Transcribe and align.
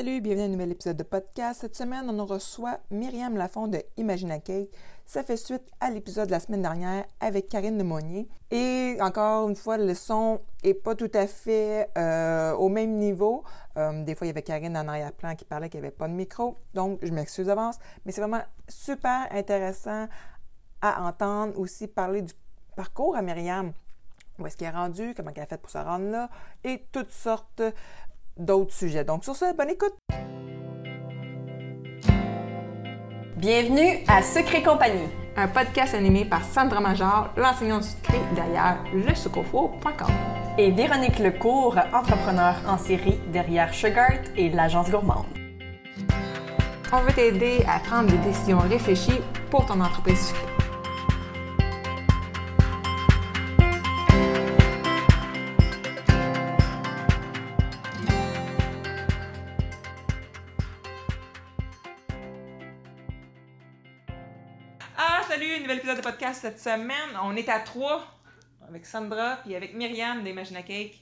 Salut, 0.00 0.22
bienvenue 0.22 0.44
à 0.44 0.46
un 0.46 0.48
nouvel 0.48 0.70
épisode 0.70 0.96
de 0.96 1.02
podcast. 1.02 1.60
Cette 1.60 1.76
semaine, 1.76 2.08
on 2.08 2.24
reçoit 2.24 2.80
Myriam 2.90 3.36
Lafont 3.36 3.68
de 3.68 3.82
Imagine 3.98 4.40
Cake. 4.40 4.70
Ça 5.04 5.22
fait 5.22 5.36
suite 5.36 5.70
à 5.78 5.90
l'épisode 5.90 6.24
de 6.24 6.30
la 6.30 6.40
semaine 6.40 6.62
dernière 6.62 7.04
avec 7.20 7.50
Karine 7.50 7.76
Lemonnier. 7.76 8.26
Et 8.50 8.96
encore 9.02 9.50
une 9.50 9.56
fois, 9.56 9.76
le 9.76 9.92
son 9.92 10.40
est 10.62 10.72
pas 10.72 10.94
tout 10.94 11.10
à 11.12 11.26
fait 11.26 11.90
euh, 11.98 12.54
au 12.54 12.70
même 12.70 12.96
niveau. 12.96 13.44
Euh, 13.76 14.02
des 14.02 14.14
fois, 14.14 14.26
il 14.26 14.28
y 14.28 14.30
avait 14.30 14.40
Karine 14.40 14.74
en 14.74 14.88
arrière-plan 14.88 15.34
qui 15.34 15.44
parlait 15.44 15.68
qu'il 15.68 15.80
n'y 15.80 15.86
avait 15.86 15.94
pas 15.94 16.08
de 16.08 16.14
micro. 16.14 16.56
Donc, 16.72 16.98
je 17.02 17.12
m'excuse 17.12 17.44
d'avance. 17.44 17.78
Mais 18.06 18.12
c'est 18.12 18.22
vraiment 18.22 18.42
super 18.68 19.28
intéressant 19.30 20.08
à 20.80 21.02
entendre 21.02 21.58
aussi 21.58 21.88
parler 21.88 22.22
du 22.22 22.32
parcours 22.74 23.16
à 23.16 23.20
Myriam 23.20 23.74
où 24.40 24.46
est-ce 24.46 24.56
qu'elle 24.56 24.68
est 24.68 24.70
rendue, 24.76 25.14
comment 25.14 25.30
elle 25.34 25.42
a 25.42 25.46
fait 25.46 25.58
pour 25.58 25.70
se 25.70 25.78
rendre 25.78 26.10
là, 26.10 26.30
et 26.64 26.86
toutes 26.92 27.10
sortes 27.10 27.62
d'autres 28.36 28.72
sujets. 28.72 29.04
Donc 29.04 29.24
sur 29.24 29.36
ce, 29.36 29.54
bonne 29.56 29.70
écoute! 29.70 29.94
Bienvenue 33.36 34.04
à 34.06 34.22
Secret 34.22 34.62
Compagnie, 34.62 35.08
un 35.34 35.48
podcast 35.48 35.94
animé 35.94 36.26
par 36.26 36.44
Sandra 36.44 36.80
Major, 36.80 37.30
l'enseignante 37.38 37.84
secret 37.84 38.20
derrière 38.34 38.84
le 38.92 39.14
et 40.58 40.70
Véronique 40.72 41.18
Lecourt, 41.18 41.78
entrepreneur 41.94 42.54
en 42.68 42.76
série 42.76 43.18
derrière 43.32 43.72
Sugart 43.72 44.20
et 44.36 44.50
l'agence 44.50 44.90
gourmande. 44.90 45.24
On 46.92 46.98
veut 46.98 47.12
t'aider 47.14 47.64
à 47.66 47.78
prendre 47.78 48.10
des 48.10 48.18
décisions 48.18 48.58
réfléchies 48.58 49.20
pour 49.50 49.64
ton 49.64 49.80
entreprise 49.80 50.28
sucrée. 50.28 50.49
Nouvel 65.70 65.84
épisode 65.84 65.98
de 65.98 66.02
podcast 66.02 66.40
cette 66.40 66.58
semaine. 66.58 67.16
On 67.22 67.36
est 67.36 67.48
à 67.48 67.60
trois 67.60 68.04
avec 68.68 68.84
Sandra 68.84 69.38
puis 69.44 69.54
avec 69.54 69.72
Myriam 69.72 70.24
d'Imagine 70.24 70.64
Cake. 70.64 71.00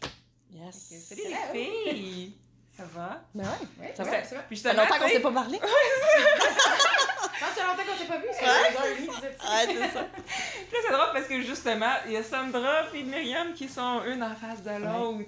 Yes. 0.52 0.92
Salut 1.08 1.22
les 1.54 1.94
filles! 1.94 2.34
Ça 2.76 2.82
va? 2.84 3.22
Ben 3.34 3.44
ouais, 3.80 3.94
ça, 3.96 4.04
va, 4.04 4.22
ça 4.22 4.36
va. 4.36 4.42
Puis 4.42 4.58
ça 4.58 4.70
fait 4.70 4.76
longtemps 4.76 4.98
qu'on 4.98 5.08
s'est 5.08 5.20
pas 5.20 5.32
parlé. 5.32 5.58
ça 5.58 7.46
fait 7.46 7.62
longtemps 7.62 7.82
qu'on 7.82 7.98
s'est 7.98 8.04
pas 8.04 8.18
vu. 8.18 8.26
Ouais, 8.26 8.34
c'est 9.66 9.90
ça. 9.90 10.04
Puis 10.04 10.72
là, 10.72 10.78
c'est 10.86 10.92
drôle 10.92 11.12
parce 11.14 11.26
que 11.26 11.40
justement, 11.40 11.94
il 12.04 12.12
y 12.12 12.16
a 12.16 12.22
Sandra 12.22 12.84
puis 12.92 13.04
Myriam 13.04 13.54
qui 13.54 13.68
sont 13.68 14.02
une 14.04 14.22
en 14.22 14.34
face 14.34 14.62
de 14.62 14.84
l'autre. 14.84 15.24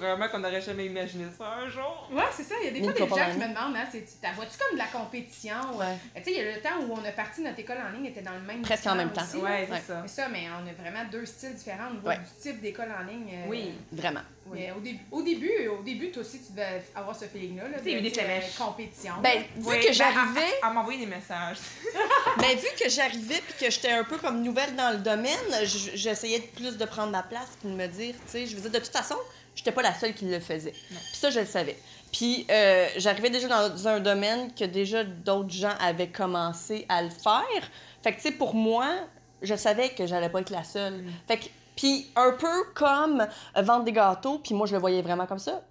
Vraiment 0.00 0.28
qu'on 0.28 0.38
n'aurait 0.38 0.60
jamais 0.60 0.86
imaginé 0.86 1.26
ça 1.36 1.44
un 1.62 1.68
jour. 1.68 2.08
Ouais, 2.12 2.24
c'est 2.32 2.42
ça. 2.42 2.54
Il 2.62 2.66
y 2.66 2.68
a 2.68 2.70
des 2.72 2.82
fois 2.82 2.92
des 2.92 2.98
gens 2.98 3.30
qui 3.32 3.38
me 3.38 3.48
demandent, 3.48 3.76
hein, 3.76 3.86
t'as 4.20 4.32
vois-tu 4.32 4.58
comme 4.58 4.74
de 4.74 4.78
la 4.78 4.86
compétition? 4.86 5.56
Ouais. 5.74 5.96
Tu 6.16 6.22
sais, 6.22 6.30
il 6.32 6.36
y 6.36 6.40
a 6.40 6.54
le 6.56 6.60
temps 6.60 6.80
où 6.82 6.92
on 6.92 7.04
a 7.04 7.12
parti 7.12 7.40
notre 7.42 7.58
école 7.58 7.78
en 7.78 7.96
ligne, 7.96 8.06
était 8.06 8.22
dans 8.22 8.34
le 8.34 8.40
même 8.40 8.62
Presque 8.62 8.86
en 8.86 8.94
même 8.94 9.12
temps. 9.12 9.22
Oui, 9.34 9.40
ouais, 9.40 9.68
c'est 9.70 9.92
ça. 9.92 10.04
Ça, 10.06 10.28
mais 10.28 10.46
on 10.50 10.68
a 10.68 10.72
vraiment 10.72 11.08
deux 11.10 11.26
styles 11.26 11.54
différents 11.54 11.90
au 11.90 11.94
niveau 11.94 12.10
du 12.10 12.40
type 12.42 12.60
d'école 12.60 12.92
en 12.92 13.04
ligne. 13.04 13.30
Euh, 13.32 13.48
oui, 13.48 13.72
vraiment. 13.92 14.20
Mais 14.52 14.70
au, 14.70 15.16
au, 15.16 15.22
début, 15.22 15.68
au 15.68 15.82
début, 15.82 16.10
toi 16.10 16.22
aussi, 16.22 16.40
tu 16.40 16.52
devais 16.52 16.82
avoir 16.94 17.16
ce 17.16 17.24
feeling-là. 17.24 17.68
Là, 17.68 17.78
tu 17.78 18.00
des 18.00 18.12
euh, 18.18 18.40
compétition. 18.56 19.14
Ben, 19.22 19.42
vu 19.56 19.64
que 19.64 19.86
ben, 19.86 19.92
j'arrivais. 19.92 20.54
à, 20.62 20.70
m'envoyer 20.70 21.00
des 21.00 21.10
messages. 21.10 21.58
ben, 22.38 22.56
vu 22.56 22.68
que 22.80 22.88
j'arrivais 22.88 23.40
puis 23.46 23.66
que 23.66 23.70
j'étais 23.70 23.90
un 23.90 24.04
peu 24.04 24.18
comme 24.18 24.42
nouvelle 24.42 24.74
dans 24.76 24.90
le 24.90 24.98
domaine, 24.98 25.64
j'essayais 25.94 26.40
plus 26.40 26.76
de 26.76 26.84
prendre 26.84 27.10
ma 27.10 27.22
place 27.22 27.56
puis 27.60 27.70
de 27.70 27.74
me 27.74 27.86
dire, 27.86 28.14
tu 28.14 28.32
sais, 28.32 28.46
je 28.46 28.54
veux 28.54 28.62
dire, 28.62 28.70
de 28.70 28.78
toute 28.78 28.92
façon, 28.92 29.16
j'étais 29.56 29.72
pas 29.72 29.82
la 29.82 29.94
seule 29.94 30.14
qui 30.14 30.26
le 30.26 30.38
faisait. 30.38 30.72
Puis 30.72 31.14
ça, 31.14 31.30
je 31.30 31.40
le 31.40 31.46
savais. 31.46 31.76
Puis 32.12 32.46
euh, 32.50 32.86
j'arrivais 32.96 33.30
déjà 33.30 33.48
dans 33.48 33.88
un 33.88 33.98
domaine 33.98 34.52
que 34.54 34.64
déjà 34.64 35.02
d'autres 35.02 35.50
gens 35.50 35.74
avaient 35.80 36.08
commencé 36.08 36.86
à 36.88 37.02
le 37.02 37.10
faire. 37.10 37.42
Fait 38.02 38.12
que, 38.12 38.16
tu 38.16 38.22
sais, 38.22 38.32
pour 38.32 38.54
moi, 38.54 38.86
je 39.42 39.54
savais 39.56 39.88
que 39.88 40.06
j'allais 40.06 40.28
pas 40.28 40.40
être 40.40 40.50
la 40.50 40.62
seule. 40.62 41.02
Mm. 41.02 41.12
Fait 41.26 41.38
que, 41.38 41.46
puis 41.74 42.10
un 42.14 42.32
peu 42.32 42.64
comme 42.74 43.26
vendre 43.56 43.84
des 43.84 43.92
gâteaux, 43.92 44.38
puis 44.38 44.54
moi, 44.54 44.66
je 44.66 44.72
le 44.72 44.78
voyais 44.78 45.02
vraiment 45.02 45.26
comme 45.26 45.38
ça. 45.38 45.62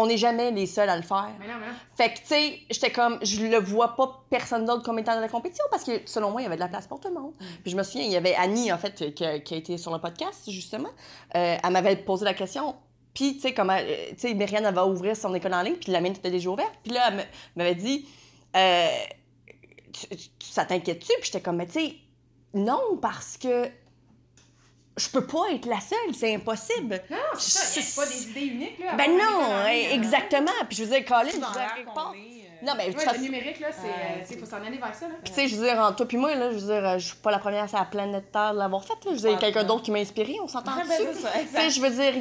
On 0.00 0.06
n'est 0.06 0.16
jamais 0.16 0.50
les 0.50 0.66
seuls 0.66 0.88
à 0.88 0.96
le 0.96 1.02
faire. 1.02 1.28
Mais 1.40 1.46
non, 1.46 1.54
mais 1.60 1.66
non. 1.66 1.72
Fait 1.96 2.10
que, 2.10 2.18
tu 2.18 2.26
sais, 2.26 2.60
j'étais 2.70 2.90
comme, 2.90 3.18
je 3.22 3.44
le 3.44 3.58
vois 3.58 3.96
pas 3.96 4.24
personne 4.30 4.64
d'autre 4.64 4.82
comme 4.82 4.98
étant 4.98 5.14
dans 5.14 5.20
la 5.20 5.28
compétition 5.28 5.64
parce 5.70 5.84
que, 5.84 6.00
selon 6.06 6.30
moi, 6.30 6.40
il 6.40 6.44
y 6.44 6.46
avait 6.46 6.56
de 6.56 6.60
la 6.60 6.68
place 6.68 6.86
pour 6.86 7.00
tout 7.00 7.08
le 7.08 7.14
monde. 7.14 7.32
Mm. 7.40 7.44
Puis 7.62 7.70
je 7.72 7.76
me 7.76 7.82
souviens, 7.82 8.06
il 8.06 8.12
y 8.12 8.16
avait 8.16 8.34
Annie, 8.34 8.72
en 8.72 8.78
fait, 8.78 9.12
qui 9.14 9.24
a, 9.24 9.34
été 9.34 9.76
sur 9.76 9.92
le 9.92 9.98
podcast, 9.98 10.50
justement. 10.50 10.90
Euh, 11.34 11.56
elle 11.62 11.72
m'avait 11.72 11.96
posé 11.96 12.24
la 12.24 12.34
question 12.34 12.76
puis, 13.18 13.34
tu 13.34 13.40
sais, 13.40 13.52
comment, 13.52 13.76
euh, 13.76 14.10
tu 14.10 14.18
sais, 14.18 14.34
Myriam, 14.34 14.64
elle 14.64 14.74
va 14.74 14.86
ouvrir 14.86 15.16
son 15.16 15.34
école 15.34 15.52
en 15.52 15.62
ligne, 15.62 15.74
puis 15.74 15.90
la 15.90 16.00
mienne 16.00 16.12
était 16.12 16.30
déjà 16.30 16.50
ouverte. 16.50 16.72
Puis 16.84 16.92
là, 16.92 17.10
elle 17.10 17.26
m'avait 17.56 17.74
dit, 17.74 18.06
euh, 18.54 18.86
ça 20.38 20.64
t'inquiète-tu? 20.64 21.12
Puis 21.14 21.24
j'étais 21.24 21.40
comme, 21.40 21.56
mais 21.56 21.66
tu 21.66 21.72
sais, 21.72 21.94
non, 22.54 22.96
parce 23.02 23.36
que 23.36 23.68
je 24.98 25.08
peux 25.08 25.26
pas 25.26 25.50
être 25.52 25.66
la 25.66 25.80
seule, 25.80 26.14
c'est 26.14 26.34
impossible. 26.34 27.02
Non, 27.10 27.16
c'est 27.36 27.82
ça, 27.82 28.02
pas 28.02 28.08
des 28.08 28.22
idées 28.30 28.46
uniques, 28.46 28.78
là. 28.78 28.94
Ben 28.94 29.16
non, 29.16 29.66
exactement. 29.66 30.50
Puis 30.68 30.78
je 30.78 30.84
veux 30.84 30.90
dire, 30.90 31.04
Colin, 31.04 31.30
je 31.30 31.38
non, 32.60 32.72
mais 32.76 32.86
ouais, 32.86 33.04
le 33.14 33.20
numérique, 33.20 33.60
là, 33.60 33.68
c'est. 33.70 34.34
Il 34.34 34.38
faut 34.40 34.46
s'en 34.46 34.56
aller 34.56 34.78
vers 34.78 34.94
ça, 34.94 35.06
là. 35.06 35.14
Tu 35.24 35.32
sais, 35.32 35.46
je 35.46 35.56
veux 35.56 35.64
dire, 35.64 35.78
entre 35.78 35.96
toi 35.96 36.06
puis 36.06 36.16
moi, 36.16 36.34
là, 36.34 36.50
je 36.50 36.58
veux 36.58 36.66
dire, 36.66 36.98
je 36.98 37.06
suis 37.06 37.16
pas 37.16 37.30
la 37.30 37.38
première 37.38 37.68
sur 37.68 37.78
la 37.78 37.84
planète 37.84 38.32
Terre 38.32 38.52
de 38.52 38.58
l'avoir 38.58 38.84
faite, 38.84 39.04
là. 39.04 39.12
Je 39.12 39.16
veux 39.16 39.28
dire, 39.28 39.30
il 39.32 39.38
quelqu'un 39.38 39.64
d'autre 39.64 39.82
qui 39.82 39.90
m'a 39.92 39.98
inspiré, 39.98 40.36
on 40.42 40.48
s'entend 40.48 40.72
ben, 40.76 40.82
dessus. 40.84 41.24
Tu 41.54 41.60
sais, 41.60 41.70
je 41.70 41.80
veux 41.80 41.90
dire, 41.90 42.14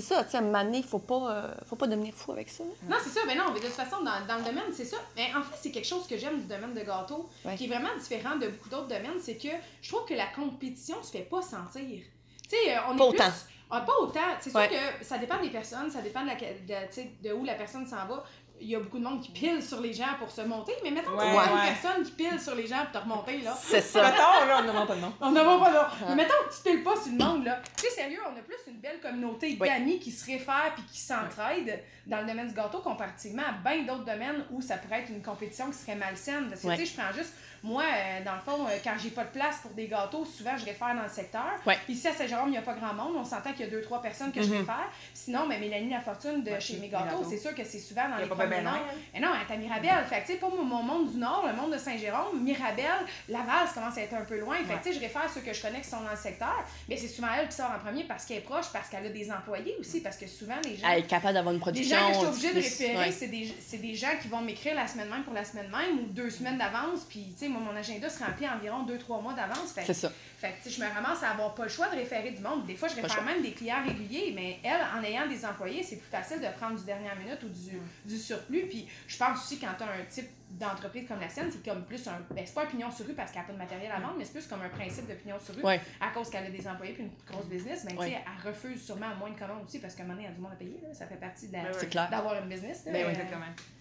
c'est 0.00 0.14
ça, 0.14 0.24
tu 0.24 0.32
sais, 0.32 0.36
à 0.36 0.40
un 0.40 0.42
moment 0.42 0.62
donné, 0.62 0.78
il 0.78 0.84
faut 0.84 0.98
pas, 0.98 1.30
euh, 1.30 1.54
faut 1.64 1.76
pas 1.76 1.86
devenir 1.86 2.12
fou 2.12 2.32
avec 2.32 2.50
ça. 2.50 2.64
Non, 2.86 2.96
c'est 3.02 3.08
ça, 3.08 3.20
mais 3.26 3.34
non, 3.34 3.44
mais 3.52 3.60
de 3.60 3.64
toute 3.64 3.74
façon, 3.74 4.02
dans, 4.02 4.26
dans 4.26 4.36
le 4.36 4.44
domaine, 4.44 4.70
c'est 4.72 4.84
ça. 4.84 4.98
Mais 5.16 5.30
en 5.34 5.42
fait, 5.42 5.56
c'est 5.58 5.70
quelque 5.70 5.86
chose 5.86 6.06
que 6.06 6.18
j'aime 6.18 6.38
du 6.38 6.46
domaine 6.46 6.74
de 6.74 6.80
gâteau, 6.80 7.30
qui 7.56 7.64
est 7.64 7.68
vraiment 7.68 7.96
différent 7.98 8.36
de 8.36 8.48
beaucoup 8.48 8.68
d'autres 8.68 8.88
domaines, 8.88 9.18
c'est 9.20 9.36
que 9.36 9.48
je 9.80 9.88
trouve 9.88 10.06
que 10.06 10.12
la 10.12 10.26
compétition 10.26 11.02
se 11.02 11.10
fait 11.10 11.22
pas 11.22 11.40
sentir. 11.40 12.02
Tu 12.42 12.50
sais, 12.50 12.76
euh, 12.76 12.80
on 12.88 12.94
est 12.94 12.98
pas 12.98 13.08
plus... 13.08 13.16
autant. 13.16 13.32
Ah, 13.70 13.80
pas 13.80 13.98
autant. 14.00 14.20
C'est 14.40 14.50
sûr 14.50 14.68
que 14.68 15.04
ça 15.04 15.16
dépend 15.18 15.40
des 15.40 15.50
personnes, 15.50 15.90
ça 15.90 16.02
dépend 16.02 16.22
de, 16.22 16.28
la, 16.28 16.34
de, 16.34 17.28
de 17.28 17.34
où 17.34 17.44
la 17.44 17.54
personne 17.54 17.86
s'en 17.86 18.06
va 18.06 18.22
il 18.60 18.68
y 18.68 18.74
a 18.74 18.80
beaucoup 18.80 18.98
de 18.98 19.04
monde 19.04 19.20
qui 19.20 19.30
pile 19.30 19.62
sur 19.62 19.80
les 19.80 19.92
gens 19.92 20.14
pour 20.18 20.30
se 20.30 20.40
monter, 20.40 20.72
mais 20.82 20.90
mettons 20.90 21.16
que 21.16 21.22
c'est 21.22 21.28
une 21.28 21.82
personne 21.82 22.02
qui 22.04 22.12
pile 22.12 22.40
sur 22.40 22.54
les 22.54 22.66
gens 22.66 22.84
pour 22.84 22.92
te 22.92 22.98
remonter, 22.98 23.40
là. 23.42 23.56
C'est 23.60 23.80
ça. 23.80 24.02
Mettons, 24.02 24.46
là, 24.46 24.58
on 24.60 24.62
ne 24.62 24.86
pas 24.86 24.94
de 24.94 25.00
nom. 25.00 25.12
On 25.20 25.30
ne 25.30 25.40
pas 25.40 25.70
de 25.70 25.74
nom. 25.74 26.08
Mais 26.08 26.14
mettons 26.16 26.34
que 26.48 26.54
tu 26.54 26.62
piles 26.62 26.82
pas 26.82 26.96
sur 26.96 27.12
le 27.12 27.18
monde, 27.18 27.44
là. 27.44 27.60
Tu 27.76 27.84
sais, 27.84 27.90
sérieux, 27.90 28.20
on 28.24 28.36
a 28.36 28.42
plus 28.42 28.56
une 28.68 28.78
belle 28.78 29.00
communauté 29.00 29.54
d'amis 29.54 29.98
qui 29.98 30.10
se 30.10 30.24
réfèrent 30.26 30.72
puis 30.74 30.84
qui 30.84 31.00
s'entraident 31.00 31.80
dans 32.06 32.20
le 32.20 32.26
domaine 32.26 32.48
du 32.48 32.54
gâteau 32.54 32.78
comparativement 32.78 33.42
à 33.42 33.52
bien 33.52 33.82
d'autres 33.82 34.04
domaines 34.04 34.44
où 34.50 34.60
ça 34.60 34.76
pourrait 34.76 35.00
être 35.00 35.10
une 35.10 35.22
compétition 35.22 35.70
qui 35.70 35.78
serait 35.78 35.96
malsaine. 35.96 36.48
Parce 36.48 36.62
que, 36.62 36.68
tu 36.68 36.76
sais, 36.76 36.86
je 36.86 37.00
prends 37.00 37.12
juste 37.12 37.32
moi, 37.66 37.82
euh, 37.82 38.24
dans 38.24 38.34
le 38.34 38.40
fond, 38.40 38.64
euh, 38.66 38.78
quand 38.82 38.94
j'ai 39.02 39.10
pas 39.10 39.24
de 39.24 39.30
place 39.30 39.58
pour 39.60 39.72
des 39.72 39.88
gâteaux, 39.88 40.24
souvent 40.24 40.56
je 40.56 40.64
réfère 40.64 40.94
dans 40.94 41.02
le 41.02 41.08
secteur. 41.08 41.42
Ici 41.88 42.06
à 42.06 42.12
Saint-Jérôme, 42.12 42.48
il 42.48 42.52
n'y 42.52 42.58
a 42.58 42.62
pas 42.62 42.74
grand 42.74 42.94
monde. 42.94 43.16
On 43.16 43.24
s'entend 43.24 43.52
qu'il 43.52 43.66
y 43.66 43.68
a 43.68 43.70
deux, 43.70 43.82
trois 43.82 44.00
personnes 44.00 44.32
que 44.32 44.40
je 44.40 44.48
mhm. 44.48 44.58
réfère. 44.58 44.88
Sinon, 45.12 45.46
mais 45.48 45.58
Mélanie 45.58 45.90
La 45.90 46.00
Fortune 46.00 46.44
de 46.44 46.58
chez 46.60 46.78
Mes 46.78 46.88
Gâteaux, 46.88 47.24
c'est 47.28 47.38
sûr 47.38 47.54
que 47.54 47.64
c'est 47.64 47.80
souvent 47.80 48.08
dans 48.08 48.18
les 48.18 48.26
premiers 48.26 48.62
noms. 48.62 48.70
Et 49.14 49.20
non, 49.20 49.30
elle 49.34 49.50
est 49.50 49.54
à 49.54 49.56
Mirabelle. 49.56 50.04
Fait 50.08 50.20
que, 50.20 50.26
tu 50.26 50.32
sais, 50.32 50.38
pour 50.38 50.54
mon 50.54 50.82
monde 50.82 51.10
du 51.10 51.18
Nord, 51.18 51.44
le 51.46 51.60
monde 51.60 51.72
de 51.72 51.78
Saint-Jérôme, 51.78 52.40
Mirabelle, 52.40 53.04
Laval, 53.28 53.66
ça 53.66 53.74
commence 53.74 53.98
à 53.98 54.02
être 54.02 54.14
un 54.14 54.24
peu 54.24 54.38
loin. 54.38 54.56
Fait 54.56 54.74
que, 54.74 54.84
tu 54.84 54.92
sais, 54.92 54.94
je 54.94 55.00
réfère 55.00 55.28
ceux 55.32 55.40
que 55.40 55.52
je 55.52 55.60
connais 55.60 55.80
qui 55.80 55.88
sont 55.88 56.00
dans 56.00 56.10
le 56.10 56.16
secteur. 56.16 56.64
Mais 56.88 56.96
c'est 56.96 57.08
souvent 57.08 57.28
elle 57.36 57.48
qui 57.48 57.56
sort 57.56 57.70
en 57.74 57.84
premier 57.84 58.04
parce 58.04 58.24
qu'elle 58.24 58.38
est 58.38 58.40
proche, 58.40 58.66
parce 58.72 58.88
qu'elle 58.88 59.06
a 59.06 59.10
des 59.10 59.30
employés 59.30 59.76
aussi. 59.80 60.00
Parce 60.00 60.16
que 60.16 60.26
souvent, 60.26 60.56
les 60.64 60.76
gens. 60.76 60.88
Elle 60.88 61.00
est 61.00 61.06
capable 61.06 61.34
d'avoir 61.34 61.52
une 61.52 61.60
production. 61.60 61.96
Les 61.96 62.02
gens 62.02 62.08
que 62.08 62.14
je 62.14 62.18
suis 62.18 62.28
obligée 62.28 62.54
de 62.54 62.64
référer, 62.64 63.12
c'est 63.12 63.28
des, 63.28 63.78
des, 63.78 63.94
gens 63.94 64.16
qui 64.20 64.28
vont 64.28 64.40
m'écrire 64.40 64.76
la 64.76 64.86
semaine 64.86 65.08
même 65.08 65.24
pour 65.24 65.34
la 65.34 65.44
semaine 65.44 65.70
même 65.70 65.98
ou 66.00 66.06
deux 66.12 66.30
semaines 66.30 66.58
d'avance. 66.58 67.04
Puis, 67.08 67.32
tu 67.32 67.46
sais, 67.46 67.48
moi, 67.56 67.72
mon 67.72 67.78
agenda 67.78 68.08
se 68.08 68.22
remplit 68.22 68.48
environ 68.48 68.84
2-3 68.84 69.22
mois 69.22 69.34
d'avance. 69.34 69.74
C'est 69.74 69.94
ça. 69.94 70.12
Fait 70.38 70.54
que, 70.62 70.68
je 70.68 70.80
me 70.80 70.86
ramasse 70.86 71.22
à 71.22 71.30
avoir 71.30 71.54
pas 71.54 71.64
le 71.64 71.68
choix 71.68 71.88
de 71.88 71.96
référer 71.96 72.30
du 72.30 72.42
monde. 72.42 72.66
Des 72.66 72.76
fois, 72.76 72.88
je 72.88 72.96
réfère 72.96 73.22
même 73.22 73.42
des 73.42 73.52
clients 73.52 73.82
réguliers, 73.84 74.32
mais 74.34 74.58
elle, 74.62 74.80
en 74.96 75.02
ayant 75.02 75.26
des 75.26 75.44
employés, 75.44 75.82
c'est 75.82 75.96
plus 75.96 76.10
facile 76.10 76.40
de 76.40 76.46
prendre 76.58 76.78
du 76.78 76.84
dernière 76.84 77.16
minute 77.16 77.42
ou 77.42 77.48
du, 77.48 77.80
du 78.04 78.18
surplus. 78.18 78.66
Puis, 78.68 78.88
je 79.06 79.16
pense 79.16 79.38
aussi 79.38 79.58
quand 79.58 79.72
tu 79.76 79.84
as 79.84 79.86
un 79.86 80.04
type 80.08 80.28
d'entreprise 80.50 81.06
comme 81.08 81.20
la 81.20 81.28
sienne, 81.28 81.50
c'est 81.50 81.64
comme 81.68 81.84
plus 81.84 82.06
un. 82.06 82.18
Ben, 82.30 82.44
c'est 82.46 82.54
pas 82.54 82.62
un 82.62 82.66
pignon 82.66 82.90
sur 82.90 83.06
rue 83.06 83.14
parce 83.14 83.32
qu'elle 83.32 83.42
n'a 83.42 83.48
pas 83.48 83.52
de 83.52 83.58
matériel 83.58 83.90
à 83.90 83.98
vendre, 83.98 84.14
mais 84.18 84.24
c'est 84.24 84.32
plus 84.32 84.46
comme 84.46 84.62
un 84.62 84.68
principe 84.68 85.08
de 85.08 85.14
pignon 85.14 85.36
sur 85.40 85.54
rue 85.54 85.62
à 85.64 86.08
cause 86.14 86.30
qu'elle 86.30 86.46
a 86.46 86.50
des 86.50 86.66
employés 86.68 86.92
puis 86.92 87.04
une 87.04 87.10
grosse 87.26 87.46
business. 87.46 87.84
Mais 87.84 87.94
ben, 87.94 88.02
sais 88.02 88.18
elle 88.24 88.48
refuse 88.52 88.84
sûrement 88.84 89.14
moins 89.18 89.30
de 89.30 89.38
commandes 89.38 89.64
aussi 89.64 89.78
parce 89.78 89.94
qu'à 89.94 90.04
un 90.04 90.06
moment 90.06 90.16
donné, 90.16 90.28
y 90.28 90.30
a 90.30 90.34
du 90.34 90.40
monde 90.40 90.52
à 90.52 90.56
payer. 90.56 90.80
Là. 90.82 90.94
Ça 90.94 91.06
fait 91.06 91.16
partie 91.16 91.48
d'avoir 91.48 92.34
une 92.42 92.48
business. 92.48 92.84
Ben, 92.84 92.94
oui, 92.94 93.10
exactement. 93.10 93.46
Euh, 93.46 93.75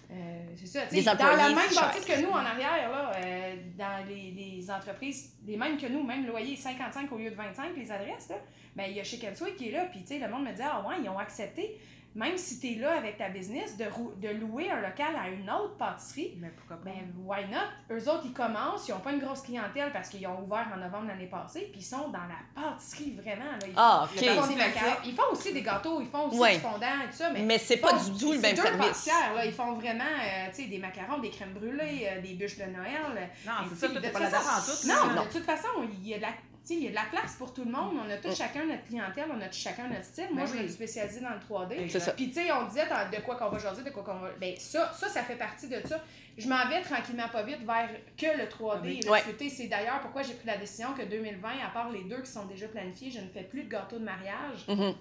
c'est 0.55 1.01
ça. 1.01 1.15
dans 1.15 1.25
la 1.25 1.49
même 1.49 1.55
bâtisse 1.55 2.05
que 2.05 2.21
nous 2.21 2.29
en 2.29 2.37
arrière, 2.37 2.89
là, 2.89 3.11
euh, 3.15 3.55
dans 3.77 4.07
les, 4.07 4.31
les, 4.31 4.71
entreprises, 4.71 5.33
les 5.45 5.57
mêmes 5.57 5.77
que 5.77 5.87
nous, 5.87 6.03
même 6.03 6.25
loyer 6.25 6.55
55 6.55 7.11
au 7.11 7.17
lieu 7.17 7.31
de 7.31 7.35
25, 7.35 7.75
les 7.75 7.91
adresses, 7.91 8.29
là, 8.29 8.35
ben, 8.75 8.85
il 8.89 8.97
y 8.97 8.99
a 8.99 9.03
chez 9.03 9.17
Kensui 9.17 9.55
qui 9.55 9.69
est 9.69 9.71
là, 9.71 9.85
puis 9.85 10.03
le 10.09 10.27
monde 10.27 10.45
me 10.45 10.53
dit 10.53 10.61
Ah 10.61 10.85
ouais, 10.87 10.95
ils 11.03 11.09
ont 11.09 11.17
accepté. 11.17 11.77
Même 12.15 12.37
si 12.37 12.59
tu 12.59 12.67
es 12.71 12.75
là 12.75 12.97
avec 12.97 13.17
ta 13.17 13.27
business, 13.29 13.75
de, 13.77 13.85
rou- 13.85 14.13
de 14.15 14.29
louer 14.29 14.71
un 14.71 14.79
local 14.81 15.13
à 15.21 15.27
une 15.29 15.49
autre 15.49 15.75
pâtisserie, 15.77 16.33
Mais 16.39 16.49
pourquoi 16.49 16.77
pas? 16.77 16.85
ben, 16.89 17.13
why 17.25 17.45
not? 17.51 17.93
Eux 17.95 18.09
autres, 18.09 18.23
ils 18.25 18.33
commencent, 18.33 18.87
ils 18.87 18.91
n'ont 18.93 18.99
pas 19.01 19.11
une 19.11 19.19
grosse 19.19 19.41
clientèle 19.41 19.91
parce 19.91 20.09
qu'ils 20.09 20.25
ont 20.27 20.41
ouvert 20.41 20.65
en 20.73 20.77
novembre 20.77 21.07
l'année 21.07 21.27
passée, 21.27 21.69
puis 21.71 21.81
ils 21.81 21.85
sont 21.85 22.07
dans 22.09 22.19
la 22.19 22.39
pâtisserie 22.55 23.17
vraiment. 23.21 23.51
Là. 23.51 23.67
Ils, 23.67 23.73
Ah, 23.75 24.07
ils 24.15 24.29
font 24.29 24.47
des 24.47 24.55
macarons. 24.55 24.95
Ils 25.05 25.13
font 25.15 25.31
aussi 25.31 25.53
des 25.53 25.61
gâteaux, 25.61 25.99
ils 26.01 26.07
font 26.07 26.27
aussi 26.29 26.39
Ouais. 26.39 26.55
du 26.55 26.61
fondant 26.61 27.01
et 27.05 27.09
tout 27.09 27.17
ça, 27.17 27.29
mais. 27.31 27.41
Mais 27.41 27.57
c'est 27.57 27.77
pas 27.77 27.97
font- 27.97 28.11
du 28.13 28.19
tout 28.19 28.31
le 28.33 28.39
même 28.39 28.55
deux 28.55 28.61
service. 28.61 28.85
pâtissières, 28.87 29.33
là. 29.35 29.45
Ils 29.45 29.53
font 29.53 29.73
vraiment 29.73 30.03
euh, 30.03 30.47
tu 30.55 30.63
sais, 30.63 30.67
des 30.69 30.79
macarons, 30.79 31.19
des 31.19 31.29
crèmes 31.29 31.53
brûlées, 31.53 32.07
euh, 32.09 32.21
des 32.21 32.33
bûches 32.35 32.57
de 32.57 32.63
Noël. 32.65 33.29
Non, 33.45 33.51
c'est 33.69 33.87
ça, 33.87 33.93
t'es 34.01 34.09
pas 34.09 34.19
tout. 34.19 34.87
Non, 34.87 35.13
Non. 35.15 35.23
de 35.25 35.29
toute 35.31 35.43
façon, 35.43 35.67
il 36.01 36.07
y 36.07 36.13
a 36.13 36.17
de 36.17 36.21
la. 36.21 36.29
Tu 36.65 36.73
sais, 36.73 36.79
il 36.79 36.83
y 36.83 36.87
a 36.87 36.89
de 36.89 36.95
la 36.95 37.05
place 37.11 37.35
pour 37.37 37.53
tout 37.53 37.63
le 37.63 37.71
monde. 37.71 37.95
On 38.05 38.09
a 38.09 38.17
tous 38.17 38.29
Mm. 38.29 38.35
chacun 38.35 38.65
notre 38.65 38.83
clientèle, 38.85 39.25
on 39.31 39.39
a 39.41 39.47
tous 39.47 39.57
chacun 39.57 39.87
notre 39.87 40.03
style. 40.05 40.27
Moi, 40.31 40.43
Ben 40.43 40.47
je 40.47 40.51
oui. 40.53 40.59
me 40.59 40.63
suis 40.65 40.73
spécialisée 40.73 41.19
dans 41.21 41.29
le 41.29 41.39
3D. 41.39 41.87
C'est 41.89 41.99
ça. 41.99 42.11
Puis, 42.13 42.27
tu 42.29 42.33
sais, 42.41 42.51
on 42.51 42.65
disait 42.67 42.85
de 42.85 43.21
quoi 43.21 43.35
qu'on 43.35 43.49
va 43.49 43.59
jaser, 43.59 43.83
de 43.83 43.89
quoi 43.91 44.03
qu'on 44.03 44.15
va. 44.19 44.29
Ben, 44.39 44.55
ça, 44.57 44.91
ça, 44.93 45.07
ça 45.07 45.21
fait 45.23 45.35
partie 45.35 45.67
de 45.67 45.79
ça. 45.87 46.03
Je 46.37 46.49
m'en 46.49 46.67
vais 46.67 46.81
tranquillement 46.81 47.29
pas 47.29 47.43
vite 47.43 47.65
vers 47.65 47.89
que 48.17 48.37
le 48.37 48.47
3D. 48.47 49.01
Le 49.05 49.09
Ouais. 49.11 49.21
C'est 49.49 49.67
d'ailleurs 49.67 49.99
pourquoi 50.01 50.21
j'ai 50.23 50.33
pris 50.33 50.47
la 50.47 50.57
décision 50.57 50.93
que 50.93 51.03
2020, 51.03 51.49
à 51.65 51.69
part 51.73 51.89
les 51.91 52.03
deux 52.03 52.21
qui 52.21 52.31
sont 52.31 52.45
déjà 52.45 52.67
planifiés, 52.67 53.11
je 53.11 53.19
ne 53.21 53.29
fais 53.29 53.43
plus 53.43 53.63
de 53.63 53.69
gâteau 53.69 53.97
de 53.99 54.03
mariage. 54.03 54.65
Mhm. 54.67 54.93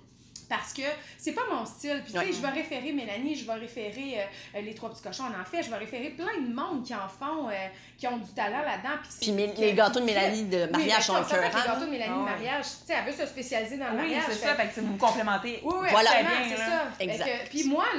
Parce 0.48 0.72
que 0.72 0.82
c'est 1.18 1.32
pas 1.32 1.42
mon 1.50 1.64
style. 1.64 2.00
Puis, 2.04 2.12
tu 2.12 2.18
sais, 2.18 2.26
Ouais. 2.26 2.32
je 2.32 2.40
vais 2.40 2.48
référer 2.48 2.92
Mélanie, 2.92 3.34
je 3.36 3.46
vais 3.46 3.54
référer 3.54 4.20
euh, 4.54 4.60
les 4.60 4.74
trois 4.74 4.90
petits 4.90 5.02
cochons, 5.02 5.24
on 5.24 5.40
en 5.40 5.44
fait. 5.44 5.62
Je 5.62 5.70
vais 5.70 5.76
référer 5.76 6.10
plein 6.10 6.40
de 6.40 6.52
monde 6.54 6.84
qui 6.84 6.94
en 6.94 7.08
font, 7.08 7.48
euh, 7.48 7.52
qui 7.98 8.06
ont 8.06 8.16
du 8.18 8.30
talent 8.32 8.62
là-dedans. 8.62 8.96
Puis, 9.02 9.10
c'est- 9.32 9.60
les 9.60 9.72
gâteaux 9.74 10.00
de 10.00 10.04
Mélanie 10.04 10.44
de 10.44 10.64
oui, 10.66 10.70
mariage 10.72 11.04
sont 11.06 11.14
que 11.22 11.34
Les 11.34 11.50
gâteaux 11.50 11.84
de 11.84 11.90
Mélanie 11.90 12.18
de 12.18 12.24
mariage, 12.24 12.64
tu 12.64 12.86
sais, 12.86 12.94
elle 12.98 13.12
veut 13.12 13.18
se 13.18 13.26
spécialiser 13.26 13.76
dans 13.78 13.86
le 13.86 13.92
Oui, 13.92 13.96
mariage. 14.02 14.22
c'est 14.28 14.32
fait 14.34 14.46
ça, 14.46 14.54
fait 14.54 14.68
que 14.68 14.80
vous 14.80 14.86
vous 14.92 14.96
complémentez. 14.96 15.60
oui, 15.64 15.74
oui, 15.82 15.88
Voilà. 15.90 16.10
c'est 16.48 16.56
ça. 16.56 16.84
Exact. 17.00 17.24
que- 17.24 17.48
Puis 17.50 17.64
moi, 17.64 17.84
le, 17.94 17.98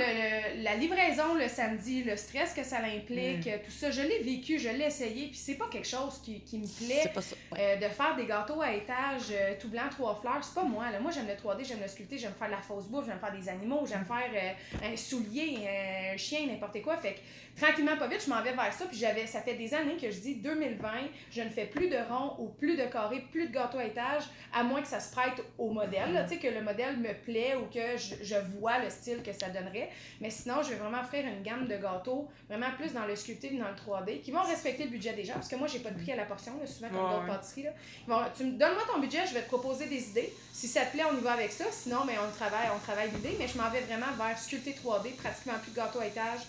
le- 0.58 0.64
la 0.64 0.76
livraison 0.76 1.34
le 1.36 1.48
samedi, 1.48 2.04
le 2.04 2.16
stress 2.18 2.54
que 2.54 2.64
ça 2.64 2.78
implique, 2.78 3.44
tout 3.66 3.72
ça, 3.72 3.92
je 3.92 4.02
l'ai 4.02 4.20
vécu, 4.20 4.60
je 4.60 4.70
l'ai 4.70 4.86
essayé, 4.86 5.28
puis 5.28 5.38
c'est 5.38 5.56
pas 5.56 5.68
quelque 5.72 5.88
chose 5.88 6.22
qui, 6.24 6.42
qui 6.42 6.58
me 6.60 6.68
plaît. 6.68 7.00
C'est 7.04 7.14
pas 7.14 7.22
ça. 7.22 7.36
ouais. 7.52 7.58
euh, 7.60 7.76
de 7.88 7.94
faire 7.94 8.16
des 8.16 8.26
gâteaux 8.26 8.62
à 8.62 8.72
étage 8.74 9.24
euh, 9.32 9.54
tout 9.60 9.70
blanc, 9.70 9.84
trois 9.90 10.16
fleurs, 10.22 10.44
c'est 10.44 10.54
pas 10.54 10.64
moi. 10.64 10.86
Là. 10.92 11.00
Moi, 11.00 11.12
j'aime 11.12 11.28
le 11.28 11.34
3D, 11.36 11.64
j'aime 11.66 11.82
le 11.82 11.88
sculpter, 11.88 12.18
j'aime 12.18 12.34
faire 12.36 12.48
de 12.48 12.54
la 12.54 12.62
fausse 12.62 12.86
bouffe, 12.86 13.06
j'aime 13.06 13.20
faire 13.20 13.32
des 13.32 13.50
animaux, 13.50 13.86
j'aime 13.88 14.06
faire 14.06 14.30
euh, 14.34 14.94
un 14.94 14.96
soulier, 14.96 15.68
un 16.14 16.18
chien, 16.18 16.46
n'importe 16.48 16.82
quoi. 16.82 16.98
Fait 16.98 17.14
que 17.14 17.20
tranquillement, 17.58 17.98
pas 17.98 18.08
vite, 18.08 18.24
je 18.26 18.30
m'en 18.30 18.42
vais 18.42 18.54
vers 18.54 18.74
ça. 18.74 18.86
Puis 18.86 18.98
j'avais, 18.98 19.26
ça 19.28 19.42
fait 19.42 19.56
des 19.56 19.74
années 19.74 19.98
que 19.98 20.12
je 20.12 20.20
dis 20.20 20.36
2020, 20.36 20.90
je 21.32 21.42
ne 21.42 21.50
fais 21.50 21.66
plus 21.66 21.88
de 21.90 21.98
ronds 22.10 22.36
ou 22.40 22.50
plus 22.50 22.76
de 22.76 22.86
carrés, 22.86 23.26
plus 23.32 23.48
de 23.48 23.54
gâteaux 23.54 23.78
à 23.80 23.86
étage, 23.86 24.24
à 24.54 24.64
moins 24.64 24.82
que 24.82 24.88
ça 24.88 25.00
se 25.00 25.12
prête 25.12 25.42
au 25.58 25.70
modèle. 25.72 26.14
là. 26.14 26.24
Tu 26.24 26.36
sais, 26.36 26.38
que 26.38 26.48
le 26.48 26.62
modèle 26.62 26.98
me 26.98 27.14
plaît 27.14 27.56
ou 27.56 27.66
que 27.74 27.98
je, 27.98 28.16
je 28.24 28.36
vois 28.60 28.80
le 28.80 28.90
style 28.90 29.22
que 29.24 29.32
ça 29.34 29.50
donnerait. 29.50 29.90
Mais 30.22 30.30
sinon, 30.30 30.62
je 30.64 30.70
vais 30.70 30.76
vraiment 30.76 31.00
offrir 31.02 31.26
une 31.26 31.42
gamme 31.44 31.68
de 31.68 31.78
gâteaux, 31.78 32.28
vraiment 32.50 32.72
plus 32.78 32.94
dans 32.94 33.06
le 33.06 33.16
sculpté 33.16 33.50
que 33.50 33.56
dans 33.62 33.70
le 33.70 33.76
3D, 33.76 34.22
qui 34.22 34.32
vont 34.32 34.42
respecter 34.44 34.84
le 34.86 34.90
budget 34.90 35.14
des 35.14 35.24
gens. 35.24 35.34
Parce 35.36 35.48
que 35.48 35.56
moi, 35.56 35.68
j'ai 35.68 35.80
pas 35.80 35.92
de 35.92 36.02
prix 36.02 36.12
à 36.12 36.16
la 36.16 36.26
portion, 36.26 36.54
là, 36.60 36.68
souvent 36.68 36.90
comme 36.90 36.98
Ouais, 37.06 37.10
d'autres 37.12 37.22
ouais. 37.24 37.28
pâtisseries. 37.30 37.64
Là. 37.64 37.72
Ils 38.08 38.10
vont- 38.12 38.22
tu 38.36 38.44
me 38.44 38.52
donnes-moi 38.58 38.84
ton 38.94 39.00
budget, 39.00 39.20
je 39.28 39.34
vais 39.34 39.42
te 39.42 39.48
proposer 39.48 39.86
des 39.88 40.10
idées. 40.10 40.34
Si 40.54 40.68
ça 40.68 40.86
te 40.86 40.92
plaît, 40.92 41.04
on 41.12 41.18
y 41.18 41.22
va 41.22 41.34
avec 41.34 41.52
ça. 41.52 41.66
Sinon, 41.72 42.00
mais 42.06 42.14
on 42.18 42.32
travaille, 42.36 42.68
on 42.76 42.80
travaille 42.80 43.10
l'idée. 43.12 43.36
Mais 43.40 43.48
je 43.48 43.58
m'en 43.58 43.70
vais 43.70 43.82
vraiment 43.82 44.12
vers 44.18 44.38
sculpté 44.38 44.72
3D, 44.74 45.12
pratiquement 45.16 45.54
plus 45.62 45.72
de 45.72 45.76
gâteau 45.76 46.00
à 46.00 46.08
étage, 46.08 46.40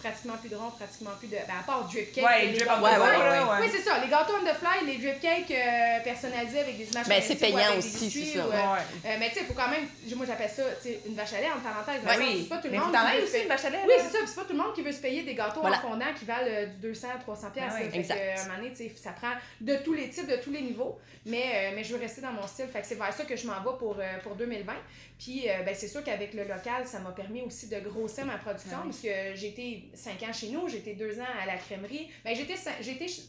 pratiquement 0.00 0.36
plus 0.38 0.48
de 0.48 0.56
rond, 0.56 0.70
pratiquement 0.70 1.10
plus 1.18 1.28
de. 1.28 1.36
Ben, 1.36 1.54
à 1.60 1.62
part 1.62 1.84
drip 1.84 2.12
cake. 2.12 2.24
Ouais, 2.24 2.48
drip 2.52 2.68
on 2.68 2.80
the 2.80 2.82
Ouais, 2.82 2.90
ouais, 2.90 2.96
fly, 2.96 3.38
ouais. 3.44 3.56
Oui, 3.60 3.66
c'est 3.72 3.82
ça. 3.82 3.98
Les 4.02 4.08
gâteaux 4.10 4.34
on 4.40 4.44
the 4.44 4.54
fly, 4.54 4.86
les 4.86 4.98
drip 4.98 5.20
cakes 5.20 5.50
euh, 5.50 6.00
personnalisés 6.04 6.60
avec 6.60 6.76
des 6.78 6.90
images 6.90 7.06
Ben, 7.08 7.22
c'est 7.22 7.36
payant 7.36 7.76
aussi, 7.78 8.10
c'est 8.10 8.38
ça. 8.38 8.46
ou, 8.46 8.50
euh, 8.50 8.52
Ouais. 8.52 8.78
euh, 9.06 9.16
mais 9.18 9.28
tu 9.28 9.34
sais, 9.34 9.40
il 9.42 9.46
faut 9.46 9.54
quand 9.54 9.68
même. 9.68 9.86
Moi, 10.16 10.26
j'appelle 10.26 10.50
ça 10.50 10.62
tu 10.82 10.88
sais, 10.88 11.00
une 11.06 11.14
vache 11.14 11.32
à 11.34 11.40
lait, 11.40 11.48
en 11.50 11.60
parenthèse. 11.60 12.02
Ben 12.04 12.16
le 12.18 12.22
sens 12.24 12.30
où 12.30 12.32
oui, 12.34 12.40
c'est 12.42 12.48
pas 12.48 12.56
tout 12.58 12.66
le 12.66 12.70
mais 12.72 12.78
monde 12.78 12.92
qui 12.92 13.16
veut 13.18 13.24
aussi 13.24 13.42
une 13.42 13.48
vache 13.48 13.64
à 13.64 13.70
lait, 13.70 13.78
oui, 13.86 13.92
là? 13.96 14.02
c'est 14.04 14.12
ça. 14.12 14.18
Puis 14.18 14.28
c'est 14.28 14.34
pas 14.40 14.44
tout 14.44 14.52
le 14.52 14.58
monde 14.58 14.74
qui 14.74 14.82
veut 14.82 14.92
se 14.92 15.00
payer 15.00 15.22
des 15.22 15.34
gâteaux 15.34 15.60
Voilà. 15.60 15.78
en 15.78 15.80
fondant 15.80 16.12
qui 16.18 16.24
valent 16.24 16.48
euh, 16.48 16.66
du 16.66 16.76
200 16.88 17.08
à 17.14 17.18
300 17.18 17.50
pièces. 17.50 17.72
Ouais, 17.74 17.80
Fait 17.84 17.88
que, 17.90 17.96
exact. 17.96 18.18
euh, 18.20 18.36
à 18.36 18.40
un 18.40 18.44
moment 18.48 18.56
donné, 18.58 18.70
tu 18.70 18.76
sais, 18.76 18.92
ça 18.96 19.10
prend 19.12 19.32
de 19.60 19.76
tous 19.76 19.92
les 19.92 20.08
types, 20.10 20.26
de 20.28 20.36
tous 20.36 20.50
les 20.50 20.62
niveaux. 20.62 20.98
Mais, 21.26 21.42
euh, 21.54 21.70
mais 21.76 21.84
je 21.84 21.94
veux 21.94 22.00
rester 22.00 22.22
dans 22.22 22.32
mon 22.32 22.46
style. 22.46 22.66
Fait 22.72 22.80
que 22.80 22.86
c'est 22.86 22.94
vers 22.94 23.12
ça 23.12 23.24
que 23.24 23.36
je 23.36 23.46
m'en 23.46 23.60
vais 23.60 23.76
pour, 23.78 23.96
euh, 23.98 24.18
pour 24.22 24.34
2020. 24.36 24.72
Puis 25.18 25.44
euh, 25.50 25.62
ben, 25.64 25.74
c'est 25.76 25.88
sûr 25.88 26.02
qu'avec 26.02 26.32
le 26.32 26.44
local, 26.44 26.86
ça 26.86 26.98
m'a 26.98 27.10
permis 27.10 27.42
aussi 27.42 27.68
de 27.68 27.78
grossir 27.80 28.24
ma 28.24 28.38
production. 28.38 28.78
Parce 28.84 29.00
que 29.00 29.08
j'ai 29.34 29.48
été 29.48 29.89
5 29.94 30.22
ans 30.22 30.32
chez 30.32 30.48
nous, 30.48 30.68
j'ai 30.68 30.78
été 30.78 30.94
2 30.94 31.20
ans 31.20 31.24
à 31.42 31.46
la 31.46 31.56
crèmerie. 31.56 32.10
Ben, 32.24 32.30
été 32.36 32.54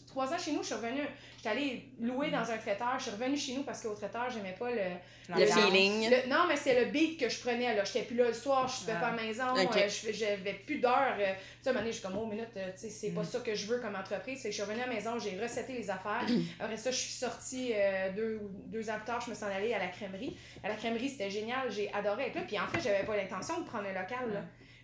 3 0.08 0.34
ans 0.34 0.38
chez 0.38 0.52
nous, 0.52 0.62
je 0.62 0.68
suis 0.68 0.76
revenue. 0.76 1.06
J'étais 1.38 1.50
allée 1.50 1.86
louer 2.00 2.30
dans 2.30 2.50
un 2.52 2.58
traiteur. 2.58 2.94
Je 2.98 3.04
suis 3.04 3.12
revenue 3.12 3.36
chez 3.38 3.54
nous 3.54 3.64
parce 3.64 3.82
qu'au 3.82 3.96
traiteur, 3.96 4.30
j'aimais 4.30 4.56
pas 4.60 4.70
le, 4.70 5.40
Le 5.40 5.46
feeling. 5.46 6.10
le- 6.10 6.30
non, 6.30 6.46
mais 6.48 6.56
c'est 6.56 6.80
le 6.86 6.92
beat 6.92 7.20
que 7.20 7.30
je 7.30 7.40
prenais. 7.40 7.76
là. 7.76 7.84
J'étais 7.84 8.04
plus 8.04 8.16
là 8.16 8.28
le 8.28 8.34
soir, 8.34 8.68
je 8.68 8.90
ne 8.92 8.96
Ah. 8.96 9.00
pas 9.00 9.08
à 9.08 9.16
la 9.16 9.22
maison, 9.24 9.46
Ok. 9.54 9.76
euh, 9.78 9.88
je 9.90 10.12
j'avais 10.12 10.54
plus 10.54 10.78
d'heures. 10.80 11.16
euh. 11.20 11.34
Tu 11.34 11.64
sais, 11.64 11.70
à 11.70 11.72
un 11.72 11.74
moment 11.74 11.80
donné, 11.82 11.92
je 11.94 11.98
suis 12.00 12.08
comme, 12.08 12.18
oh, 12.18 12.26
minute, 12.28 12.48
euh, 12.58 12.72
tu 12.74 12.82
sais, 12.82 12.90
c'est 12.90 13.10
pas 13.10 13.22
Mm. 13.22 13.26
ça 13.26 13.40
que 13.40 13.56
je 13.56 13.66
veux 13.66 13.80
comme 13.80 13.96
entreprise. 13.96 14.38
Fait 14.42 14.50
que 14.50 14.56
je 14.56 14.62
suis 14.62 14.64
revenue 14.64 14.82
à 14.84 14.88
la 14.88 14.94
maison, 14.94 15.18
j'ai 15.20 15.40
recetté 15.42 15.74
les 15.74 15.90
affaires. 15.90 16.26
Après 16.60 16.78
ça, 16.78 16.92
je 16.92 16.98
suis 16.98 17.12
sortie 17.14 17.72
euh, 17.74 18.12
deux, 18.12 18.40
deux 18.68 18.88
ans 18.90 18.96
plus 18.98 19.06
tard, 19.06 19.22
je 19.22 19.32
me 19.32 19.36
suis 19.36 19.44
en 19.44 19.48
allée 19.50 19.74
à 19.74 19.80
la 19.80 19.88
crèmerie. 19.88 20.38
À 20.64 20.70
la 20.70 20.76
crèmerie, 20.76 21.10
c'était 21.10 21.30
génial, 21.32 21.72
j'ai 21.72 21.92
adoré 21.94 22.26
être 22.28 22.36
là. 22.36 22.42
Puis 22.48 22.60
en 22.60 22.68
fait, 22.68 22.82
j'avais 22.82 23.04
pas 23.04 23.16
l'intention 23.18 23.60
de 23.62 23.66
prendre 23.66 23.86
un 23.88 23.94
local. 23.94 24.32
là. 24.34 24.42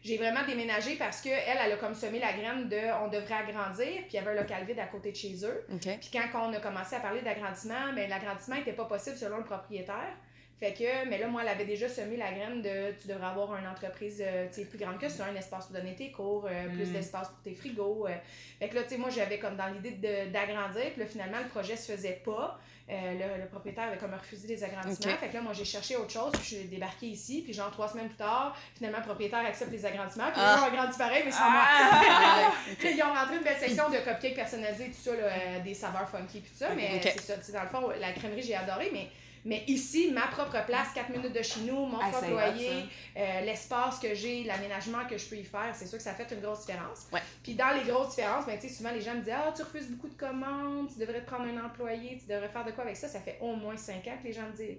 J'ai 0.07 0.15
vraiment 0.17 0.45
déménagé 0.47 0.95
parce 0.95 1.19
qu'elle, 1.19 1.57
elle 1.61 1.71
a 1.73 1.75
comme 1.75 1.93
semé 1.93 2.19
la 2.19 2.31
graine 2.31 2.69
de 2.69 2.77
on 3.03 3.09
devrait 3.09 3.33
agrandir, 3.33 3.85
puis 3.85 4.11
il 4.11 4.15
y 4.15 4.19
avait 4.19 4.31
un 4.31 4.41
local 4.41 4.63
vide 4.65 4.79
à 4.79 4.85
côté 4.85 5.11
de 5.11 5.17
chez 5.17 5.35
eux. 5.43 5.65
Puis 5.99 6.09
quand 6.13 6.47
on 6.47 6.53
a 6.53 6.59
commencé 6.61 6.95
à 6.95 7.01
parler 7.01 7.21
d'agrandissement, 7.21 7.91
ben, 7.93 8.09
l'agrandissement 8.09 8.55
n'était 8.55 8.71
pas 8.71 8.85
possible 8.85 9.17
selon 9.17 9.37
le 9.39 9.43
propriétaire. 9.43 10.15
Fait 10.59 10.73
que, 10.73 11.07
mais 11.07 11.19
là, 11.19 11.27
moi, 11.27 11.43
elle 11.43 11.49
avait 11.49 11.65
déjà 11.65 11.87
semé 11.87 12.17
la 12.17 12.31
graine 12.31 12.63
de 12.63 12.91
tu 12.99 13.07
devrais 13.07 13.27
avoir 13.27 13.55
une 13.57 13.67
entreprise 13.67 14.23
euh, 14.25 14.47
tu 14.49 14.55
sais, 14.61 14.65
plus 14.65 14.79
grande 14.79 14.97
que 14.99 15.07
ça, 15.07 15.25
un 15.25 15.35
espace 15.35 15.67
pour 15.67 15.75
donner 15.75 15.93
tes 15.93 16.09
cours, 16.11 16.47
euh, 16.49 16.67
plus 16.69 16.87
Mm. 16.89 16.93
d'espace 16.93 17.27
pour 17.29 17.39
tes 17.43 17.53
frigos. 17.53 18.07
euh. 18.07 18.15
Fait 18.59 18.67
que 18.67 18.73
là, 18.75 18.81
tu 18.83 18.89
sais, 18.89 18.97
moi, 18.97 19.11
j'avais 19.11 19.37
comme 19.37 19.55
dans 19.55 19.67
l'idée 19.67 19.91
de- 19.91 20.31
d'agrandir, 20.31 20.91
puis 20.93 21.01
là, 21.01 21.05
finalement, 21.05 21.37
le 21.39 21.47
projet 21.47 21.75
se 21.75 21.91
faisait 21.91 22.21
pas. 22.25 22.59
Euh, 22.89 22.93
le, 23.13 23.41
le 23.43 23.47
propriétaire 23.49 23.83
avait 23.83 23.97
comme 23.97 24.13
refusé 24.13 24.47
les 24.47 24.63
agrandissements. 24.63 25.11
Fait 25.17 25.27
que 25.27 25.33
là, 25.33 25.41
moi, 25.41 25.51
j'ai 25.53 25.65
cherché 25.65 25.95
autre 25.97 26.09
chose, 26.09 26.31
puis 26.31 26.41
je 26.41 26.55
suis 26.55 26.63
débarquée 26.69 27.07
ici, 27.07 27.41
puis 27.43 27.53
genre 27.53 27.69
trois 27.69 27.89
semaines 27.89 28.07
plus 28.07 28.15
tard, 28.15 28.55
finalement, 28.77 28.99
le 28.99 29.03
propriétaire 29.03 29.45
accepte 29.45 29.71
les 29.73 29.85
agrandissements, 29.85 30.31
puis 30.31 30.41
Ah. 30.43 30.55
ils 30.57 30.63
ont 30.63 30.67
agrandi 30.73 30.97
pareil, 30.97 31.21
mais 31.25 31.31
sans 31.31 31.51
moi. 31.51 31.61
Ah! 31.69 32.51
Puis 32.79 32.95
Ils 32.95 33.03
ont 33.03 33.13
rentré 33.13 33.35
une 33.35 33.43
belle 33.43 33.57
section 33.57 33.89
de 33.89 33.97
cupcakes 33.97 34.35
personnalisés, 34.35 34.85
tout 34.87 35.01
ça, 35.11 35.15
là, 35.15 35.59
des 35.63 35.73
saveurs 35.73 36.09
funky, 36.09 36.39
puis 36.39 36.49
tout 36.51 36.57
ça. 36.57 36.69
Mais 36.75 36.99
c'est 37.03 37.19
ça, 37.21 37.35
tu 37.37 37.43
sais, 37.43 37.51
dans 37.51 37.63
le 37.63 37.67
fond, 37.69 37.89
la 37.99 38.11
crèmerie, 38.13 38.41
j'ai 38.41 38.55
adoré, 38.55 38.89
mais, 38.93 39.09
mais 39.47 39.63
ici, 39.67 40.11
ma 40.11 40.27
propre 40.27 40.65
place, 40.65 40.89
4 40.93 41.09
minutes 41.09 41.33
de 41.33 41.41
chez 41.41 41.61
nous, 41.61 41.85
mon 41.85 41.99
Ah, 41.99 42.09
propre 42.09 42.29
loyer, 42.29 42.83
euh, 43.15 43.41
l'espace 43.41 43.97
que 43.97 44.13
j'ai, 44.13 44.43
l'aménagement 44.43 45.05
que 45.09 45.17
je 45.17 45.25
peux 45.25 45.37
y 45.37 45.43
faire, 45.45 45.73
c'est 45.73 45.87
sûr 45.87 45.97
que 45.97 46.03
ça 46.03 46.13
fait 46.13 46.29
une 46.33 46.41
grosse 46.41 46.65
différence. 46.65 47.07
Ouais. 47.13 47.21
Puis 47.41 47.55
dans 47.55 47.69
les 47.69 47.89
grosses 47.89 48.09
différences, 48.09 48.45
ben, 48.45 48.59
souvent 48.61 48.91
les 48.91 48.99
gens 48.99 49.15
me 49.15 49.21
disent 49.21 49.33
Ah, 49.33 49.53
tu 49.55 49.63
refuses 49.63 49.89
beaucoup 49.89 50.09
de 50.09 50.19
commandes, 50.19 50.89
tu 50.91 50.99
devrais 50.99 51.21
te 51.21 51.25
prendre 51.25 51.45
un 51.45 51.65
employé, 51.65 52.19
tu 52.19 52.31
devrais 52.31 52.49
faire 52.49 52.65
de 52.65 52.71
quoi 52.71 52.83
avec 52.83 52.97
ça. 52.97 53.07
Ça 53.07 53.21
fait 53.21 53.37
au 53.39 53.55
moins 53.55 53.77
5 53.77 54.05
ans 54.07 54.17
que 54.21 54.27
les 54.27 54.33
gens 54.33 54.47
me 54.47 54.55
disent 54.55 54.77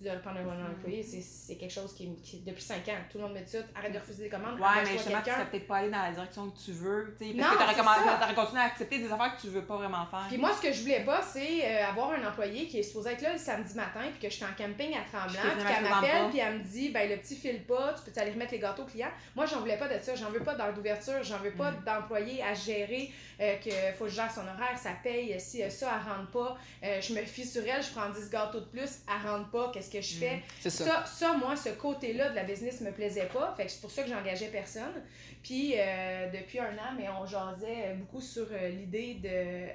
Devrais 0.00 0.20
prendre 0.20 0.38
un 0.38 0.42
Mm. 0.44 0.70
employé. 0.78 1.02
C'est- 1.02 1.56
quelque 1.56 1.72
chose 1.72 1.92
qui, 1.94 2.14
qui- 2.22 2.38
depuis 2.46 2.62
5 2.62 2.86
ans, 2.88 2.92
tout 3.10 3.18
le 3.18 3.24
monde 3.24 3.34
me 3.34 3.40
dit 3.40 3.50
ça. 3.50 3.58
Arrête 3.74 3.92
de 3.92 3.98
refuser 3.98 4.24
des 4.24 4.28
commandes. 4.28 4.60
Ouais, 4.60 4.66
mais 4.84 4.92
justement, 4.92 5.18
tu 5.24 5.30
serais 5.30 5.46
peut-être 5.46 5.66
pas 5.66 5.76
allé 5.78 5.90
dans 5.90 6.02
la 6.02 6.12
direction 6.12 6.50
que 6.50 6.58
tu 6.58 6.70
veux. 6.72 7.16
tu 7.18 7.26
sais, 7.26 7.34
Non, 7.34 7.44
Parce 7.58 7.74
que 7.74 8.20
t'aurais 8.20 8.34
continué 8.34 8.60
à 8.60 8.64
accepter 8.66 8.98
des 8.98 9.10
affaires 9.12 9.36
que 9.36 9.40
tu 9.40 9.48
veux 9.48 9.62
pas 9.64 9.76
vraiment 9.76 10.06
faire. 10.06 10.26
Puis 10.28 10.38
moi, 10.38 10.52
ce 10.54 10.62
que 10.62 10.72
je 10.72 10.82
voulais 10.82 11.00
pas, 11.04 11.20
c'est 11.22 11.64
euh, 11.64 11.86
avoir 11.88 12.12
un 12.12 12.24
employé 12.28 12.66
qui 12.68 12.78
est 12.78 12.82
supposé 12.84 13.10
être 13.10 13.22
là 13.22 13.32
le 13.32 13.38
samedi 13.38 13.74
matin, 13.74 14.02
puis 14.12 14.20
que 14.20 14.28
je 14.30 14.34
suis 14.36 14.44
en 14.44 14.54
camping 14.56 14.94
à 14.94 15.00
Tremblant, 15.10 15.40
puis 15.56 15.64
qu'elle 15.66 15.82
m'appelle, 15.90 16.28
puis 16.30 16.38
elle 16.38 16.58
me 16.58 16.64
dit, 16.64 16.90
ben 16.90 17.10
le 17.10 17.16
petit 17.16 17.34
file 17.36 17.64
pas, 17.64 17.94
tu 17.94 18.08
peux 18.10 18.20
aller 18.20 18.30
remettre 18.30 18.52
les 18.52 18.58
gâteaux 18.60 18.82
aux 18.84 18.86
clients? 18.86 19.10
Moi, 19.34 19.46
j'en 19.46 19.58
voulais 19.60 19.78
pas 19.78 19.88
de 19.88 19.98
ça. 20.00 20.14
J'en 20.14 20.30
veux 20.30 20.40
pas 20.44 20.54
d'heure 20.54 20.72
d'ouverture, 20.74 21.22
j'en 21.24 21.38
veux 21.38 21.50
pas 21.52 21.72
Mm. 21.72 21.84
d'employé 21.84 22.42
à 22.44 22.54
gérer, 22.54 23.10
euh, 23.40 23.56
que 23.56 23.70
faut 23.96 24.04
que 24.04 24.10
je 24.10 24.16
gère 24.16 24.30
son 24.32 24.42
horaire, 24.42 24.78
ça 24.78 24.90
paye, 25.02 25.34
si 25.40 25.62
euh, 25.62 25.70
ça, 25.70 25.90
elle 25.92 26.12
rentre 26.12 26.30
pas. 26.30 26.56
Euh, 26.84 27.00
je 27.00 27.12
me 27.14 27.22
fie 27.22 27.44
sur 27.44 27.62
elle, 27.66 27.82
je 27.82 27.90
prends 27.90 28.10
10 28.10 28.30
gâteaux 28.30 28.60
de 28.60 28.66
plus, 28.66 29.00
elle 29.08 29.28
rentre 29.28 29.50
pas, 29.50 29.70
qu'est-ce 29.72 29.87
que 29.90 30.00
je 30.00 30.16
Mm. 30.16 30.18
fais? 30.18 30.42
Ça. 30.60 30.70
Ça, 30.70 31.04
ça, 31.06 31.32
moi, 31.34 31.56
ce 31.56 31.70
côté-là 31.70 32.30
de 32.30 32.34
la 32.36 32.44
business 32.44 32.80
me 32.80 32.90
plaisait 32.92 33.26
pas. 33.26 33.54
Fait 33.56 33.64
que 33.66 33.70
c'est 33.70 33.80
pour 33.80 33.90
ça 33.90 34.02
que 34.02 34.08
j'engageais 34.10 34.48
personne. 34.48 35.02
Puis, 35.42 35.74
euh, 35.76 36.28
depuis 36.30 36.58
un 36.58 36.72
an, 36.78 36.92
mais 36.96 37.08
on 37.08 37.24
jasait 37.26 37.94
beaucoup 37.96 38.20
sur 38.20 38.46
euh, 38.52 38.68
l'idée 38.68 39.14
de. 39.14 39.68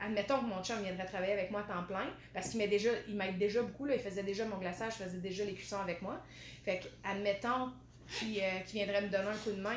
Admettons 0.00 0.38
que 0.40 0.44
mon 0.44 0.62
chum 0.62 0.80
viendrait 0.82 1.06
travailler 1.06 1.32
avec 1.32 1.50
moi 1.50 1.64
à 1.68 1.72
temps 1.72 1.82
plein, 1.82 2.06
parce 2.32 2.50
qu'il 2.50 2.58
m'aide 2.58 2.70
déjà, 2.70 2.90
il 3.08 3.16
m'aide 3.16 3.36
déjà 3.36 3.62
beaucoup, 3.62 3.84
là, 3.84 3.94
il 3.96 4.00
faisait 4.00 4.22
déjà 4.22 4.44
mon 4.44 4.58
glaçage, 4.58 4.92
je 4.96 5.02
faisais 5.04 5.18
déjà 5.18 5.44
les 5.44 5.54
cuissons 5.54 5.80
avec 5.80 6.02
moi. 6.02 6.22
Fait 6.64 6.78
que, 6.78 6.84
admettons 7.04 7.72
qu'il 8.18 8.38
euh, 8.38 8.60
qu'il 8.64 8.78
viendrait 8.80 9.02
me 9.02 9.08
donner 9.08 9.26
un 9.28 9.34
coup 9.36 9.50
de 9.50 9.60
main, 9.60 9.74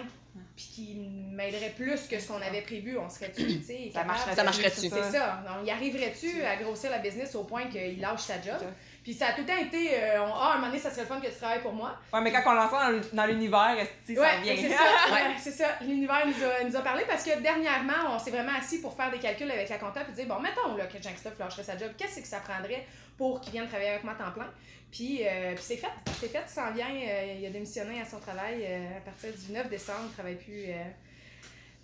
puis 0.55 0.65
qu'il 0.75 1.01
m'aiderait 1.09 1.71
plus 1.75 2.01
que 2.07 2.19
ce 2.19 2.27
qu'on 2.27 2.39
avait 2.41 2.61
prévu, 2.61 2.99
on 2.99 3.09
serait-tu, 3.09 3.45
tu 3.47 3.63
sais, 3.63 3.89
Ça 3.91 4.01
Ça 4.35 4.43
marcherait-tu? 4.43 4.81
c'est 4.89 4.89
ça. 4.89 5.43
Donc, 5.47 5.65
y 5.67 5.71
arriverait-tu 5.71 6.43
à 6.43 6.55
grossir 6.57 6.91
la 6.91 6.99
business 6.99 7.33
au 7.35 7.43
point 7.43 7.65
qu'il 7.65 7.99
lâche 7.99 8.21
sa 8.21 8.39
job? 8.39 8.57
Puis 9.03 9.15
ça 9.15 9.27
a 9.29 9.33
tout 9.33 9.41
le 9.41 9.47
temps 9.47 9.57
été, 9.57 9.95
euh, 9.95 10.21
on- 10.23 10.31
ah, 10.35 10.51
un 10.51 10.55
moment 10.57 10.67
donné, 10.67 10.77
ça 10.79 10.91
serait 10.91 11.01
le 11.01 11.07
fun 11.07 11.19
que 11.19 11.25
tu 11.27 11.33
travailles 11.35 11.61
pour 11.63 11.73
moi. 11.73 11.97
Ouais, 12.13 12.21
mais 12.21 12.31
quand 12.31 12.43
on 12.45 12.51
l'entend 12.53 12.77
dans 13.13 13.25
l'univers, 13.25 13.75
esti, 13.79 14.13
ça 14.15 14.21
Ouais, 14.21 14.41
vient. 14.43 14.55
c'est 14.55 14.69
ça. 14.69 14.83
ouais, 15.13 15.21
c'est 15.39 15.51
ça. 15.51 15.65
L'univers 15.81 16.27
nous 16.27 16.43
a, 16.45 16.63
nous 16.69 16.75
a 16.75 16.81
parlé 16.81 17.03
parce 17.07 17.23
que 17.23 17.39
dernièrement, 17.41 18.11
on 18.15 18.19
s'est 18.19 18.29
vraiment 18.29 18.51
assis 18.59 18.79
pour 18.79 18.95
faire 18.95 19.09
des 19.09 19.17
calculs 19.17 19.49
avec 19.49 19.69
la 19.69 19.79
comptable 19.79 20.11
et 20.11 20.13
dire 20.13 20.27
bon, 20.27 20.39
mettons 20.39 20.75
là, 20.75 20.85
que 20.85 21.01
Jean-Christophe 21.01 21.39
lâcherait 21.39 21.63
sa 21.63 21.77
job, 21.79 21.89
qu'est-ce 21.97 22.19
que 22.21 22.27
ça 22.27 22.41
prendrait 22.41 22.85
pour 23.17 23.41
qu'il 23.41 23.53
vienne 23.53 23.67
travailler 23.67 23.89
avec 23.89 24.03
moi 24.03 24.13
à 24.19 24.23
temps 24.23 24.31
plein? 24.31 24.49
Puis, 24.91 25.21
euh, 25.25 25.53
puis 25.55 25.63
c'est 25.63 25.77
fait. 25.77 25.87
C'est 26.19 26.27
fait, 26.31 26.43
il 26.47 26.53
s'en 26.53 26.71
vient. 26.71 26.85
euh, 26.93 27.35
il 27.39 27.45
a 27.45 27.49
démissionné 27.49 28.01
à 28.01 28.05
son 28.05 28.19
travail 28.19 28.63
euh, 28.67 28.97
à 28.97 29.01
partir 29.01 29.31
du 29.33 29.51
9 29.51 29.67
décembre. 29.69 29.99
Il 30.03 30.07
ne 30.09 30.13
travaille 30.13 30.35
plus 30.35 30.65
euh, 30.67 30.83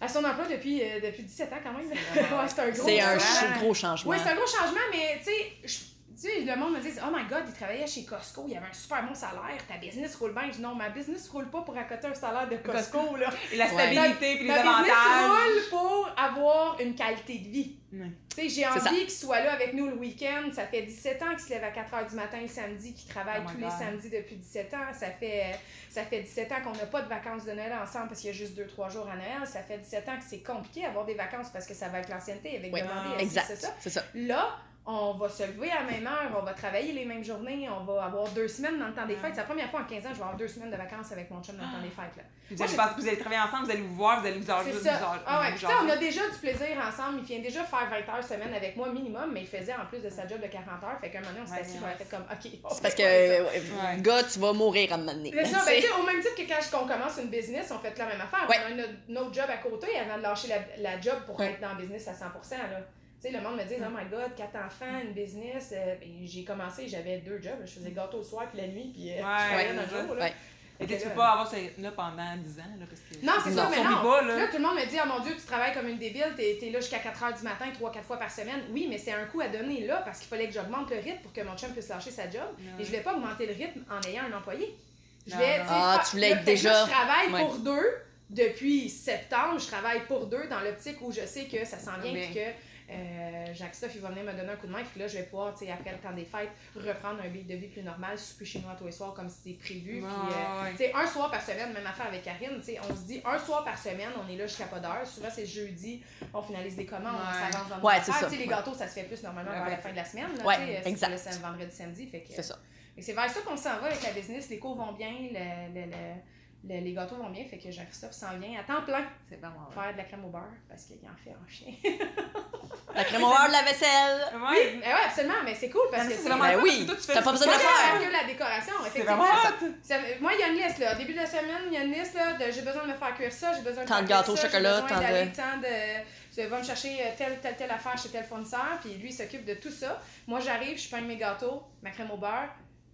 à 0.02 0.08
son 0.08 0.24
emploi 0.24 0.46
depuis, 0.48 0.84
euh, 0.84 1.00
depuis 1.04 1.24
17 1.24 1.52
ans 1.54 1.58
quand 1.64 1.72
même. 1.74 1.88
ouais, 1.90 2.48
c'est 2.48 2.60
un 2.62 2.70
gros 2.70 2.86
C'est 2.86 3.00
un 3.02 3.18
ch- 3.18 3.58
gros 3.60 3.74
changement. 3.74 4.12
Oui, 4.12 4.18
c'est 4.24 4.30
un 4.30 4.36
gros 4.36 4.46
changement, 4.46 4.82
mais 4.92 5.18
tu 5.20 5.32
sais, 5.32 5.88
tu 6.20 6.28
sais, 6.28 6.42
le 6.42 6.56
monde 6.56 6.74
me 6.74 6.80
dit 6.80 6.90
Oh 7.06 7.10
my 7.16 7.26
god, 7.30 7.44
il 7.48 7.54
travaillait 7.54 7.86
chez 7.86 8.04
Costco, 8.04 8.46
il 8.48 8.58
avait 8.58 8.66
un 8.68 8.74
super 8.74 9.06
bon 9.08 9.14
salaire, 9.14 9.58
ta 9.68 9.78
business 9.78 10.16
roule 10.16 10.34
bien. 10.34 10.48
Je 10.48 10.54
dis 10.58 10.62
non, 10.62 10.74
ma 10.74 10.90
business 10.90 11.30
roule 11.30 11.50
pas 11.50 11.62
pour 11.62 11.78
accoter 11.78 12.08
un 12.08 12.14
salaire 12.16 12.50
de 12.50 12.58
Costco, 12.58 13.16
là. 13.18 13.30
Et 13.54 13.58
la 13.58 13.68
stabilité 13.68 14.36
puis 14.38 14.48
les 14.48 14.54
Ma 14.54 14.64
business 14.64 14.96
roule 15.28 15.70
pour 15.70 16.10
avoir 16.18 16.80
une 16.80 16.96
qualité 16.96 17.38
de 17.40 17.50
vie. 17.50 17.76
Tu 17.90 18.00
sais, 18.36 18.50
j'ai 18.50 18.68
envie 18.68 19.02
qu'il 19.02 19.12
soit 19.12 19.40
là 19.42 19.54
avec 19.54 19.74
nous 19.74 19.88
le 19.88 19.96
week-end. 19.96 20.50
Ça 20.54 20.66
fait 20.66 20.82
17 20.82 21.22
ans 21.24 21.30
qu'il 21.32 21.40
se 21.40 21.50
lève 21.50 21.64
à 21.64 21.72
4 21.72 21.90
h 21.92 22.10
du 22.10 22.16
matin 22.16 22.38
le 22.42 22.48
samedi, 22.48 22.94
qu'il 22.94 23.10
travaille 23.10 23.42
Oh 23.46 23.50
tous 23.52 23.58
les 23.60 23.70
samedis 23.70 24.10
depuis 24.10 24.36
17 24.36 24.74
ans. 24.74 24.94
Ça 24.94 25.08
fait, 25.12 25.58
ça 25.90 26.04
fait 26.04 26.22
17 26.22 26.52
ans 26.52 26.56
qu'on 26.64 26.74
n'a 26.74 26.86
pas 26.86 27.02
de 27.02 27.08
vacances 27.08 27.46
de 27.46 27.54
Noël 27.54 27.74
ensemble 27.82 28.10
parce 28.10 28.20
qu'il 28.22 28.30
y 28.30 28.34
a 28.34 28.36
juste 28.36 28.58
2-3 28.60 28.92
jours 28.92 29.08
à 29.08 29.16
Noël. 29.16 29.48
Ça 29.48 29.62
fait 29.62 29.78
17 29.78 30.10
ans 30.10 30.18
que 30.18 30.24
c'est 30.28 30.44
compliqué 30.44 30.82
d'avoir 30.82 31.06
des 31.06 31.14
vacances 31.16 31.50
parce 31.52 31.66
que 31.66 31.74
ça 31.74 31.88
va 31.88 32.00
avec 32.00 32.10
l'ancienneté, 32.10 32.58
avec 32.58 32.74
Oui, 32.74 32.82
demander, 32.82 33.16
Ah, 33.18 33.22
Exact. 33.22 33.46
c'est 33.48 33.56
ça. 33.56 33.74
C'est 33.80 33.90
ça. 33.90 34.04
Là, 34.14 34.58
on 34.90 35.12
va 35.16 35.28
se 35.28 35.44
lever 35.44 35.70
à 35.70 35.84
la 35.84 35.92
même 35.92 36.08
heure, 36.08 36.32
on 36.40 36.46
va 36.46 36.54
travailler 36.54 36.94
les 36.94 37.04
mêmes 37.04 37.24
journées, 37.24 37.68
on 37.70 37.84
va 37.84 38.06
avoir 38.06 38.26
deux 38.30 38.48
semaines 38.48 38.80
dans 38.80 38.88
le 38.88 38.94
temps 38.94 39.06
des 39.06 39.16
fêtes. 39.18 39.32
C'est 39.34 39.42
la 39.42 39.44
première 39.44 39.70
fois 39.70 39.82
en 39.82 39.84
15 39.84 39.98
ans 40.06 40.10
que 40.10 40.14
je 40.16 40.20
vais 40.20 40.22
avoir 40.24 40.38
deux 40.38 40.48
semaines 40.48 40.72
de 40.72 40.78
vacances 40.78 41.12
avec 41.12 41.30
mon 41.30 41.44
chum 41.44 41.58
dans 41.58 41.66
le 41.66 41.72
temps 41.72 41.82
des 41.84 41.90
fêtes. 41.90 42.16
Là. 42.16 42.24
Vous 42.50 42.56
Moi, 42.56 42.64
allez, 42.64 42.72
j'ai- 42.72 42.78
parce 42.78 42.96
que 42.96 43.02
vous 43.02 43.08
allez 43.10 43.18
travailler 43.20 43.42
ensemble, 43.42 43.66
vous 43.66 43.72
allez 43.72 43.82
vous 43.82 43.96
voir, 43.96 44.22
vous 44.22 44.28
allez 44.28 44.40
vous 44.40 44.46
C'est 44.48 44.72
vous 44.72 44.80
ça. 44.80 44.94
vous- 44.96 45.20
Ah 45.28 45.42
ouais, 45.42 45.58
sais, 45.58 45.66
on 45.84 45.90
a 45.90 45.98
déjà 45.98 46.22
du 46.30 46.38
plaisir 46.38 46.68
ensemble. 46.80 47.20
Il 47.20 47.26
vient 47.26 47.40
déjà 47.40 47.64
faire 47.66 47.90
20 47.90 48.16
heures 48.16 48.24
semaine 48.24 48.54
avec 48.54 48.78
moi 48.78 48.88
minimum, 48.90 49.30
mais 49.34 49.42
il 49.42 49.48
faisait 49.48 49.74
en 49.76 49.86
plus 49.86 50.00
de 50.00 50.10
sa 50.10 50.26
job 50.26 50.40
de 50.40 50.48
40 50.48 50.82
heures. 50.82 50.98
Fait 51.02 51.10
qu'un 51.10 51.20
moment 51.20 51.34
donné, 51.34 51.44
on 51.44 51.48
s'est 51.48 51.54
Ouais, 51.56 51.60
assis, 51.68 51.78
on 51.84 51.86
a 51.86 51.92
fait 51.92 52.10
comme, 52.10 52.24
OK. 52.24 52.52
on 52.64 52.70
C'est 52.70 52.82
parce 52.82 52.96
que, 52.96 53.04
ça? 53.04 53.44
Ouais. 53.44 53.98
gars, 54.00 54.24
tu 54.24 54.40
vas 54.40 54.54
mourir 54.54 54.92
à 54.94 54.96
un 54.96 55.00
moment 55.00 55.14
donné. 55.14 55.32
C'est 55.36 55.46
ça, 55.46 55.58
ben, 55.58 55.64
C'est- 55.68 55.76
tu 55.82 55.88
sais, 55.88 55.94
au 56.00 56.04
même 56.06 56.22
titre 56.22 56.36
que 56.36 56.48
quand 56.72 56.84
on 56.84 56.88
commence 56.88 57.18
une 57.22 57.28
business, 57.30 57.70
on 57.76 57.80
fait 57.80 57.98
la 57.98 58.06
même 58.06 58.22
affaire. 58.22 58.48
Ouais. 58.50 58.56
On 58.72 59.16
a 59.18 59.22
autre 59.22 59.34
job 59.34 59.46
à 59.50 59.58
côté 59.58 59.88
avant 60.00 60.18
de 60.18 60.24
lâcher 60.24 60.48
la, 60.48 60.60
la 60.82 61.02
job 61.02 61.16
pour 61.26 61.38
Ouais. 61.38 61.48
être 61.52 61.60
dans 61.60 61.74
le 61.74 61.82
business 61.82 62.08
à 62.08 62.14
100%. 62.14 62.56
Là. 62.58 62.80
Tu 63.20 63.28
sais, 63.28 63.32
le 63.36 63.42
monde 63.42 63.58
me 63.58 63.64
dit, 63.64 63.74
oh 63.80 63.90
my 63.90 64.08
god, 64.10 64.36
quatre 64.36 64.56
enfants, 64.58 65.00
une 65.04 65.14
business. 65.14 65.74
Euh, 65.76 65.96
ben, 66.00 66.08
j'ai 66.24 66.44
commencé, 66.44 66.88
j'avais 66.88 67.18
deux 67.18 67.42
jobs. 67.42 67.60
Je 67.66 67.72
faisais 67.72 67.92
gâteau 67.92 68.18
le 68.20 68.24
soir 68.24 68.46
puis 68.52 68.62
la 68.62 68.68
nuit, 68.68 68.92
puis 68.94 69.12
euh, 69.12 69.16
Ouais, 69.16 69.22
je 69.22 69.46
travaillais 69.48 69.74
dans 69.74 69.82
le 69.82 69.88
jour. 70.08 70.16
Là. 70.16 70.26
Ouais. 70.26 70.34
Et 70.80 70.86
tu 70.86 70.94
peux 71.08 71.16
pas 71.16 71.30
avoir 71.32 71.48
ça 71.50 71.58
là 71.80 71.92
pendant 71.92 72.38
10 72.38 72.60
ans, 72.60 72.64
là, 72.80 72.86
parce 72.88 73.02
que... 73.02 73.26
Non, 73.26 73.34
c'est 73.44 73.52
ça, 73.52 73.68
mais 73.72 73.80
on 73.80 73.90
non. 73.90 74.04
pas, 74.04 74.22
là. 74.22 74.36
Là, 74.38 74.48
tout 74.48 74.58
le 74.58 74.64
monde 74.64 74.76
me 74.76 74.86
dit, 74.86 74.98
oh 75.04 75.08
mon 75.08 75.20
Dieu, 75.22 75.34
tu 75.34 75.42
travailles 75.48 75.74
comme 75.74 75.88
une 75.88 75.98
débile, 75.98 76.34
t'es 76.36 76.60
es 76.62 76.70
là 76.70 76.80
jusqu'à 76.80 77.00
4 77.00 77.20
h 77.24 77.38
du 77.40 77.44
matin, 77.44 77.66
3-4 77.82 78.04
fois 78.04 78.18
par 78.18 78.30
semaine. 78.30 78.62
Oui, 78.70 78.86
mais 78.88 79.00
c'est 79.00 79.14
un 79.14 79.26
coup 79.26 79.42
à 79.42 79.48
donner 79.48 79.88
là 79.88 80.04
parce 80.06 80.20
qu'il 80.20 80.28
fallait 80.28 80.46
que 80.46 80.54
j'augmente 80.54 80.92
le 80.92 80.98
rythme 80.98 81.24
pour 81.24 81.34
que 81.34 81.42
mon 81.42 81.58
chum 81.58 81.72
puisse 81.72 81.90
lâcher 81.90 82.12
sa 82.12 82.30
job. 82.30 82.44
Et 82.80 82.84
je 82.84 82.88
voulais 82.90 83.02
pas 83.02 83.16
augmenter 83.16 83.48
le 83.48 83.54
rythme 83.54 83.84
en 83.90 84.00
ayant 84.08 84.26
un 84.32 84.38
employé. 84.38 84.78
Je 85.26 85.32
Non, 85.34 85.40
non. 85.40 85.44
sais, 85.48 85.62
Ah, 85.68 86.02
tu 86.06 86.12
voulais 86.18 86.30
être 86.30 86.36
là, 86.38 86.44
déjà- 86.44 86.86
Je 86.86 86.92
travaille 86.92 87.34
Ouais. 87.34 87.40
pour 87.42 87.58
deux 87.58 87.98
depuis 88.30 88.88
septembre. 88.90 89.58
Je 89.60 89.66
travaille 89.66 90.02
pour 90.06 90.28
deux 90.28 90.48
dans 90.48 90.60
l'optique 90.60 90.98
où 91.02 91.12
je 91.12 91.26
sais 91.26 91.46
que 91.46 91.66
ça 91.66 91.80
s'en 91.80 91.98
vient 92.00 92.14
Bien. 92.14 92.26
puis 92.28 92.36
que 92.36 92.50
euh, 92.90 93.54
Jacques-Christophe, 93.54 93.96
il 93.96 94.02
va 94.02 94.10
venir 94.10 94.24
me 94.24 94.32
donner 94.32 94.50
un 94.50 94.56
coup 94.56 94.68
de 94.68 94.72
main. 94.72 94.84
Puis 94.84 95.00
là, 95.00 95.08
je 95.08 95.18
vais 95.18 95.24
pouvoir, 95.24 95.54
tu 95.54 95.66
sais, 95.66 95.72
après 95.72 95.92
le 95.92 95.98
temps 95.98 96.14
des 96.14 96.24
fêtes, 96.26 96.50
reprendre 96.76 97.22
un 97.22 97.28
beat 97.28 97.46
de 97.48 97.56
vie 97.56 97.68
plus 97.68 97.84
normal, 97.84 98.18
souper 98.18 98.46
chez 98.46 98.60
nous 98.60 98.70
à 98.70 98.76
tous 98.76 98.86
les 98.86 98.92
soirs 98.92 99.14
comme 99.14 99.30
c'était 99.30 99.58
prévu. 99.58 100.02
Ouais, 100.04 100.08
puis, 100.10 100.34
euh, 100.34 100.64
ouais. 100.64 100.72
tu 100.72 100.78
sais, 100.78 100.94
un 100.94 101.06
soir 101.08 101.30
par 101.32 101.42
semaine, 101.42 101.74
même 101.74 101.86
affaire 101.86 102.08
avec 102.08 102.24
Karine, 102.24 102.58
tu 102.60 102.64
sais, 102.64 102.80
on 102.80 102.96
se 102.96 103.02
dit 103.02 103.22
un 103.26 103.38
soir 103.40 103.64
par 103.66 103.78
semaine, 103.78 104.10
on 104.26 104.32
est 104.32 104.38
là 104.38 104.48
jusqu'à 104.48 104.66
pas 104.68 104.80
d'heure. 104.80 105.06
Souvent, 105.06 105.30
c'est 105.32 105.46
jeudi, 105.46 106.02
on 106.34 106.42
finalise 106.42 106.76
des 106.76 106.86
commandes, 106.86 107.16
on 107.16 107.28
Ouais. 107.46 107.52
s'avance 107.52 107.70
dans 107.70 107.82
Ouais, 107.88 108.00
ça. 108.02 108.14
Tu 108.24 108.30
sais, 108.36 108.38
les 108.42 108.48
gâteaux, 108.48 108.74
ça 108.74 108.88
se 108.88 108.94
fait 108.94 109.04
plus 109.04 109.22
normalement 109.24 109.52
Ouais, 109.52 109.58
vers 109.58 109.66
la 109.70 109.76
ouais. 109.76 109.82
fin 109.82 109.92
de 109.92 109.96
la 109.98 110.06
semaine. 110.06 110.38
Là, 110.38 110.46
Ouais, 110.46 110.82
exact. 110.86 111.12
le 111.12 111.42
vendredi, 111.42 111.76
samedi. 111.76 112.08
Fait 112.08 112.22
que, 112.22 112.34
C'est 112.34 112.44
ça. 112.44 112.58
c'est 113.00 113.14
vers 113.14 113.30
ça 113.30 113.42
qu'on 113.42 113.58
s'en 113.58 113.80
va 113.80 113.88
avec 113.88 114.02
la 114.04 114.12
business. 114.12 114.50
Les 114.50 114.60
cours 114.60 114.76
vont 114.78 114.94
bien, 114.94 115.12
le- 115.12 115.74
le- 115.74 115.86
le- 115.86 116.74
le- 116.76 116.84
les 116.84 116.94
gâteaux 116.94 117.16
vont 117.18 117.30
bien. 117.30 117.44
Fait 117.46 117.58
que 117.58 117.70
Jean-Christophe 117.72 118.12
s'en 118.14 118.38
vient 118.40 118.60
à 118.60 118.64
temps 118.64 118.82
plein 118.84 119.06
C'est 119.30 119.36
vraiment 119.38 119.70
faire 119.72 119.92
de 119.94 119.98
la 119.98 120.04
crème 120.06 120.26
au 120.26 120.30
beurre 120.30 120.44
parce 120.68 120.86
qu'il 120.86 120.98
en 121.04 121.16
fait 121.24 121.32
un 121.32 121.48
chien. 121.48 121.74
La 122.96 123.04
crème 123.04 123.24
au 123.24 123.28
beurre, 123.30 123.48
de 123.48 123.52
la 123.52 123.62
vaisselle. 123.64 124.22
Ouais. 124.34 124.78
Mais 124.80 124.88
ouais, 124.88 125.00
absolument, 125.06 125.36
mais 125.44 125.54
c'est 125.54 125.70
cool 125.70 125.82
parce 125.92 126.06
Mais 126.06 126.14
que 126.16 126.20
c'est 126.22 126.30
vraiment 126.30 126.44
Ben 126.46 126.60
oui, 126.62 126.70
parce 126.70 126.80
que 126.80 126.86
toi, 126.86 126.96
tu 126.96 127.02
fais 127.08 127.14
t'as 127.14 127.22
pas 127.22 127.32
besoin 127.32 127.48
de 127.48 127.52
le 127.52 127.58
faire. 127.60 128.08
que 128.08 128.12
la 128.14 128.24
décoration, 128.24 128.74
C'est 128.82 128.88
effectivement. 128.88 129.18
vraiment 129.18 129.42
ça- 129.84 129.96
moi, 130.22 130.32
il 130.34 130.40
y 130.40 130.44
a 130.44 130.48
une 130.48 130.56
liste, 130.56 130.78
là. 130.80 130.94
Au 130.94 130.98
début 130.98 131.14
de 131.14 131.18
la 131.20 131.26
semaine, 131.26 131.64
il 131.68 131.74
y 131.74 131.78
a 131.78 131.84
une 131.84 131.92
liste, 131.94 132.14
là, 132.16 132.34
de 132.34 132.52
j'ai 132.52 132.62
besoin 132.62 132.84
de 132.84 132.88
me 132.88 132.94
faire 132.96 133.14
cuire 133.16 133.32
ça, 133.32 133.52
j'ai 133.54 133.62
besoin 133.62 133.84
de 133.84 133.88
Tant 133.90 133.96
faire 133.96 134.04
de 134.04 134.08
cuire 134.08 134.18
gâteaux 134.20 134.32
au 134.34 134.36
ça, 134.38 134.42
chocolat, 134.48 134.82
tant 134.82 134.96
de- 134.96 135.36
tant 135.36 135.58
de... 135.62 136.38
Je 136.38 136.44
vais 136.44 136.58
me 136.60 136.64
chercher 136.64 136.98
euh, 137.02 137.10
telle, 137.18 137.40
telle, 137.42 137.56
telle 137.58 137.72
affaire 137.72 137.98
chez 138.02 138.10
tel 138.10 138.24
fournisseur, 138.24 138.78
puis 138.82 138.94
lui, 138.94 139.10
il 139.10 139.14
s'occupe 139.14 139.44
de 139.44 139.56
tout 139.56 139.72
ça. 139.72 140.00
Moi, 140.28 140.40
j'arrive, 140.40 140.80
je 140.80 140.88
peigne 140.90 141.06
mes 141.06 141.18
gâteaux, 141.18 141.64
ma 141.82 141.90
crème 141.90 142.12
au 142.12 142.18
beurre, 142.18 142.50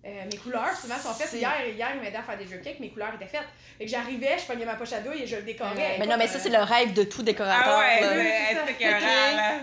euh, 0.05 0.25
mes 0.29 0.37
couleurs, 0.37 0.75
souvent, 0.75 0.97
sont 0.97 1.13
faites. 1.13 1.31
Hier, 1.31 1.53
hier, 1.73 1.87
il 1.95 2.01
m'aidait 2.01 2.17
à 2.17 2.23
faire 2.23 2.37
des 2.37 2.45
cakes, 2.45 2.79
mes 2.79 2.89
couleurs 2.89 3.13
étaient 3.15 3.25
faites. 3.25 3.47
Fait 3.77 3.85
que 3.85 3.91
j'arrivais, 3.91 4.37
je 4.37 4.45
peignais 4.45 4.65
ma 4.65 4.75
poche 4.75 4.91
à 4.91 4.99
douille 4.99 5.23
et 5.23 5.27
je 5.27 5.37
le 5.37 5.43
décorais. 5.43 5.97
Mais 5.97 6.07
non, 6.07 6.17
mais 6.17 6.27
ça, 6.27 6.39
c'est 6.39 6.49
le 6.49 6.61
rêve 6.61 6.93
de 6.93 7.03
tout 7.03 7.23
décorateur. 7.23 7.77
Ah 7.77 7.79
ouais, 7.79 8.01
là. 8.01 8.07
oui, 8.17 8.27
c'est 8.49 8.55
ça. 8.55 8.61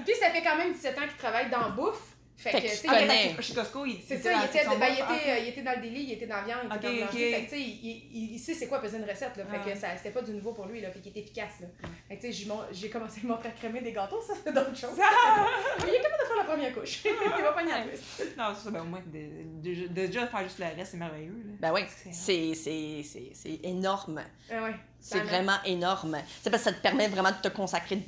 Puis 0.05 0.15
ça 0.21 0.31
fait 0.31 0.43
quand 0.43 0.57
même 0.57 0.73
17 0.73 0.99
ans 0.99 1.03
qu'il 1.03 1.17
travaille 1.19 1.51
dans 1.51 1.61
la 1.61 1.69
bouffe. 1.69 2.01
Fait, 2.41 2.53
Fait 2.53 2.61
que, 2.63 2.67
que 2.69 2.71
tu 2.71 2.77
sais, 2.89 3.37
il 3.37 3.43
Chez 3.45 3.53
Costco, 3.55 3.85
il 3.85 3.99
c'est 4.09 4.15
était 4.15 4.23
ça, 4.31 4.33
dans 4.33 4.41
il 4.41 4.45
était, 4.47 4.65
ben, 4.79 4.87
il, 4.89 4.95
était, 5.15 5.43
il 5.43 5.49
était 5.49 5.63
dans 5.63 5.73
le 5.77 5.83
délit, 5.83 6.03
il 6.05 6.13
était 6.13 6.27
dans 6.27 6.37
la 6.37 6.43
viande, 6.45 6.59
il 6.71 6.77
était 6.77 6.77
Ok, 6.77 6.83
dans 6.83 6.89
le 6.91 6.97
blanchi. 6.97 7.17
ok. 7.17 7.21
Fait 7.35 7.41
que, 7.41 7.43
tu 7.45 7.49
sais, 7.51 7.61
il, 7.61 8.09
il, 8.15 8.33
il 8.33 8.39
sait 8.39 8.55
c'est 8.55 8.67
quoi 8.67 8.81
peser 8.81 8.97
une 8.97 9.05
recette, 9.05 9.37
là. 9.37 9.45
Fait 9.45 9.59
Ah. 9.63 9.71
que 9.71 9.79
ça, 9.79 9.89
c'était 9.99 10.11
pas 10.11 10.23
du 10.23 10.31
nouveau 10.33 10.53
pour 10.55 10.65
lui, 10.65 10.81
là. 10.81 10.91
Fait 10.91 11.01
qu'il 11.01 11.11
était 11.11 11.21
efficace, 11.21 11.61
là. 11.61 11.67
Fait 12.09 12.17
que, 12.17 12.21
tu 12.23 12.27
sais, 12.29 12.33
j'ai 12.33 12.47
mon- 12.47 12.65
j'ai 12.73 12.89
commencé 12.89 13.21
à 13.21 13.25
me 13.25 13.29
montrer 13.29 13.51
à 13.51 13.53
crémer 13.53 13.83
des 13.83 13.93
gâteaux, 13.93 14.23
ça, 14.27 14.33
c'est 14.43 14.55
d'autres 14.55 14.75
choses. 14.75 14.97
Mais 14.97 15.05
il 15.89 15.95
est 15.97 16.01
capable 16.01 16.23
de 16.23 16.27
faire 16.29 16.37
la 16.39 16.45
première 16.45 16.73
couche. 16.75 17.01
il 17.05 17.43
va 17.43 17.53
pas 17.53 17.63
y 17.63 17.71
aller. 17.71 17.93
Non, 18.39 18.45
c'est 18.57 18.65
ça, 18.65 18.71
ben 18.71 18.81
au 18.81 18.85
moins, 18.85 19.03
de, 19.05 19.63
de, 19.63 19.83
de- 19.83 19.87
déjà 19.89 20.27
faire 20.27 20.43
juste 20.45 20.59
le 20.61 20.65
reste, 20.65 20.93
c'est 20.93 20.97
merveilleux, 20.97 21.37
là. 21.47 21.53
Ben 21.61 21.73
oui, 21.75 21.83
C'est- 21.91 22.11
c'est 22.15 22.55
c'est- 22.55 23.03
c'est- 23.03 23.31
c'est 23.35 23.61
énorme. 23.65 24.23
Ah 24.51 24.63
ouais. 24.63 24.75
C'est 24.99 25.21
Vraiment. 25.21 25.57
énorme. 25.67 26.17
C'est 26.43 26.49
parce 26.51 26.63
que 26.65 26.71
ça 26.71 26.75
te 26.77 26.81
permet 26.83 27.09
vraiment 27.09 27.31
de 27.33 27.49
te 27.49 27.49
consacrer. 27.55 27.99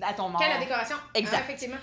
À 0.00 0.12
ton 0.14 0.28
mort. 0.28 0.40
Quelle 0.40 0.52
la 0.52 0.58
décoration? 0.58 0.96
Exact. 1.14 1.38
Ah, 1.40 1.44
effectivement. 1.44 1.76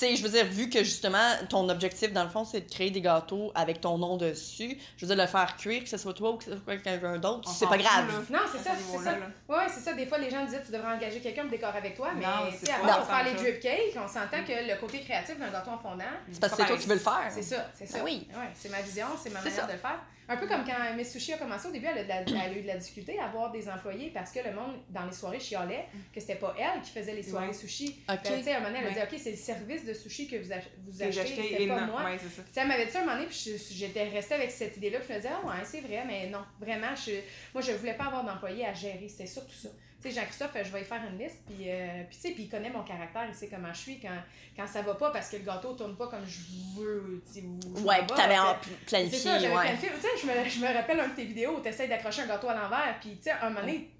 Sais, 0.00 0.16
je 0.16 0.22
veux 0.22 0.30
dire, 0.30 0.46
vu 0.46 0.70
que 0.70 0.82
justement, 0.82 1.18
ton 1.50 1.68
objectif, 1.68 2.10
dans 2.14 2.24
le 2.24 2.30
fond, 2.30 2.42
c'est 2.46 2.62
de 2.62 2.70
créer 2.70 2.90
des 2.90 3.02
gâteaux 3.02 3.52
avec 3.54 3.82
ton 3.82 3.98
nom 3.98 4.16
dessus, 4.16 4.78
je 4.96 5.04
veux 5.04 5.14
dire, 5.14 5.22
le 5.22 5.28
faire 5.30 5.56
cuire, 5.58 5.82
que 5.82 5.90
ce 5.90 5.98
soit 5.98 6.14
toi 6.14 6.30
ou 6.30 6.36
que 6.38 6.44
ce 6.44 6.52
soit 6.52 6.78
quelqu'un 6.78 7.18
d'autre, 7.18 7.46
c'est 7.50 7.66
pas 7.66 7.74
fout, 7.74 7.84
grave. 7.84 8.06
là. 8.08 8.38
Non, 8.38 8.44
c'est 8.50 8.64
ça, 8.64 8.70
ce 8.76 8.96
c'est 8.98 9.04
ça. 9.04 9.14
Ouais, 9.46 9.66
c'est 9.68 9.80
ça. 9.80 9.92
Des 9.92 10.06
fois, 10.06 10.16
les 10.16 10.30
gens 10.30 10.42
disaient 10.46 10.62
tu 10.64 10.72
devrais 10.72 10.94
engager 10.94 11.20
quelqu'un 11.20 11.42
pour 11.42 11.50
décorer 11.50 11.76
avec 11.76 11.96
toi, 11.96 12.12
mais 12.16 12.24
tu 12.24 12.70
avant 12.70 13.00
de 13.00 13.04
faire 13.06 13.24
les 13.24 13.36
ça. 13.36 13.42
drip 13.42 13.60
cakes, 13.60 13.96
on 14.02 14.08
s'entend 14.08 14.42
que 14.42 14.70
le 14.72 14.80
côté 14.80 15.00
créatif 15.00 15.38
d'un 15.38 15.50
gâteau 15.50 15.70
en 15.72 15.78
fondant, 15.78 16.04
C'est 16.32 16.40
parce 16.40 16.54
que 16.54 16.62
c'est 16.62 16.66
toi 16.68 16.76
qui 16.78 16.88
veux 16.88 16.94
le 16.94 17.00
faire. 17.00 17.26
C'est 17.28 17.42
ça, 17.42 17.66
c'est 17.74 17.84
ça. 17.86 17.98
Ben 17.98 18.04
oui. 18.06 18.26
Ouais, 18.30 18.48
c'est 18.54 18.70
ma 18.70 18.80
vision, 18.80 19.06
c'est 19.22 19.28
ma 19.28 19.40
manière 19.42 19.60
ça. 19.60 19.66
de 19.66 19.72
le 19.72 19.78
faire. 19.78 20.00
Un 20.32 20.36
peu 20.36 20.46
comme 20.46 20.64
quand 20.64 20.94
Miss 20.96 21.10
Sushi 21.12 21.32
a 21.32 21.38
commencé, 21.38 21.66
au 21.66 21.72
début, 21.72 21.86
elle 21.86 21.98
a, 22.10 22.22
de 22.22 22.32
la- 22.32 22.44
elle 22.46 22.52
a 22.54 22.56
eu 22.56 22.62
de 22.62 22.66
la 22.68 22.76
difficulté 22.76 23.18
à 23.18 23.24
avoir 23.24 23.50
des 23.50 23.68
employés 23.68 24.10
parce 24.14 24.30
que 24.30 24.38
le 24.38 24.54
monde, 24.54 24.76
dans 24.88 25.04
les 25.04 25.12
soirées, 25.12 25.40
chialait 25.40 25.86
que 26.14 26.20
c'était 26.20 26.36
pas 26.36 26.54
elle 26.56 26.80
qui 26.82 26.92
faisait 26.92 27.14
les 27.14 27.22
soirées 27.24 27.48
Ouais. 27.48 27.52
sushi. 27.52 28.00
Ok. 28.08 28.18
Puis, 28.22 28.34
tu 28.38 28.42
sais, 28.44 28.52
à 28.52 28.58
un 28.58 28.60
moment 28.60 28.68
donné, 28.72 28.78
elle 28.80 28.86
a 28.86 29.00
Ouais. 29.00 29.06
dit 29.08 29.14
Ok, 29.16 29.20
c'est 29.22 29.30
le 29.32 29.36
service 29.36 29.84
de 29.84 29.92
sushi 29.92 30.28
que 30.28 30.36
vous, 30.36 30.52
ach- 30.52 30.70
vous 30.86 30.92
Que 30.98 31.10
j'ai 31.10 31.20
achetez, 31.20 31.56
c'est 31.58 31.66
pas 31.66 31.84
moi. 31.84 32.04
Ouais, 32.04 32.16
ça. 32.18 32.24
Tu 32.26 32.52
sais, 32.52 32.60
elle 32.60 32.68
m'avait 32.68 32.86
dit 32.86 32.92
ça 32.92 32.98
un 33.00 33.04
moment 33.04 33.16
donné, 33.16 33.26
puis 33.26 33.42
je- 33.58 33.74
j'étais 33.74 34.04
restée 34.08 34.34
avec 34.34 34.50
cette 34.52 34.76
idée-là, 34.76 34.98
puis 35.00 35.08
je 35.08 35.14
me 35.14 35.18
disais, 35.18 35.32
ah 35.34 35.44
ouais, 35.46 35.64
c'est 35.64 35.80
vrai, 35.80 36.04
mais 36.06 36.28
non, 36.28 36.44
vraiment, 36.60 36.94
je, 36.94 37.12
moi, 37.52 37.60
je 37.60 37.72
voulais 37.72 37.94
pas 37.94 38.04
avoir 38.04 38.24
d'employé 38.24 38.64
à 38.66 38.72
gérer, 38.72 39.08
c'était 39.08 39.26
surtout 39.26 39.54
ça. 39.54 39.68
Sais, 40.02 40.10
Jean-Christophe, 40.12 40.52
je 40.64 40.70
vais 40.70 40.80
y 40.80 40.84
faire 40.84 41.02
une 41.12 41.18
liste, 41.18 41.42
puis, 41.46 41.70
euh, 41.70 42.04
puis 42.08 42.16
tu 42.16 42.28
sais, 42.28 42.30
puis 42.34 42.42
il 42.44 42.48
connaît 42.48 42.70
mon 42.70 42.82
caractère, 42.82 43.26
il 43.28 43.34
sait 43.34 43.48
comment 43.48 43.72
je 43.72 43.78
suis 43.78 44.00
quand, 44.00 44.16
quand 44.56 44.66
ça 44.66 44.80
va 44.80 44.94
pas 44.94 45.10
parce 45.10 45.28
que 45.28 45.36
le 45.36 45.42
gâteau 45.42 45.74
tourne 45.74 45.94
pas 45.94 46.06
comme 46.08 46.24
je 46.26 46.80
veux, 46.80 47.22
tu 47.26 47.40
sais, 47.40 47.44
ou 47.44 47.86
Ouais, 47.86 47.98
puis 47.98 48.06
vais, 48.08 48.14
t'avais 48.16 48.36
C'est 48.62 48.86
planifié, 48.86 49.18
ça, 49.18 49.38
j'avais 49.38 49.54
ouais. 49.54 49.62
planifié. 49.62 49.88
Tu 49.90 50.00
sais, 50.00 50.08
je 50.22 50.26
me, 50.26 50.48
je 50.48 50.60
me 50.60 50.74
rappelle 50.74 51.00
un 51.00 51.08
de 51.08 51.14
tes 51.14 51.24
vidéos 51.24 51.58
où 51.58 51.60
tu 51.60 51.68
essaies 51.68 51.86
d'accrocher 51.86 52.22
un 52.22 52.28
gâteau 52.28 52.48
à 52.48 52.54
l'envers, 52.54 52.96
puis 53.00 53.16
tu 53.16 53.24
sais, 53.24 53.32
un 53.32 53.50
moment 53.50 53.60
donné, 53.60 53.90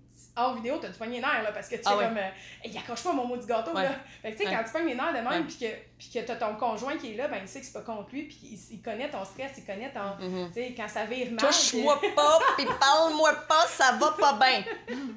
hors 0.40 0.54
vidéo, 0.54 0.78
t'as 0.80 0.88
du 0.88 0.96
poignet 0.98 1.16
les 1.16 1.20
nerfs, 1.20 1.42
là, 1.42 1.52
parce 1.52 1.68
que 1.68 1.76
tu 1.76 1.82
sais, 1.82 1.88
Ah 1.90 1.96
ouais. 1.96 2.04
comme, 2.06 2.18
euh, 2.18 2.28
il 2.64 2.76
accroche 2.76 3.02
pas 3.02 3.12
mon 3.12 3.24
mot 3.26 3.36
du 3.36 3.46
gâteau, 3.46 3.72
Ouais. 3.74 3.84
là. 3.84 3.90
Fait 4.22 4.32
que 4.32 4.36
tu 4.38 4.42
sais, 4.44 4.48
Ouais. 4.50 4.56
quand 4.56 4.64
tu 4.64 4.72
pognes 4.72 4.86
les 4.88 4.94
nerfs 4.94 5.12
de 5.12 5.28
même, 5.28 5.46
puis 5.46 5.56
que, 5.58 5.66
puis 5.98 6.10
que 6.14 6.18
t'as 6.26 6.36
ton 6.36 6.54
conjoint 6.56 6.96
qui 6.96 7.12
est 7.12 7.16
là, 7.16 7.28
ben 7.28 7.38
il 7.42 7.48
sait 7.48 7.60
que 7.60 7.66
c'est 7.66 7.72
pas 7.72 7.80
contre 7.82 8.08
lui, 8.12 8.22
puis 8.24 8.38
il, 8.42 8.58
il 8.74 8.82
connaît 8.82 9.08
ton 9.10 9.24
stress, 9.24 9.52
il 9.58 9.64
connaît 9.64 9.92
ton. 9.92 10.24
Mhm. 10.24 10.48
Tu 10.48 10.54
sais, 10.54 10.74
quand 10.76 10.88
ça 10.88 11.04
vire 11.04 11.28
mal. 11.32 11.38
Touche-moi 11.38 12.00
pas, 12.16 12.38
pis 12.56 12.66
parle-moi 12.80 13.32
pas, 13.48 13.66
ça 13.68 13.92
va 13.92 14.12
pas 14.18 14.32
bien. 14.34 14.64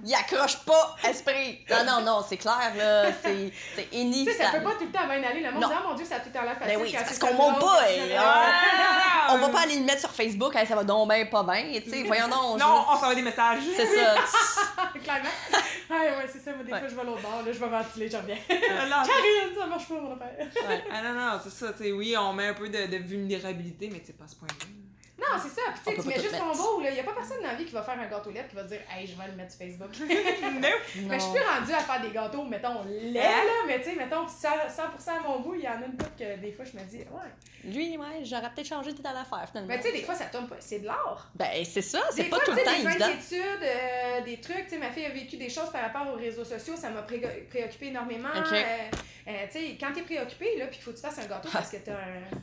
Il 0.05 0.13
accroche 0.13 0.57
pas, 0.65 0.95
esprit. 1.09 1.63
Non, 1.69 1.83
non, 1.85 2.01
non, 2.01 2.25
c'est 2.27 2.37
clair, 2.37 2.71
là. 2.77 3.11
C'est 3.23 3.51
c'est 3.75 3.89
Tu 3.89 4.25
sais, 4.25 4.33
ça 4.33 4.51
peut 4.51 4.63
pas 4.63 4.71
tout 4.75 4.85
le 4.85 4.91
temps 4.91 5.05
bien 5.07 5.23
aller. 5.23 5.41
Le 5.41 5.51
monde 5.51 5.61
Non. 5.61 5.67
dit, 5.69 5.73
ah 5.77 5.83
mon 5.87 5.93
Dieu, 5.95 6.05
ça 6.05 6.15
a 6.15 6.19
tout 6.19 6.27
le 6.27 6.33
temps 6.33 6.43
l'air 6.43 6.57
facile. 6.57 6.75
Ben 6.77 6.81
oui, 6.81 6.91
quand 6.91 6.99
c'est 6.99 7.05
parce 7.05 7.19
qu'on 7.19 7.33
monte 7.33 7.59
pas, 7.59 7.79
on- 7.87 8.17
Ah! 8.17 9.27
On 9.31 9.37
va 9.37 9.49
pas 9.49 9.61
aller 9.61 9.77
le 9.79 9.85
mettre 9.85 10.01
sur 10.01 10.11
Facebook, 10.11 10.53
Hey, 10.55 10.67
ça 10.67 10.75
va 10.75 10.83
donc 10.83 11.07
ben 11.07 11.29
pas 11.29 11.43
bien. 11.43 11.63
Tu 11.81 11.89
sais, 11.89 12.03
voyons 12.03 12.27
donc. 12.27 12.59
je- 12.59 12.63
Non, 12.63 12.85
on 12.89 12.93
s'envoie 12.93 13.15
des 13.15 13.21
messages. 13.21 13.59
C'est 13.75 13.85
ça. 13.85 14.15
Clairement. 15.03 15.29
Ouais, 15.89 15.97
ouais, 16.17 16.25
c'est 16.31 16.39
ça. 16.39 16.53
Moi, 16.53 16.63
des 16.63 16.71
Ouais. 16.71 16.79
fois, 16.79 16.87
je 16.87 16.95
vais 16.95 17.03
l'autre 17.03 17.21
bord, 17.21 17.43
là, 17.45 17.51
je 17.51 17.59
vais 17.59 17.67
ventiler, 17.67 18.09
je 18.09 18.17
reviens. 18.17 18.37
Ah, 18.49 18.85
non, 18.89 19.03
Karine, 19.05 19.55
ça 19.55 19.67
marche 19.67 19.87
pas, 19.87 19.95
mon 19.99 20.13
affaire. 20.13 20.47
Ouais. 20.67 20.83
Ah 20.91 21.01
non, 21.03 21.13
non, 21.13 21.39
c'est 21.43 21.49
ça, 21.51 21.73
tu 21.73 21.83
sais, 21.83 21.91
oui, 21.91 22.15
on 22.17 22.33
met 22.33 22.47
un 22.47 22.53
peu 22.53 22.67
de, 22.69 22.87
de 22.87 22.97
vulnérabilité, 22.97 23.89
mais 23.91 24.01
c'est 24.03 24.17
pas 24.17 24.23
à 24.23 24.27
ce 24.27 24.35
point-là. 24.37 24.55
Non, 25.31 25.39
c'est 25.41 25.49
ça. 25.49 25.61
Puis, 25.85 25.95
tu 26.01 26.07
mets 26.07 26.15
tout 26.15 26.21
juste 26.21 26.37
ton 26.37 26.51
beau, 26.51 26.81
là. 26.81 26.91
Y 26.91 26.99
a 26.99 27.03
pas 27.03 27.13
personne 27.13 27.37
dans 27.41 27.47
la 27.47 27.53
vie 27.55 27.65
qui 27.65 27.71
va 27.73 27.81
faire 27.83 27.99
un 27.99 28.07
gâteau 28.07 28.31
lait 28.31 28.45
qui 28.49 28.55
va 28.55 28.63
dire, 28.63 28.79
hey, 28.93 29.07
je 29.07 29.15
vais 29.15 29.27
le 29.29 29.35
mettre 29.35 29.51
sur 29.53 29.59
Facebook. 29.59 29.89
non! 29.99 31.07
Mais 31.07 31.19
je 31.19 31.23
suis 31.23 31.31
plus 31.33 31.41
rendue 31.43 31.71
à 31.73 31.79
faire 31.79 32.01
des 32.01 32.11
gâteaux, 32.11 32.43
mettons, 32.43 32.83
lait, 32.85 33.19
Hein? 33.21 33.43
là. 33.45 33.53
Mais, 33.67 33.81
tu 33.81 33.89
sais, 33.91 33.95
mettons, 33.95 34.25
100%, 34.25 34.29
100 34.99 35.11
à 35.15 35.19
mon 35.21 35.39
goût, 35.39 35.55
il 35.55 35.61
y 35.61 35.67
en 35.67 35.81
a 35.81 35.85
une 35.85 35.97
couple 35.97 36.11
que 36.19 36.37
des 36.39 36.51
fois, 36.51 36.65
je 36.65 36.77
me 36.77 36.83
dis, 36.85 36.97
ouais. 36.97 37.31
Lui, 37.65 37.97
ouais, 37.97 38.23
j'aurais 38.23 38.49
peut-être 38.53 38.67
changé 38.67 38.91
de 38.91 38.99
à 39.07 39.13
l'affaire, 39.13 39.47
finalement. 39.49 39.69
Mais, 39.69 39.79
tu 39.79 39.87
sais, 39.87 39.93
des 39.93 40.03
fois, 40.03 40.15
ça 40.15 40.25
tombe 40.25 40.47
pas. 40.49 40.55
C'est 40.59 40.79
de 40.79 40.85
l'art. 40.85 41.29
Ben, 41.35 41.47
c'est 41.63 41.81
ça, 41.81 42.01
c'est 42.11 42.23
Des 42.23 42.29
pas 42.29 42.37
fois, 42.37 42.45
tout 42.45 42.51
tu 42.51 42.57
le 42.57 42.63
sais, 42.63 42.71
temps 42.71 42.79
des 42.83 42.89
évident. 42.89 43.05
inquiétudes, 43.05 43.63
euh, 43.63 44.21
des 44.21 44.41
trucs. 44.41 44.63
Tu 44.65 44.69
sais, 44.71 44.77
ma 44.77 44.91
fille 44.91 45.05
a 45.05 45.09
vécu 45.09 45.37
des 45.37 45.49
choses 45.49 45.69
par 45.71 45.81
rapport 45.81 46.13
aux 46.13 46.17
réseaux 46.17 46.43
sociaux, 46.45 46.75
ça 46.75 46.89
m'a 46.89 47.01
pré- 47.03 47.45
préoccupée 47.49 47.87
énormément. 47.87 48.29
Ok. 48.35 48.51
Euh, 48.53 48.63
euh, 49.27 49.31
tu 49.51 49.59
sais, 49.59 49.77
quand 49.79 49.93
t'es 49.93 50.01
préoccupé, 50.01 50.57
là, 50.57 50.65
puis 50.67 50.75
qu'il 50.75 50.83
faut 50.83 50.91
que 50.91 50.97
tu 50.97 51.01
fasses 51.01 51.19
un 51.19 51.25
gâteau 51.27 51.47
parce 51.53 51.69
que 51.71 51.77
t'as 51.77 51.93
un, 51.93 52.37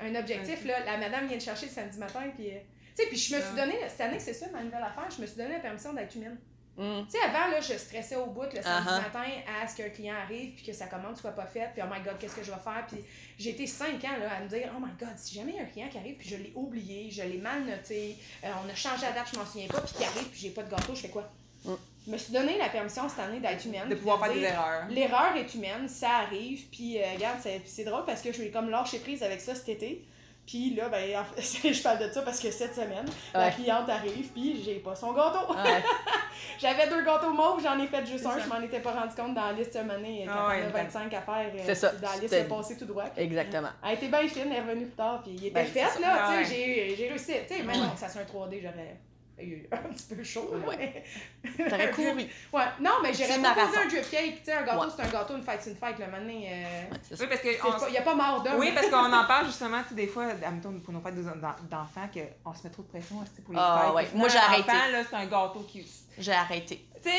un 0.00 0.14
objectif, 0.14 0.64
là, 0.64 0.84
la 0.84 0.98
madame 0.98 1.26
vient 1.26 1.38
te 1.38 1.42
chercher 1.42 1.66
le 1.66 1.72
samedi 1.72 1.98
matin, 1.98 2.22
puis. 2.36 2.50
euh, 2.50 2.58
tu 2.96 3.02
sais, 3.02 3.08
puis 3.08 3.18
je 3.18 3.36
me 3.36 3.40
suis 3.42 3.54
donné, 3.54 3.74
cette 3.88 4.00
année, 4.00 4.18
c'est 4.18 4.32
ça 4.32 4.46
ma 4.52 4.62
nouvelle 4.62 4.82
affaire, 4.82 5.08
je 5.14 5.20
me 5.20 5.26
suis 5.26 5.36
donné 5.36 5.52
la 5.54 5.60
permission 5.60 5.92
d'être 5.92 6.14
humaine. 6.16 6.38
Mm. 6.78 7.04
Tu 7.04 7.10
sais, 7.18 7.24
avant, 7.24 7.50
là, 7.50 7.60
je 7.60 7.74
stressais 7.74 8.16
au 8.16 8.26
bout 8.26 8.42
le 8.54 8.62
samedi 8.62 8.88
Uh-huh. 8.88 9.02
matin 9.02 9.24
à 9.62 9.66
ce 9.66 9.76
qu'un 9.76 9.88
client 9.88 10.14
arrive 10.14 10.54
puis 10.54 10.64
que 10.66 10.72
sa 10.74 10.86
commande 10.86 11.16
soit 11.16 11.32
pas 11.32 11.46
faite, 11.46 11.70
puis 11.74 11.82
oh 11.84 11.88
my 11.90 12.02
god, 12.02 12.18
qu'est-ce 12.18 12.36
que 12.36 12.42
je 12.44 12.50
vais 12.50 12.58
faire? 12.62 12.84
Puis 12.86 12.98
j'ai 13.38 13.50
été 13.50 13.66
cinq 13.66 14.02
ans 14.04 14.16
là, 14.20 14.30
à 14.38 14.40
me 14.42 14.48
dire, 14.48 14.70
oh 14.76 14.80
my 14.80 14.92
god, 14.98 15.16
si 15.16 15.34
jamais 15.34 15.52
il 15.52 15.56
y 15.56 15.60
a 15.60 15.62
un 15.62 15.66
client 15.66 15.88
qui 15.88 15.96
arrive 15.98 16.16
puis 16.16 16.28
je 16.28 16.36
l'ai 16.36 16.52
oublié, 16.54 17.10
je 17.10 17.22
l'ai 17.22 17.38
mal 17.38 17.64
noté, 17.64 18.16
euh, 18.44 18.48
on 18.64 18.68
a 18.68 18.74
changé 18.74 19.02
la 19.06 19.12
date, 19.12 19.28
je 19.32 19.38
m'en 19.38 19.46
souviens 19.46 19.68
pas, 19.68 19.80
puis 19.80 19.94
qui 19.94 20.04
arrive 20.04 20.28
puis 20.28 20.40
j'ai 20.40 20.50
pas 20.50 20.62
de 20.62 20.70
gâteau, 20.70 20.94
je 20.94 21.00
fais 21.02 21.08
quoi? 21.08 21.30
Mm. 21.64 21.72
Je 22.06 22.12
me 22.12 22.16
suis 22.18 22.32
donné 22.32 22.56
la 22.56 22.68
permission 22.68 23.08
cette 23.08 23.18
année 23.18 23.40
d'être 23.40 23.64
humaine. 23.66 23.88
De 23.88 23.94
pouvoir 23.96 24.24
faire 24.24 24.32
des 24.32 24.42
erreurs. 24.42 24.84
L'erreur 24.90 25.34
est 25.36 25.52
humaine, 25.54 25.88
ça 25.88 26.08
arrive, 26.26 26.66
puis 26.70 26.98
euh, 27.02 27.04
regarde, 27.14 27.38
c'est 27.42 27.60
c'est 27.64 27.84
drôle 27.84 28.04
parce 28.04 28.22
que 28.22 28.30
je 28.32 28.40
suis 28.42 28.50
comme 28.52 28.70
lâché 28.70 28.98
prise 29.00 29.22
avec 29.22 29.40
ça 29.40 29.54
cet 29.54 29.68
été. 29.68 30.04
Puis 30.46 30.76
là, 30.76 30.88
ben, 30.88 31.02
en 31.18 31.24
fait, 31.24 31.72
je 31.72 31.82
parle 31.82 31.98
de 31.98 32.08
ça 32.12 32.22
parce 32.22 32.38
que 32.38 32.52
cette 32.52 32.76
semaine, 32.76 33.04
la 33.34 33.50
cliente 33.50 33.88
arrive, 33.90 34.28
puis 34.32 34.62
j'ai 34.64 34.76
pas 34.76 34.94
son 34.94 35.12
gâteau. 35.12 35.52
Ouais. 35.52 35.82
J'avais 36.60 36.88
deux 36.88 37.04
gâteaux 37.04 37.32
mauves, 37.32 37.60
j'en 37.62 37.76
ai 37.82 37.88
fait 37.88 38.06
juste 38.06 38.24
un, 38.26 38.32
ça. 38.38 38.38
je 38.44 38.48
m'en 38.48 38.60
étais 38.60 38.78
pas 38.78 38.92
rendu 38.92 39.14
compte 39.16 39.34
dans 39.34 39.46
la 39.46 39.52
liste 39.54 39.72
cette 39.72 39.90
année, 39.90 40.22
quand 40.26 40.32
Ah 40.36 40.48
ouais, 40.48 40.62
on 40.64 40.68
a 40.68 40.70
ben- 40.70 40.84
25 40.84 41.12
à 41.14 41.20
faire. 41.22 41.50
euh, 41.52 41.58
C'est 41.66 41.74
ça, 41.74 41.90
Dans 41.92 42.02
la 42.02 42.08
liste, 42.14 42.22
c'était- 42.28 42.42
c'est 42.42 42.48
passé 42.48 42.76
tout 42.76 42.84
droit. 42.84 43.04
Exactement. 43.16 43.68
Elle 43.84 43.94
était 43.94 44.06
bien 44.08 44.28
fine, 44.28 44.42
elle 44.46 44.52
est 44.52 44.60
revenue 44.60 44.86
plus 44.86 44.94
tard, 44.94 45.22
puis 45.24 45.32
il 45.32 45.46
était 45.46 45.54
Ben, 45.54 45.66
fait, 45.66 46.00
là, 46.00 46.16
Ah 46.28 46.42
j'ai- 46.44 46.94
j'ai 46.96 47.08
réussi. 47.08 47.32
Tu 47.48 47.54
sais, 47.56 47.60
que 47.62 47.98
ça 47.98 48.08
soit 48.08 48.20
un 48.20 48.24
3D, 48.24 48.60
j'aurais 48.62 48.96
eu 49.44 49.66
un 49.70 49.76
petit 49.92 50.14
peu 50.14 50.22
chaud, 50.24 50.50
Ouais. 50.66 50.76
mais- 50.78 51.68
T'aurais 51.68 51.88
Un 51.90 51.92
couru. 51.92 52.08
Ouais, 52.52 52.64
non, 52.80 52.92
mais 53.02 53.12
j'aurais 53.12 53.28
Petit 53.34 53.42
pas 53.42 53.54
posé 53.54 53.66
marathon. 53.66 53.80
un 53.84 53.86
drip 53.88 54.10
cake, 54.10 54.38
tu 54.38 54.44
sais, 54.44 54.52
un 54.52 54.62
gâteau, 54.64 54.80
Ouais. 54.80 54.86
c'est 54.96 55.02
un 55.02 55.08
gâteau, 55.08 55.36
une 55.36 55.42
fête, 55.42 55.60
c'est 55.62 55.70
une 55.70 55.76
fête, 55.76 55.98
le 55.98 56.06
moment 56.06 56.18
donné, 56.18 56.48
euh. 56.50 56.84
Oui, 57.20 57.26
parce 57.28 57.40
que. 57.40 57.52
c'est 57.52 57.64
on- 57.64 57.78
pas- 57.80 57.90
y 57.90 57.98
a 57.98 58.02
pas 58.02 58.14
mort 58.14 58.42
d'homme. 58.42 58.58
Oui, 58.58 58.72
parce 58.74 58.88
qu'on 58.88 58.96
en 59.12 59.26
parle 59.26 59.46
justement, 59.46 59.82
tu 59.82 59.90
sais, 59.90 59.94
des 59.94 60.06
fois, 60.06 60.24
admettons, 60.26 60.72
pour 60.80 60.92
nos 60.94 61.00
fêtes 61.00 61.14
d'en- 61.22 61.34
d'enfants, 61.70 62.08
qu'on 62.42 62.54
se 62.54 62.64
met 62.64 62.70
trop 62.70 62.82
de 62.82 62.88
pression 62.88 63.16
pour 63.44 63.54
les 63.54 63.60
Ah, 63.62 63.82
fêtes. 63.86 63.94
ouais. 63.94 64.08
Moi, 64.14 64.28
j'ai 64.28 64.38
arrêté. 64.38 64.68
là, 64.72 65.02
c'est 65.08 65.16
un 65.16 65.26
gâteau 65.26 65.66
qui. 65.68 65.86
J'ai 66.18 66.32
arrêté. 66.32 66.86
Tu 67.02 67.10
sais, 67.10 67.18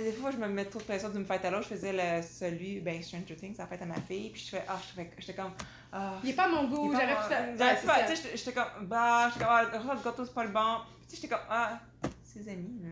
euh, 0.00 0.02
des 0.04 0.12
fois, 0.12 0.30
je 0.30 0.38
me 0.38 0.48
mets 0.48 0.64
trop 0.64 0.78
de 0.78 0.84
pression 0.84 1.10
d'une 1.10 1.26
fête 1.26 1.44
à 1.44 1.50
l'autre. 1.50 1.64
Je 1.70 1.74
faisais 1.74 1.92
le, 1.92 2.22
celui, 2.22 2.80
ben, 2.80 3.00
Stranger 3.02 3.36
Things, 3.36 3.54
la 3.58 3.66
fête 3.66 3.82
à 3.82 3.84
ma 3.84 3.94
fille. 4.00 4.30
Puis 4.30 4.42
je 4.46 4.56
fais, 4.56 4.64
ah, 4.66 4.78
je 4.80 4.94
fais- 5.02 5.10
j'étais 5.18 5.34
comme. 5.34 5.52
Il 6.22 6.30
est 6.30 6.34
pas 6.34 6.48
mon 6.48 6.64
goût, 6.68 6.92
j'aurais 6.92 7.06
pu 7.16 7.22
faire. 7.28 7.56
J'aurais 7.56 7.76
pu 7.76 7.86
faire, 7.86 8.06
tu 8.10 8.16
sais, 8.16 8.36
j'étais- 8.36 8.52
comme, 8.52 8.86
bah, 8.86 9.28
j'étais 9.28 9.44
comme, 9.44 9.54
ah, 9.54 9.62
le 9.94 10.02
gâteau, 10.04 10.24
c'est 10.24 10.34
pas 10.34 10.44
le 10.44 10.50
bon. 10.50 10.78
Tu 11.08 11.16
sais, 11.16 11.22
j'étais 11.22 11.28
comme, 11.28 11.44
ah, 11.48 11.78
ses 12.22 12.48
amis, 12.48 12.80
là, 12.82 12.90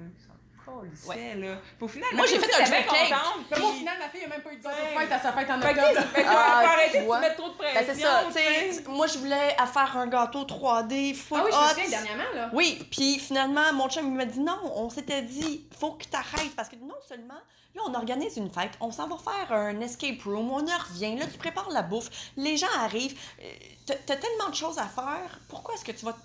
colissaient, 0.64 1.35
là. 1.37 1.57
Puis 1.76 1.85
au 1.85 1.88
final, 1.88 2.09
Moi, 2.14 2.26
j'ai 2.26 2.38
fait 2.38 2.54
un 2.54 2.64
cake. 2.64 2.87
contente, 2.87 3.45
Mais 3.50 3.59
moi, 3.59 3.69
au 3.69 3.71
puis- 3.71 3.78
final, 3.81 3.99
ma 3.99 4.09
fille 4.09 4.25
a 4.25 4.28
même 4.28 4.42
pas 4.42 4.52
eu 4.52 4.57
de 4.57 4.66
Ouais. 4.66 4.73
de 4.73 4.99
fête 5.00 5.12
à 5.12 5.19
sa 5.21 5.33
fête 5.33 5.50
en 5.50 5.57
octobre. 5.61 6.00
fait 6.14 6.23
que, 6.23 6.28
Ah, 6.28 6.59
arrêter 6.73 7.00
de 7.07 7.21
mettre 7.21 7.37
trop 7.37 7.49
de 7.49 7.54
pression. 7.54 7.81
Ben, 7.81 7.95
c'est 7.95 8.00
ça. 8.00 8.31
sais, 8.33 8.83
Moi, 8.88 9.07
je 9.07 9.19
voulais 9.19 9.57
à 9.59 9.66
faire 9.66 9.97
un 9.97 10.07
gâteau 10.07 10.45
3D 10.45 11.14
full 11.14 11.38
Ah 11.40 11.45
oui, 11.45 11.50
je 11.52 11.59
me 11.59 11.69
souviens 11.85 11.88
dernièrement, 12.02 12.35
là. 12.35 12.50
Oui, 12.52 12.87
puis 12.90 13.19
finalement, 13.19 13.73
mon 13.73 13.88
chum 13.88 14.07
il 14.07 14.12
m'a 14.14 14.25
dit 14.25 14.40
non, 14.40 14.59
on 14.76 14.88
s'était 14.90 15.23
dit, 15.23 15.66
faut 15.78 15.92
que 15.92 16.04
t'arrêtes 16.04 16.54
parce 16.57 16.69
que 16.69 16.76
non 16.76 16.95
seulement, 17.09 17.35
là, 17.75 17.83
on 17.87 17.95
organise 17.95 18.37
une 18.37 18.50
fête, 18.52 18.73
on 18.81 18.90
s'en 18.90 19.09
va 19.09 19.16
faire 19.16 19.57
un 19.57 19.81
escape 19.81 20.23
room, 20.25 20.50
on 20.50 20.64
y 20.66 20.73
revient, 20.75 21.16
là, 21.19 21.26
tu 21.26 21.38
prépares 21.38 21.71
la 21.71 21.83
bouffe, 21.83 22.09
les 22.37 22.57
gens 22.57 22.66
arrivent, 22.81 23.19
euh, 23.40 23.45
t'as 23.87 23.95
t'as 24.07 24.16
tellement 24.16 24.49
de 24.50 24.54
choses 24.54 24.78
à 24.78 24.85
faire, 24.87 25.38
pourquoi 25.49 25.75
est-ce 25.75 25.85
que 25.85 25.92
tu 25.92 26.04
vas 26.04 26.16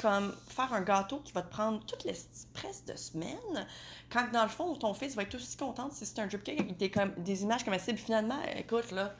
comme 0.00 0.34
faire 0.48 0.72
un 0.72 0.80
gâteau 0.80 1.20
qui 1.24 1.32
va 1.32 1.42
te 1.42 1.50
prendre 1.50 1.80
toutes 1.86 2.04
les 2.04 2.14
presses 2.52 2.84
de 2.84 2.96
semaine 2.96 3.66
quand 4.12 4.30
dans 4.32 4.42
le 4.42 4.48
fond 4.48 4.74
ton 4.74 4.92
fils 4.94 5.14
va 5.14 5.22
être 5.22 5.34
aussi 5.36 5.56
content 5.56 5.88
si 5.92 6.04
c'est 6.04 6.18
un 6.20 6.26
drip 6.26 6.42
cake 6.44 6.60
avec 6.60 6.76
des, 6.76 6.90
comme, 6.90 7.12
des 7.18 7.42
images 7.42 7.64
comestibles 7.64 7.98
finalement 7.98 8.38
écoute 8.56 8.90
là 8.90 9.12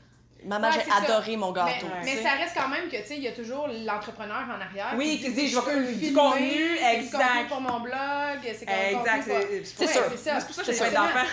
maman 0.44 0.68
Ouais, 0.68 0.74
j'ai 0.84 0.90
ça. 0.90 0.96
adoré 0.96 1.36
mon 1.36 1.52
gâteau 1.52 1.86
mais 2.04 2.22
ça 2.22 2.32
reste 2.32 2.54
quand 2.54 2.68
même 2.68 2.88
que, 2.90 2.96
tu 2.98 3.06
sais, 3.06 3.16
il 3.16 3.22
y 3.22 3.28
a 3.28 3.32
toujours 3.32 3.66
l'entrepreneur 3.68 4.42
en 4.46 4.60
arrière. 4.60 4.92
Oui, 4.96 5.18
qui 5.18 5.32
dit, 5.32 5.48
je 5.48 5.58
vais 5.58 5.80
le 5.80 5.94
du 5.94 6.12
contenu, 6.12 6.50
du 6.50 6.76
exact. 6.84 7.18
contenu 7.24 7.46
pour 7.48 7.60
mon 7.62 7.80
blog, 7.80 8.40
c'est 8.42 8.66
comme 8.66 8.74
Exact, 8.74 9.22
c'est 9.64 9.86
sûr. 9.86 10.02
c'est 10.10 10.16
ça. 10.18 10.32
Moi, 10.32 10.40
C'est 10.40 10.46
pour 10.46 10.54
ça 10.56 10.62
que 10.64 10.72
j'ai 10.72 10.74
sûr. 10.74 10.90
d'enfants. 10.92 11.26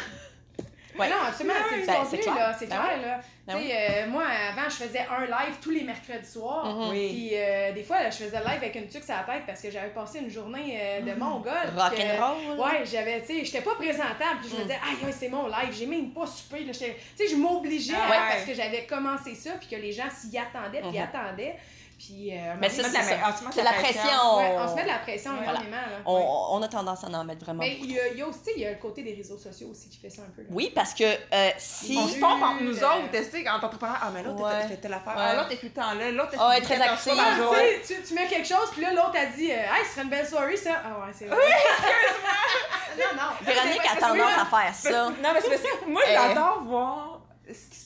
Ouais. 1.00 1.10
Non, 1.10 1.16
absolument, 1.28 1.56
c'est 1.70 1.80
du 1.82 1.86
Ben, 1.88 1.94
contenu, 1.94 2.10
c'est 2.12 2.18
clair. 2.20 2.36
là, 2.36 2.56
c'est 2.58 2.68
Ben 2.70 2.76
clair, 2.78 3.02
là. 3.02 3.20
Ben 3.48 3.58
tu 3.58 3.68
sais, 3.68 3.74
euh, 3.76 4.08
moi, 4.08 4.24
avant, 4.24 4.70
je 4.70 4.76
faisais 4.76 5.00
un 5.10 5.26
live 5.26 5.56
tous 5.62 5.72
les 5.72 5.84
mercredis 5.84 6.30
soirs. 6.30 6.66
Mhm. 6.66 6.90
Oui. 6.92 7.10
Puis 7.10 7.30
euh, 7.34 7.72
des 7.72 7.84
fois, 7.84 8.04
là, 8.04 8.10
je 8.10 8.18
faisais 8.18 8.38
le 8.38 8.44
live 8.46 8.58
avec 8.58 8.76
une 8.76 8.88
tuque 8.88 9.04
sur 9.04 9.16
la 9.16 9.24
tête 9.34 9.44
parce 9.48 9.62
que 9.62 9.72
j'avais 9.72 9.90
passé 9.90 10.20
une 10.20 10.30
journée 10.30 10.78
euh, 10.80 11.02
de 11.02 11.14
mongol. 11.20 11.52
rock 11.76 11.94
puis 11.96 12.04
que- 12.04 12.08
and 12.22 12.26
roll 12.26 12.60
Ouais, 12.60 12.84
j'avais, 12.86 13.22
tu 13.22 13.28
sais, 13.28 13.46
j'étais 13.46 13.62
pas 13.62 13.76
présentable. 13.76 14.40
Puis 14.42 14.50
je 14.52 14.56
me 14.56 14.60
Mm. 14.60 14.64
disais, 14.64 14.80
aïe, 14.84 14.98
aïe, 15.08 15.14
c'est 15.18 15.30
mon 15.30 15.48
live, 15.48 15.72
j'ai 15.72 15.86
même 15.88 16.12
pas 16.12 16.28
soupé. 16.28 16.64
là, 16.66 16.72
Tu 16.74 16.80
sais, 16.80 16.96
je 17.30 17.36
m'obligeais 17.36 17.94
Ah 17.98 18.06
à- 18.06 18.10
ouais. 18.10 18.18
parce 18.34 18.44
que 18.46 18.54
j'avais 18.54 18.86
commencé 18.86 19.34
ça, 19.36 19.52
puis 19.60 19.68
que 19.70 19.76
les 19.82 19.92
gens 19.92 20.10
s'y 20.10 20.38
attendaient, 20.38 20.82
puis 20.82 20.98
Mhm. 21.00 21.04
attendaient. 21.12 21.56
Puis, 22.04 22.32
euh, 22.36 22.56
Mais 22.60 22.68
ça, 22.68 22.82
c'est 22.84 22.98
mets 22.98 23.20
c'est 23.52 23.62
la 23.64 23.74
pression 23.74 24.38
ouais, 24.38 24.56
on 24.58 24.68
se 24.68 24.74
met 24.74 24.82
de 24.84 24.88
la 24.88 24.98
pression 25.00 25.32
Voilà. 25.36 25.52
énormément. 25.52 25.76
Là. 25.78 25.98
on, 26.08 26.16
Ouais. 26.18 26.26
on 26.54 26.62
a 26.64 26.68
tendance 26.68 27.04
à 27.04 27.08
en 27.08 27.24
mettre 27.24 27.46
vraiment 27.46 27.60
Mais 27.60 27.78
il 27.80 27.92
y, 27.92 28.00
a, 28.00 28.08
il 28.08 28.18
y 28.18 28.22
a 28.24 28.28
aussi 28.28 28.40
il 28.56 28.64
y 28.64 28.66
a 28.66 28.72
le 28.72 28.78
côté 28.78 29.04
des 29.04 29.14
réseaux 29.14 29.38
sociaux 29.38 29.68
aussi 29.72 29.88
qui 29.88 29.98
fait 30.00 30.10
ça 30.10 30.24
un 30.24 30.32
peu. 30.36 30.42
Là. 30.42 30.48
Oui, 30.50 30.72
parce 30.74 30.96
que 30.96 31.04
euh, 31.04 31.50
si. 31.60 31.96
On 31.96 32.08
se 32.08 32.18
pompe 32.20 32.42
entre 32.42 32.64
nous 32.64 32.76
Euh, 32.76 32.88
autres, 32.88 33.12
tu 33.12 33.24
sais, 33.44 33.48
en 33.48 33.58
entrepreneur. 33.58 33.98
Ah, 34.02 34.10
mais 34.12 34.24
l'autre, 34.24 34.42
Ouais. 34.44 34.52
elle 34.64 34.70
fait 34.70 34.78
telle 34.78 34.94
affaire. 34.94 35.16
Ouais. 35.16 35.22
Ah, 35.28 35.36
l'autre 35.36 35.52
est 35.52 35.58
tout 35.58 35.66
le 35.68 35.72
temps 35.74 35.94
là. 35.94 36.12
L'autre, 36.12 36.36
Ah, 36.40 36.54
elle 36.56 36.64
est 36.64 36.66
fait 36.66 36.76
très 36.76 36.86
14 36.86 37.00
fois 37.04 37.14
active. 37.14 37.44
par 37.44 37.54
Ah, 37.54 37.62
tu, 37.88 37.94
tu, 38.08 38.14
mets 38.16 38.28
quelque 38.28 38.48
chose, 38.48 38.70
puis 38.72 38.82
là, 38.82 38.94
l'autre 38.94 39.16
a 39.22 39.26
dit 39.28 39.52
euh, 39.52 39.56
Hey, 39.56 39.86
ce 39.86 39.92
serait 39.92 40.02
une 40.04 40.10
belle 40.10 40.28
soirée, 40.28 40.58
ça. 40.58 40.82
Ah, 40.84 41.06
ouais, 41.06 41.14
c'est 41.14 41.26
vrai. 41.28 41.38
non, 42.98 43.22
non. 43.22 43.30
Véronique 43.46 43.82
a 43.86 43.96
tendance 44.00 44.16
oui, 44.16 44.42
à 44.42 44.46
faire 44.62 44.76
ça. 44.76 45.04
Non, 45.10 45.30
mais 45.34 45.42
c'est 45.42 45.50
parce 45.50 45.62
que 45.62 45.86
moi, 45.88 46.02
Euh. 46.08 46.14
j'adore 46.14 46.64
voir 46.64 47.11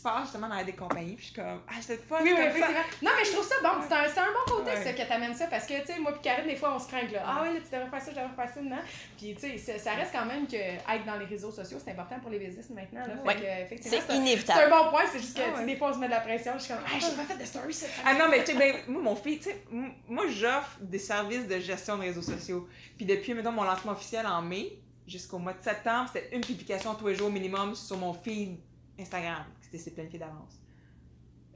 passe 0.05 0.23
justement 0.23 0.47
dans 0.47 0.63
des 0.63 0.73
compagnies. 0.73 1.15
Puis 1.15 1.25
je 1.27 1.31
suis 1.33 1.41
comme, 1.41 1.61
ah, 1.67 1.73
c'est 1.81 1.97
fun. 2.07 2.17
Oui, 2.21 2.31
oui. 2.37 2.61
Non, 3.01 3.11
mais 3.17 3.25
je 3.25 3.31
trouve 3.31 3.45
ça 3.47 3.55
bon. 3.63 3.81
C'est 3.87 3.93
un, 3.95 4.07
c'est 4.07 4.19
un 4.19 4.31
bon 4.31 4.55
côté, 4.55 4.71
Ouais. 4.71 4.83
ça, 4.83 4.93
que 4.93 5.07
t'amènes 5.07 5.33
ça. 5.35 5.47
Parce 5.47 5.65
que, 5.65 5.73
tu 5.81 5.87
sais, 5.93 5.99
moi, 5.99 6.11
puis 6.13 6.21
Karine, 6.21 6.47
des 6.47 6.55
fois, 6.55 6.73
on 6.75 6.79
se 6.79 6.87
craint, 6.87 7.07
là. 7.11 7.23
Ah, 7.25 7.39
oui, 7.43 7.53
là, 7.55 7.59
tu 7.59 7.75
devrais 7.75 7.89
faire 7.89 8.01
ça, 8.01 8.11
je 8.11 8.15
devrais 8.15 8.35
faire 8.35 8.53
ça, 8.53 8.61
non? 8.61 8.77
Puis, 9.17 9.35
tu 9.35 9.57
sais, 9.59 9.77
ça- 9.79 9.93
reste 9.95 10.11
quand 10.11 10.25
même 10.25 10.45
que 10.47 10.55
être 10.55 11.05
dans 11.05 11.17
les 11.17 11.25
réseaux 11.25 11.51
sociaux, 11.51 11.77
c'est 11.83 11.91
important 11.91 12.19
pour 12.19 12.29
les 12.31 12.39
business 12.39 12.69
maintenant, 12.69 13.01
là. 13.01 13.15
Fait 13.15 13.27
Ouais. 13.27 13.35
que, 13.35 13.63
effectivement, 13.65 13.97
C'est 13.97 14.03
un- 14.03 14.07
c'est 14.07 14.13
un 14.13 14.21
inévitable. 14.21 14.69
bon 14.71 14.89
point. 14.91 15.03
C'est 15.11 15.19
juste 15.19 15.35
que, 15.37 15.41
Ah, 15.43 15.59
ouais. 15.59 15.65
des 15.65 15.75
fois, 15.77 15.89
on 15.89 15.93
se 15.93 15.99
met 15.99 16.07
de 16.07 16.11
la 16.11 16.21
pression. 16.21 16.53
Je 16.57 16.63
suis 16.63 16.73
comme, 16.73 16.83
ah, 16.85 16.97
j'ai 16.99 17.15
pas 17.15 17.23
fait 17.23 17.37
de 17.41 17.45
story, 17.45 17.73
ça. 17.73 17.87
Ah 18.05 18.13
non, 18.13 18.25
mais 18.29 18.43
tu 18.43 18.51
sais, 18.51 18.57
ben, 18.57 18.75
moi, 18.87 19.01
mon 19.01 19.15
fils, 19.15 19.39
tu 19.39 19.49
sais, 19.49 19.63
moi, 20.07 20.25
j'offre 20.29 20.77
des 20.81 20.99
services 20.99 21.47
de 21.47 21.59
gestion 21.59 21.97
de 21.97 22.01
réseaux 22.03 22.21
sociaux. 22.21 22.67
Puis 22.97 23.05
depuis, 23.05 23.33
mettons, 23.33 23.51
mon 23.51 23.63
lancement 23.63 23.93
officiel 23.93 24.25
en 24.27 24.41
mai 24.41 24.79
jusqu'au 25.07 25.37
mois 25.39 25.53
de 25.53 25.63
septembre, 25.63 26.09
c'était 26.13 26.35
une 26.35 26.41
publication 26.41 26.93
tous 26.95 27.07
les 27.07 27.15
jours 27.15 27.29
minimum 27.31 27.75
sur 27.75 27.97
mon 27.97 28.13
feed 28.13 28.57
Instagram. 28.99 29.43
C'était 29.77 29.89
c'est 29.89 29.95
planifié 29.95 30.19
d'avance. 30.19 30.61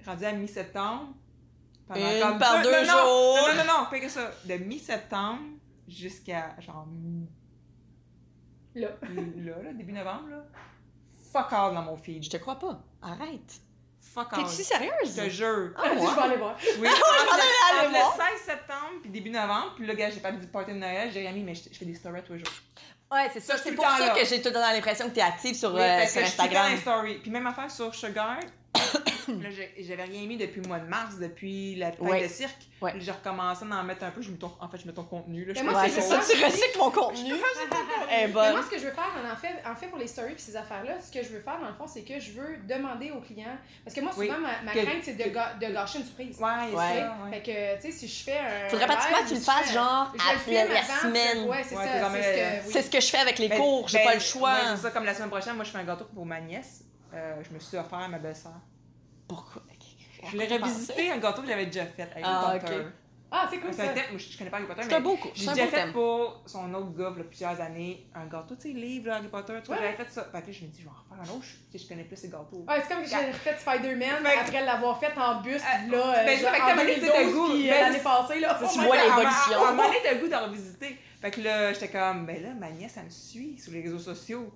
Rendu 0.05 0.25
à 0.25 0.31
mi-septembre. 0.33 1.13
pendant 1.87 1.99
Une 2.11 2.21
comme 2.21 2.37
par 2.39 2.61
deux 2.61 2.71
non, 2.71 2.77
non, 2.81 2.85
jours. 2.87 3.37
Non, 3.37 3.47
non, 3.47 3.63
non, 3.65 3.79
non, 3.81 3.85
pas 3.89 3.99
que 3.99 4.09
ça. 4.09 4.31
De 4.45 4.53
mi-septembre 4.55 5.41
jusqu'à 5.87 6.55
genre 6.59 6.87
Là. 8.75 8.89
là, 9.01 9.61
là, 9.63 9.73
début 9.73 9.91
novembre, 9.93 10.29
là. 10.29 10.45
Fuck 11.33 11.51
all 11.53 11.73
dans 11.73 11.81
mon 11.81 11.97
feed. 11.97 12.23
Je 12.23 12.29
te 12.29 12.37
crois 12.37 12.57
pas. 12.57 12.81
Arrête. 13.01 13.61
Fuck 13.99 14.33
all. 14.33 14.43
T'es-tu 14.45 14.57
Je 14.57 14.63
sérieuse? 14.63 15.15
te 15.15 15.29
jure. 15.29 15.71
Ah, 15.75 15.89
ouais? 15.93 15.99
je 15.99 16.15
vais 16.15 16.21
aller 16.21 16.37
voir. 16.37 16.55
Oui, 16.79 16.87
entre 16.87 17.33
allais 17.33 17.43
le, 17.43 17.79
aller 17.87 17.89
voir. 17.97 18.17
le 18.17 18.37
16 18.37 18.45
septembre 18.45 19.01
puis 19.01 19.09
début 19.11 19.29
novembre, 19.29 19.73
puis 19.75 19.85
là, 19.85 19.95
gars, 19.95 20.09
j'ai 20.09 20.19
pas 20.19 20.31
du 20.31 20.47
party 20.47 20.71
de 20.71 20.77
Noël, 20.77 21.11
j'ai 21.11 21.19
rien 21.19 21.31
mis, 21.33 21.43
mais 21.43 21.55
je, 21.55 21.63
je 21.71 21.77
fais 21.77 21.85
des 21.85 21.93
stories 21.95 22.21
tous 22.23 22.33
les 22.33 22.39
jours. 22.39 22.49
Ouais, 23.11 23.27
c'est 23.33 23.39
ça. 23.39 23.55
C'est 23.57 23.71
pour 23.71 23.85
ça 23.85 24.09
que 24.09 24.23
j'ai 24.25 24.41
tout 24.41 24.49
le 24.49 24.53
temps 24.53 24.71
l'impression 24.71 25.09
que 25.09 25.15
t'es 25.15 25.21
active 25.21 25.55
sur, 25.55 25.73
Oui, 25.73 25.81
euh, 25.81 26.05
sur 26.05 26.21
que 26.21 26.25
je 26.27 26.29
suis 26.29 26.37
dans 26.37 26.43
Instagram. 26.43 26.71
les 26.71 26.77
stories. 26.77 27.15
Puis 27.15 27.31
même 27.31 27.47
affaire 27.47 27.71
sur 27.71 27.93
Sugar, 27.95 28.37
là, 29.41 29.49
j'avais 29.79 30.03
rien 30.03 30.25
mis 30.27 30.37
depuis 30.37 30.61
le 30.61 30.67
mois 30.67 30.79
de 30.79 30.87
mars, 30.87 31.17
depuis 31.19 31.75
la 31.75 31.91
tête 31.91 32.01
Ouais. 32.01 32.23
de 32.23 32.27
cirque. 32.27 32.61
Ouais. 32.81 32.93
J'ai 32.97 33.11
recommencé 33.11 33.65
à 33.69 33.75
en 33.75 33.83
mettre 33.83 34.03
un 34.05 34.11
peu. 34.11 34.21
Je 34.21 34.31
mets 34.31 34.37
ton- 34.37 34.55
En 34.59 34.69
fait, 34.69 34.77
je 34.77 34.87
mets 34.87 34.93
ton 34.93 35.03
contenu. 35.03 35.43
Là, 35.45 35.53
je 35.53 35.63
moi, 35.63 35.83
c'est 35.85 35.89
c'est 35.91 36.01
ça. 36.01 36.21
ça, 36.21 36.33
tu 36.33 36.43
recycles 36.43 36.77
mon 36.77 36.91
contenu. 36.91 37.33
Mais 38.09 38.27
bonne. 38.29 38.53
moi, 38.53 38.63
ce 38.63 38.69
que 38.73 38.79
je 38.79 38.85
veux 38.85 38.91
faire, 38.93 39.11
en 39.31 39.35
fait, 39.35 39.55
en 39.69 39.75
fait, 39.75 39.87
pour 39.87 39.97
les 39.99 40.07
stories 40.07 40.33
et 40.33 40.37
ces 40.37 40.55
affaires-là, 40.55 40.93
ce 41.01 41.11
que 41.11 41.23
je 41.23 41.29
veux 41.29 41.41
faire, 41.41 41.59
dans 41.59 41.67
le 41.67 41.73
fond, 41.73 41.87
c'est 41.87 42.03
que 42.03 42.19
je 42.19 42.31
veux 42.31 42.57
demander 42.67 43.11
aux 43.11 43.19
clients. 43.19 43.57
Parce 43.83 43.95
que 43.95 44.01
moi, 44.01 44.11
souvent, 44.13 44.23
Oui. 44.37 44.41
ma, 44.41 44.61
ma 44.63 44.71
Que- 44.73 44.85
crainte, 44.85 45.01
c'est 45.03 45.13
de, 45.17 45.23
que- 45.23 45.29
ga- 45.29 45.53
de 45.59 45.73
gâcher 45.73 45.99
une 45.99 46.05
surprise. 46.05 46.37
Ouais, 46.39 46.47
Ouais. 46.47 46.93
sais? 46.93 46.99
ça, 47.01 47.17
ouais. 47.25 47.31
Fait 47.31 47.41
que, 47.41 47.75
tu 47.81 47.91
sais, 47.91 47.97
si 47.97 48.07
je 48.07 48.23
fais 48.23 48.37
un. 48.39 48.69
Faudrait 48.69 48.87
pratiquement 48.87 49.23
que 49.23 49.27
tu 49.27 49.35
le 49.35 49.39
fasses, 49.41 49.73
genre, 49.73 50.13
je 50.15 50.29
à 50.29 50.33
le 50.33 50.39
filme 50.39 50.73
la- 50.73 51.01
semaine. 51.01 51.49
Ouais, 51.49 51.63
c'est 51.63 51.75
ça. 51.75 52.09
C'est 52.67 52.81
ce 52.83 52.89
que. 52.89 52.99
je 53.01 53.07
fais 53.07 53.17
avec 53.17 53.39
les 53.39 53.49
Ben, 53.49 53.57
cours, 53.57 53.87
j'ai 53.87 53.97
ben, 53.99 54.05
pas 54.05 54.13
le 54.13 54.19
choix. 54.19 54.55
c'est 54.75 54.81
ça, 54.83 54.91
comme 54.91 55.03
la 55.05 55.13
semaine 55.13 55.29
prochaine, 55.29 55.55
moi, 55.55 55.63
je 55.65 55.71
fais 55.71 55.77
un 55.79 55.83
gâteau 55.83 56.05
pour 56.13 56.25
ma 56.25 56.39
nièce. 56.39 56.83
Euh, 57.13 57.41
je 57.47 57.53
me 57.53 57.59
suis 57.59 57.75
offert 57.77 57.99
à 57.99 58.07
ma 58.07 58.19
belle-sœur. 58.19 58.53
Pourquoi? 59.29 59.61
Je 60.31 60.35
l'ai 60.37 60.47
revisité, 60.57 61.09
un 61.11 61.17
gâteau 61.17 61.41
que 61.43 61.47
j'avais 61.47 61.67
déjà 61.67 61.85
fait 61.85 62.01
avec 62.01 62.23
Ah, 62.23 62.47
Harry 62.49 62.59
Potter. 62.59 62.75
ok. 62.75 62.85
Ah, 63.31 63.47
c'est 63.49 63.59
cool 63.59 63.71
ça. 63.73 63.83
un 63.83 63.87
thème, 63.89 64.03
moi, 64.09 64.17
je 64.17 64.31
je 64.33 64.37
connais 64.37 64.49
pas 64.49 64.57
Harry 64.57 64.65
Potter, 64.65 64.81
un 64.81 64.87
mais 64.87 64.99
beau 65.01 65.15
coup. 65.15 65.29
j'ai 65.35 65.47
déjà 65.47 65.67
fait 65.67 65.71
thème. 65.77 65.93
pour 65.93 66.41
son 66.47 66.73
autre 66.73 66.91
gars, 66.97 67.13
là, 67.15 67.23
plusieurs 67.23 67.61
années, 67.61 68.07
un 68.15 68.25
gâteau, 68.25 68.55
tu 68.55 68.63
sais, 68.63 68.67
livre, 68.69 69.07
là, 69.07 69.15
Harry 69.17 69.27
Potter, 69.29 69.53
tu 69.61 69.67
vois, 69.67 69.77
Ouais. 69.77 69.81
j'avais 69.83 69.95
fait 70.03 70.11
ça. 70.11 70.27
Fait 70.31 70.41
que 70.41 70.51
je 70.51 70.63
me 70.65 70.67
dis, 70.69 70.79
je 70.79 70.83
vais 70.85 70.89
en 70.89 70.93
refaire 71.15 71.31
un 71.31 71.37
autre, 71.37 71.45
je, 71.45 71.53
tu 71.71 71.77
sais, 71.77 71.83
je 71.85 71.87
connais 71.89 72.03
plus 72.03 72.17
ces 72.17 72.27
gâteaux. 72.29 72.65
Ouais, 72.67 72.81
c'est 72.81 72.93
comme 72.93 73.03
que 73.03 73.09
j'ai 73.09 73.15
refait 73.15 73.55
Spider-Man 73.57 74.25
Fait 74.25 74.33
que- 74.35 74.39
après 74.41 74.65
l'avoir 74.65 74.99
fait 74.99 75.17
en 75.17 75.41
buste, 75.41 75.63
Euh, 75.63 75.91
là, 75.91 76.19
euh, 76.21 76.25
ben, 76.25 76.39
genre 76.39 76.49
fait 76.51 76.57
que 76.57 76.63
en 76.63 76.67
t'as 76.67 76.75
donné, 76.75 76.95
2012, 76.95 77.11
t'as 77.13 77.23
goût, 77.31 77.47
puis 77.53 77.69
euh, 77.69 77.71
ben, 77.73 77.81
l'année 77.81 77.99
passée, 78.03 78.39
là. 78.39 78.59
tu 78.59 78.79
vois 78.79 78.97
l'évolution. 78.97 79.63
Un 79.63 79.71
moment 79.71 79.83
donné, 79.87 79.97
t'as 80.03 80.13
le 80.15 80.19
goût 80.19 80.27
d'en 80.27 80.45
revisiter. 80.47 80.97
Fait 81.21 81.31
que 81.31 81.41
là, 81.41 81.71
j'étais 81.73 81.89
comme, 81.89 82.25
ben 82.25 82.41
là, 82.43 82.49
ma 82.59 82.71
nièce, 82.71 82.95
elle 82.97 83.05
me 83.05 83.09
suit 83.09 83.57
sur 83.59 83.71
les 83.73 83.81
réseaux 83.81 83.99
sociaux. 83.99 84.51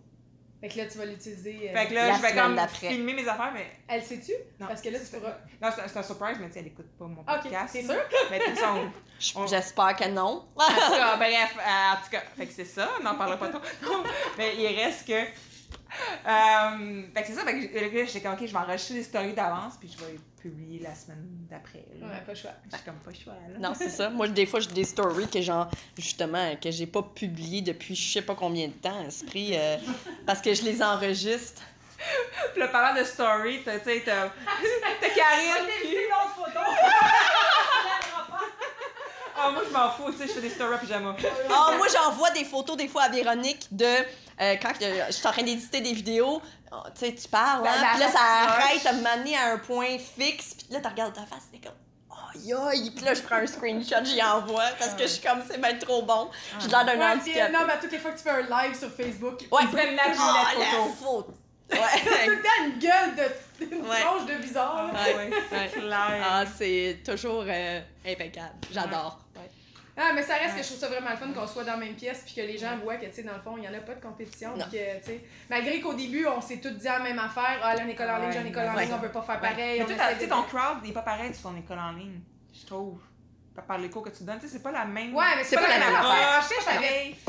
Fait 0.64 0.70
que 0.70 0.78
là, 0.78 0.86
tu 0.86 0.98
vas 0.98 1.06
l'utiliser. 1.06 1.70
euh, 1.70 1.74
Fait 1.78 1.88
que 1.90 1.94
là, 1.94 2.08
La 2.08 2.14
je 2.16 2.22
vais 2.22 2.30
semaine 2.30 2.44
comme 2.46 2.56
d'après. 2.56 2.88
filmer 2.88 3.14
mes 3.14 3.28
affaires, 3.28 3.52
mais. 3.54 3.68
Elle 3.86 4.02
sait-tu? 4.02 4.32
Non. 4.62 4.68
Parce 4.68 4.82
que 4.82 4.88
là, 4.90 5.00
tu 5.00 5.06
C'est- 5.06 5.20
feras. 5.20 5.34
Non, 5.62 5.70
c'est 5.76 5.82
un- 5.82 5.88
c'est 5.90 6.04
surprise, 6.04 6.38
mais 6.40 6.48
tu 6.48 6.54
sais, 6.54 6.60
elle 6.62 6.68
écoute 6.68 6.86
pas 6.98 7.06
mon 7.06 7.20
Ok, 7.20 7.26
podcast. 7.44 7.74
t'es 7.74 7.84
sûr? 7.84 7.96
Mais 8.32 8.40
de 8.40 8.44
toute 8.46 8.58
façon, 8.60 8.90
on- 9.36 9.48
J'espère 9.48 9.96
que 9.98 10.08
non. 10.08 10.48
En 10.56 10.66
tout 10.66 10.92
cas, 10.94 11.16
bref, 11.18 11.56
euh, 11.58 11.92
en 11.92 11.96
tout 12.04 12.10
cas, 12.12 12.22
fait 12.38 12.46
que 12.48 12.54
c'est 12.54 12.64
ça, 12.64 12.90
on 13.00 13.04
n'en 13.04 13.16
parlera 13.16 13.38
pas 13.38 13.50
trop. 13.50 13.60
Mais 14.38 14.56
il 14.58 14.68
reste 14.80 15.06
que. 15.06 15.22
Euh, 16.26 17.04
fait 17.14 17.22
que 17.22 17.28
c'est 17.28 17.34
ça, 17.34 17.44
fait 17.44 17.68
que 17.68 17.80
là, 17.80 18.06
j'étais 18.06 18.22
comme, 18.22 18.34
ok, 18.34 18.40
je 18.46 18.52
vais 18.52 18.58
enregistrer 18.58 18.96
des 18.96 19.04
stories 19.04 19.34
d'avance, 19.34 19.74
puis 19.80 19.90
je 19.92 20.04
vais 20.04 20.14
les 20.14 20.20
publier 20.42 20.80
la 20.80 20.94
semaine 20.94 21.26
d'après. 21.50 21.86
là. 22.00 22.08
Ouais, 22.08 22.22
pas 22.26 22.34
le 22.34 22.38
choix. 22.38 22.52
J'ai 22.72 22.80
comme 22.84 23.00
pas 23.00 23.12
le 23.12 23.16
choix, 23.16 23.34
là. 23.34 23.60
Non, 23.60 23.74
c'est 23.78 23.90
ça. 23.90 24.10
Moi, 24.10 24.28
des 24.28 24.46
fois, 24.46 24.60
j'ai 24.60 24.72
des 24.72 24.84
stories 24.84 25.30
que, 25.30 25.42
genre, 25.42 25.70
justement, 25.98 26.56
que 26.58 26.70
j'ai 26.72 26.88
pas 26.88 27.02
publiées 27.02 27.62
depuis 27.62 27.96
je 27.96 28.14
sais 28.14 28.22
pas 28.22 28.36
combien 28.36 28.68
de 28.68 28.74
temps, 28.74 29.06
esprit, 29.08 29.52
euh, 29.54 29.78
parce 30.26 30.42
que 30.42 30.54
je 30.54 30.64
les 30.64 30.82
enregistre. 30.84 31.62
Puis 32.52 32.60
là, 32.60 32.68
parlant 32.68 33.00
de 33.00 33.06
story, 33.06 33.62
t'as, 33.64 33.80
tu 33.80 33.86
sais, 33.86 34.02
t'as, 34.06 34.28
t'as 34.28 35.10
Karine. 35.16 35.64
Ah, 39.36 39.50
moi, 39.52 39.62
je 39.68 39.74
m'en 39.74 39.90
fous, 39.92 40.12
tu 40.12 40.18
sais, 40.20 40.28
je 40.28 40.34
fais 40.34 40.42
des 40.42 40.50
stories 40.50 40.76
à 40.76 40.78
pyjama. 40.78 41.16
Ah, 41.52 41.72
moi, 41.78 41.88
j'envoie 41.92 42.32
des 42.32 42.46
photos, 42.46 42.78
des 42.78 42.88
fois, 42.88 43.04
à 43.04 43.10
Véronique 43.10 43.68
de 43.72 43.86
euh, 43.86 44.56
quand 44.62 44.72
je 44.80 45.12
suis 45.14 45.28
en 45.28 45.32
train 45.32 45.44
d'éditer 45.44 45.82
des 45.82 45.94
vidéos. 45.94 46.42
Ah, 46.72 46.84
tu 46.98 47.06
sais, 47.06 47.14
tu 47.16 47.28
parles, 47.28 47.64
La- 47.64 47.72
hein, 47.72 47.82
la 47.82 47.90
puis 47.92 48.00
là, 48.00 48.12
ça 48.12 48.20
arrête 48.22 48.86
à 48.86 48.94
m'amener 48.94 49.38
à 49.38 49.54
un 49.54 49.58
point 49.60 49.98
fixe, 50.00 50.56
puis 50.56 50.68
là, 50.72 50.80
tu 50.82 50.88
regardes 50.88 51.14
ta 51.14 51.22
face, 51.22 51.44
t'es 51.52 51.60
comme. 51.60 51.74
Aïe 52.36 52.52
aïe! 52.54 52.92
Puis 52.96 53.06
là, 53.06 53.14
je 53.14 53.22
prends 53.22 53.36
un 53.36 53.46
screenshot, 53.46 54.04
j'y 54.04 54.22
envoie 54.24 54.64
parce 54.80 54.96
que 54.96 55.04
je 55.04 55.08
suis 55.08 55.22
comme, 55.22 55.44
c'est 55.48 55.60
bien 55.62 55.76
trop 55.78 56.02
bon. 56.02 56.32
J'ai 56.60 56.68
l'air 56.68 56.84
d'un 56.84 56.94
Ouais, 56.98 57.12
puis, 57.20 57.30
handicapé. 57.32 57.52
non, 57.54 57.60
mais 57.68 57.74
à 57.74 57.78
toutes 57.78 57.92
les 57.92 58.00
fois 58.00 58.10
que 58.12 58.18
tu 58.18 58.24
fais 58.24 58.32
un 58.32 58.42
live 58.42 58.76
sur 58.78 58.90
Facebook, 58.92 59.40
Ouais. 59.52 59.62
Ils 59.64 59.70
prennent 59.70 59.96
la 59.96 60.02
Ah, 60.20 60.44
la 60.58 60.60
la 60.60 60.72
photo. 60.72 60.94
faute! 61.00 61.28
tout 61.70 61.78
Ouais. 61.78 62.26
le 62.28 62.42
temps 62.42 62.50
une 62.66 62.80
gueule 62.80 63.16
de. 63.16 63.66
une 63.76 63.88
Ouais. 63.88 64.02
tronche 64.02 64.26
de 64.26 64.36
bizarre, 64.42 64.88
là. 64.88 64.94
Ah, 64.96 65.08
ouais, 65.10 65.16
Ouais. 65.30 65.70
c'est 65.72 65.80
clair. 65.80 66.26
Ah, 66.28 66.44
c'est 66.58 67.00
toujours 67.06 67.46
euh, 67.48 67.80
impeccable. 68.06 68.54
J'adore. 68.72 69.20
Ah, 69.96 70.12
mais 70.16 70.24
ça 70.24 70.36
reste 70.36 70.56
Ouais. 70.56 70.62
que 70.62 70.64
je 70.64 70.70
trouve 70.70 70.80
ça 70.80 70.88
vraiment 70.88 71.12
le 71.12 71.18
fun 71.18 71.32
qu'on 71.32 71.46
soit 71.46 71.64
dans 71.64 71.74
la 71.74 71.78
même 71.78 71.94
pièce 71.96 72.24
puis 72.26 72.34
que 72.34 72.42
les 72.42 72.58
gens 72.58 72.76
voient 72.78 72.96
que, 72.98 73.06
tu 73.06 73.14
sais, 73.14 73.24
dans 73.24 73.34
le 73.36 73.42
fond, 73.42 73.58
il 73.58 73.62
n'y 73.62 73.68
en 73.68 73.74
a 73.74 73.80
pas 73.80 73.94
de 73.94 74.02
compétition. 74.02 74.50
Que, 74.72 75.12
malgré 75.50 75.80
qu'au 75.82 75.94
début, 75.94 76.26
on 76.26 76.42
s'est 76.42 76.60
tous 76.60 76.72
dit 76.72 76.86
la 76.86 77.00
même 77.00 77.20
affaire. 77.20 77.60
Ah, 77.62 77.76
là, 77.76 77.84
une 77.84 77.90
école 77.92 78.10
en 78.10 78.18
ligne, 78.18 78.32
j'ai 78.32 78.40
une 78.40 78.48
école 78.48 78.68
en 78.70 78.74
ligne, 78.76 78.90
on 78.94 78.98
veut 78.98 79.12
pas 79.12 79.22
faire 79.22 79.40
pareil. 79.40 79.80
Mais 79.80 79.94
on 79.94 79.96
toi, 79.96 80.28
ton 80.28 80.44
crowd, 80.44 80.78
il 80.84 80.90
est 80.90 80.94
pas 80.94 81.02
pareil 81.04 81.34
sur 81.34 81.50
ton 81.52 81.58
école 81.58 81.80
en 81.80 81.92
ligne, 81.92 82.20
je 82.54 82.66
trouve. 82.66 83.00
Par- 83.68 83.78
les 83.78 83.90
cours 83.90 84.02
que 84.04 84.10
tu 84.10 84.24
donnes, 84.24 84.40
tu 84.40 84.48
sais, 84.48 84.54
c'est 84.54 84.64
pas 84.64 84.72
la 84.72 84.84
même. 84.84 85.14
Ouais, 85.16 85.26
mais 85.38 85.44
C'est 85.44 85.56
pas 85.58 85.68
la 85.68 85.78
même 85.78 85.96
affaire. 85.96 86.42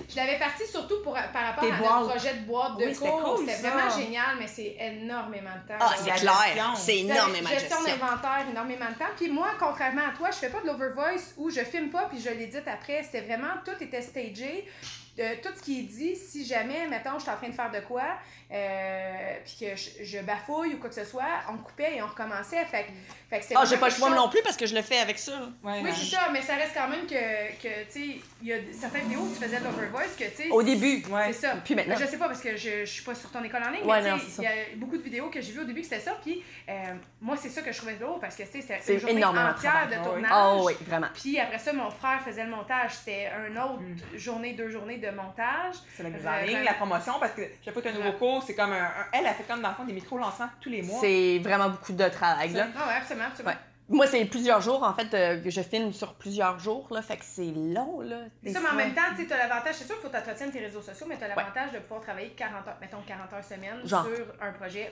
Je 0.08 0.16
l'avais- 0.16 0.38
parti 0.38 0.66
surtout 0.66 1.02
pour, 1.02 1.12
par 1.12 1.42
rapport 1.48 1.64
Tes 1.64 1.72
à 1.72 1.76
boîtes. 1.76 1.92
notre 2.00 2.08
projet 2.14 2.34
de 2.34 2.44
boîte 2.46 2.76
de 2.78 2.84
Oui, 2.86 2.96
cours. 2.96 3.38
C'était 3.46 3.68
vraiment 3.68 3.90
génial, 3.90 4.36
mais 4.38 4.46
c'est 4.46 4.74
énormément 4.80 5.50
de 5.62 5.68
temps. 5.68 5.78
Ah, 5.80 5.92
c'est 5.98 6.08
la 6.10 6.16
clair. 6.16 6.74
C'est 6.76 6.98
énormément 7.00 7.48
de 7.50 7.54
gestion 7.54 7.76
gestion. 7.84 7.96
d'inventaire, 7.98 8.46
énormément 8.50 8.86
de 8.88 8.94
temps. 8.98 9.10
Puis 9.16 9.28
moi, 9.28 9.48
contrairement 9.58 10.06
à 10.12 10.16
toi, 10.16 10.30
je 10.30 10.36
fais 10.36 10.48
pas 10.48 10.60
de 10.62 10.66
l'overvoice 10.66 11.34
où 11.36 11.50
je 11.50 11.60
filme 11.60 11.90
pas 11.90 12.06
puis 12.10 12.20
je 12.20 12.30
l'édite 12.30 12.66
après. 12.68 13.02
C'était 13.02 13.20
vraiment, 13.22 13.54
tout 13.64 13.82
était 13.82 14.00
stagé. 14.02 14.66
De 15.16 15.40
tout 15.40 15.50
ce 15.56 15.62
qui 15.62 15.80
est 15.80 15.82
dit, 15.84 16.16
si 16.16 16.44
jamais, 16.44 16.88
mettons, 16.88 17.16
je 17.18 17.22
suis 17.22 17.30
en 17.30 17.36
train 17.36 17.48
de 17.48 17.54
faire 17.54 17.70
de 17.70 17.78
quoi, 17.80 18.02
euh, 18.50 19.36
puis 19.44 19.56
que 19.66 19.76
je, 19.76 20.04
je 20.04 20.18
bafouille 20.18 20.74
ou 20.74 20.78
quoi 20.78 20.88
que 20.88 20.94
ce 20.94 21.04
soit, 21.04 21.24
on 21.50 21.56
coupait 21.58 21.96
et 21.96 22.02
on 22.02 22.06
recommençait. 22.06 22.64
Fait, 22.64 22.86
fait 23.30 23.38
que 23.40 23.44
c'est 23.44 23.54
Ah, 23.56 23.64
j'ai 23.64 23.76
pas 23.76 23.88
le 23.88 23.94
choix 23.94 24.08
chose- 24.08 24.16
non 24.16 24.28
plus 24.28 24.42
parce 24.42 24.56
que 24.56 24.66
je 24.66 24.74
le 24.74 24.82
fais 24.82 24.98
avec 24.98 25.18
ça. 25.18 25.32
Ouais, 25.62 25.72
Oui, 25.78 25.82
ouais. 25.84 25.92
c'est 25.92 26.16
ça, 26.16 26.28
mais 26.32 26.42
ça 26.42 26.54
reste 26.56 26.72
quand 26.74 26.88
même 26.88 27.06
que, 27.06 27.14
que 27.62 27.84
tu 27.86 27.90
sais, 27.90 28.20
il 28.42 28.48
y 28.48 28.52
a 28.52 28.56
certaines 28.72 29.02
vidéos 29.02 29.20
où 29.22 29.28
tu 29.34 29.42
faisais 29.42 29.58
de 29.58 29.64
l'overvoice 29.64 30.14
que, 30.18 30.24
tu 30.24 30.34
sais, 30.44 30.50
Au 30.50 30.62
début. 30.62 31.02
Ouais. 31.08 31.32
c'est 31.32 31.46
ça. 31.46 31.56
Puis 31.64 31.74
maintenant. 31.74 31.96
Je 31.98 32.06
sais 32.06 32.18
pas 32.18 32.26
parce 32.28 32.40
que 32.40 32.56
je, 32.56 32.80
je 32.80 32.90
suis 32.90 33.04
pas 33.04 33.14
sur 33.14 33.30
ton 33.30 33.42
école 33.44 33.62
en 33.62 33.70
ligne, 33.70 33.84
Ouais, 33.84 34.02
mais 34.02 34.12
il 34.38 34.42
y 34.44 34.46
a 34.46 34.50
beaucoup 34.76 34.96
de 34.96 35.02
vidéos 35.02 35.30
que 35.30 35.40
j'ai 35.40 35.52
vues 35.52 35.60
au 35.60 35.64
début 35.64 35.80
que 35.80 35.86
c'était 35.86 36.00
ça, 36.00 36.16
puis 36.22 36.42
euh, 36.68 36.72
moi 37.20 37.36
c'est 37.36 37.48
ça 37.50 37.62
que 37.62 37.72
je 37.72 37.76
trouvais 37.78 37.94
drôle 37.94 38.20
parce 38.20 38.36
que 38.36 38.42
tu 38.42 38.50
sais, 38.50 38.60
c'était 38.60 38.78
C'est 38.80 38.94
une 38.94 39.00
journée 39.00 39.24
entière 39.24 39.54
travail. 39.54 39.88
de 39.88 39.94
Ah 39.94 39.98
oui. 40.00 40.04
tournage. 40.04 40.30
Ah 40.32 40.56
oui, 40.62 40.72
vraiment. 40.86 41.08
Puis 41.14 41.38
après 41.38 41.58
ça, 41.58 41.72
mon 41.72 41.90
frère 41.90 42.20
faisait 42.24 42.44
le 42.44 42.50
montage. 42.50 42.92
C'était 42.94 43.28
un 43.28 43.56
autre 43.62 43.80
Mm. 43.80 44.18
journée, 44.18 44.52
deux 44.54 44.68
journées 44.70 44.98
de 45.10 45.16
montage. 45.16 45.74
C'est 45.96 46.02
la 46.02 46.10
mise 46.10 46.26
en 46.26 46.30
Vraiment. 46.30 46.46
ligne, 46.46 46.62
la 46.64 46.74
promotion, 46.74 47.14
parce 47.20 47.32
que 47.32 47.42
chaque 47.64 47.72
fois 47.74 47.82
que 47.82 47.88
tu 47.88 47.94
as 47.94 47.96
un 47.96 47.98
nouveau 47.98 48.10
Ouais. 48.12 48.18
cours, 48.18 48.42
c'est 48.42 48.54
comme 48.54 48.72
un, 48.72 48.84
un- 48.84 49.06
Elle, 49.12 49.26
a 49.26 49.34
fait 49.34 49.44
comme 49.44 49.60
dans 49.62 49.68
le 49.70 49.74
fond 49.74 49.84
des 49.84 49.92
micro-lancements 49.92 50.48
tous 50.60 50.70
les 50.70 50.82
mois. 50.82 50.98
C'est 51.00 51.38
vraiment 51.42 51.68
beaucoup 51.70 51.92
de 51.92 52.08
travail, 52.08 52.52
là. 52.52 52.66
Ah 52.78 52.88
ouais, 52.88 52.94
absolument, 52.94 53.26
absolument. 53.26 53.52
Ouais. 53.54 53.58
Moi, 53.88 54.06
c'est 54.06 54.24
plusieurs 54.24 54.62
jours, 54.62 54.82
en 54.82 54.94
fait, 54.94 55.12
euh, 55.12 55.42
que 55.42 55.50
je 55.50 55.60
filme 55.60 55.92
sur 55.92 56.14
plusieurs 56.14 56.58
jours, 56.58 56.88
là, 56.90 57.02
fait 57.02 57.18
que 57.18 57.24
c'est 57.24 57.52
long, 57.52 58.00
là. 58.00 58.16
C'est 58.42 58.52
ça, 58.52 58.60
mais 58.60 58.68
en 58.70 58.74
même 58.74 58.94
temps, 58.94 59.02
tu 59.14 59.30
as 59.30 59.36
l'avantage, 59.36 59.74
c'est 59.74 59.84
sûr 59.84 60.00
qu'il 60.00 60.04
faut 60.10 60.16
t'entretenir 60.16 60.50
tes 60.52 60.60
réseaux 60.60 60.80
sociaux, 60.80 61.06
mais 61.06 61.18
tu 61.18 61.24
as 61.24 61.28
l'avantage 61.28 61.72
de 61.72 61.78
pouvoir 61.80 62.00
travailler 62.00 62.30
40 62.30 62.66
heures, 62.66 62.76
mettons 62.80 63.02
40 63.06 63.30
heures 63.34 63.44
semaine 63.44 63.80
Genre. 63.86 64.06
sur 64.06 64.26
un 64.40 64.52
projet, 64.52 64.90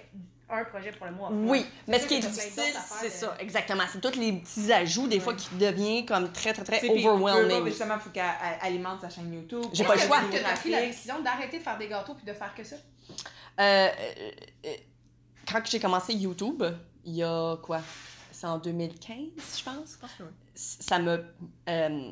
un 0.51 0.65
projet 0.65 0.93
pour 0.93 1.07
le 1.07 1.13
mois. 1.13 1.31
Oui, 1.33 1.65
mais 1.89 1.99
ce 2.01 2.07
qui 2.07 2.17
est 2.17 2.21
que 2.21 2.27
difficile, 2.27 2.75
c'est 3.01 3.07
de- 3.09 3.13
ça, 3.13 3.35
exactement. 3.41 3.85
C'est 3.91 3.99
tous 4.03 4.19
les 4.19 4.33
petits 4.35 4.71
ajouts, 4.71 5.09
des 5.09 5.21
fois, 5.21 5.33
qui 5.33 5.49
deviennent 5.55 6.05
comme 6.05 6.31
très, 6.31 6.53
très, 6.53 6.63
très 6.63 6.81
Tu 6.81 6.87
sais, 6.89 6.93
puis, 6.93 7.09
overwhelming. 7.09 7.65
justement, 7.69 7.95
il 7.95 8.01
faut 8.01 8.11
qu'elle 8.11 8.25
elle 8.61 8.67
alimente 8.69 9.01
sa 9.01 9.09
chaîne 9.09 9.33
YouTube. 9.33 9.65
J'ai 9.73 9.85
pas 9.85 9.95
le 9.95 10.01
que 10.01 10.07
choix. 10.07 10.19
tu 10.31 10.37
as 10.37 10.53
pris 10.57 10.71
la 10.71 10.83
décision 10.83 11.19
d'arrêter 11.23 11.57
de 11.59 11.63
faire 11.63 11.79
des 11.79 11.89
gâteaux 11.89 12.13
puis 12.15 12.27
de 12.27 12.35
faire 12.35 12.55
que 12.55 12.63
ça? 12.63 12.77
Euh, 12.77 13.89
euh, 13.89 14.31
euh, 14.67 14.71
quand 15.51 15.61
j'ai 15.65 15.81
commencé 15.81 16.13
YouTube, 16.13 16.63
il 17.07 17.15
y 17.17 17.23
a 17.23 17.57
quoi? 17.63 17.81
C'est 18.43 18.49
en 18.49 18.59
2015, 18.59 19.17
je 19.57 19.63
pense. 19.63 19.99
Oui. 20.19 20.27
Ça 20.57 20.99
me. 20.99 21.25
euh, 21.69 22.11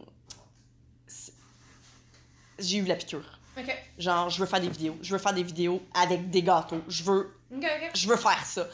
j'ai 2.60 2.76
eu 2.78 2.84
la 2.84 2.94
piqûre. 2.94 3.40
Ok. 3.58 3.76
Genre, 3.98 4.30
je 4.30 4.38
veux 4.38 4.46
faire 4.46 4.60
des 4.60 4.68
vidéos. 4.68 4.96
Je 5.02 5.10
veux 5.12 5.18
faire 5.18 5.34
des 5.34 5.42
vidéos 5.42 5.82
avec 5.92 6.30
des 6.30 6.44
gâteaux. 6.44 6.82
Je 6.86 7.02
veux, 7.02 7.36
Ok, 7.52 7.64
ok. 7.64 7.90
je 7.94 8.08
veux 8.08 8.14
faire 8.16 8.44
ça. 8.46 8.68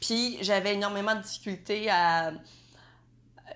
Puis 0.00 0.38
j'avais 0.40 0.72
énormément 0.72 1.14
de 1.14 1.20
difficultés 1.20 1.90
à. 1.90 2.32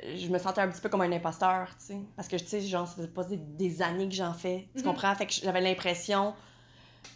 Je 0.02 0.26
me 0.28 0.38
sentais 0.38 0.60
un 0.60 0.68
petit 0.68 0.82
peu 0.82 0.90
comme 0.90 1.00
un 1.00 1.12
imposteur, 1.12 1.68
tu 1.78 1.86
sais. 1.86 1.98
Parce 2.14 2.28
que, 2.28 2.36
tu 2.36 2.46
sais, 2.46 2.60
genre, 2.60 2.86
ça 2.86 2.96
faisait 2.96 3.08
pas 3.08 3.24
des, 3.24 3.80
années 3.80 4.06
que 4.06 4.14
j'en 4.14 4.34
fais. 4.34 4.68
Tu 4.76 4.82
Mhm. 4.82 4.88
comprends? 4.90 5.14
Fait 5.14 5.24
que 5.26 5.32
j'avais 5.32 5.62
l'impression 5.62 6.34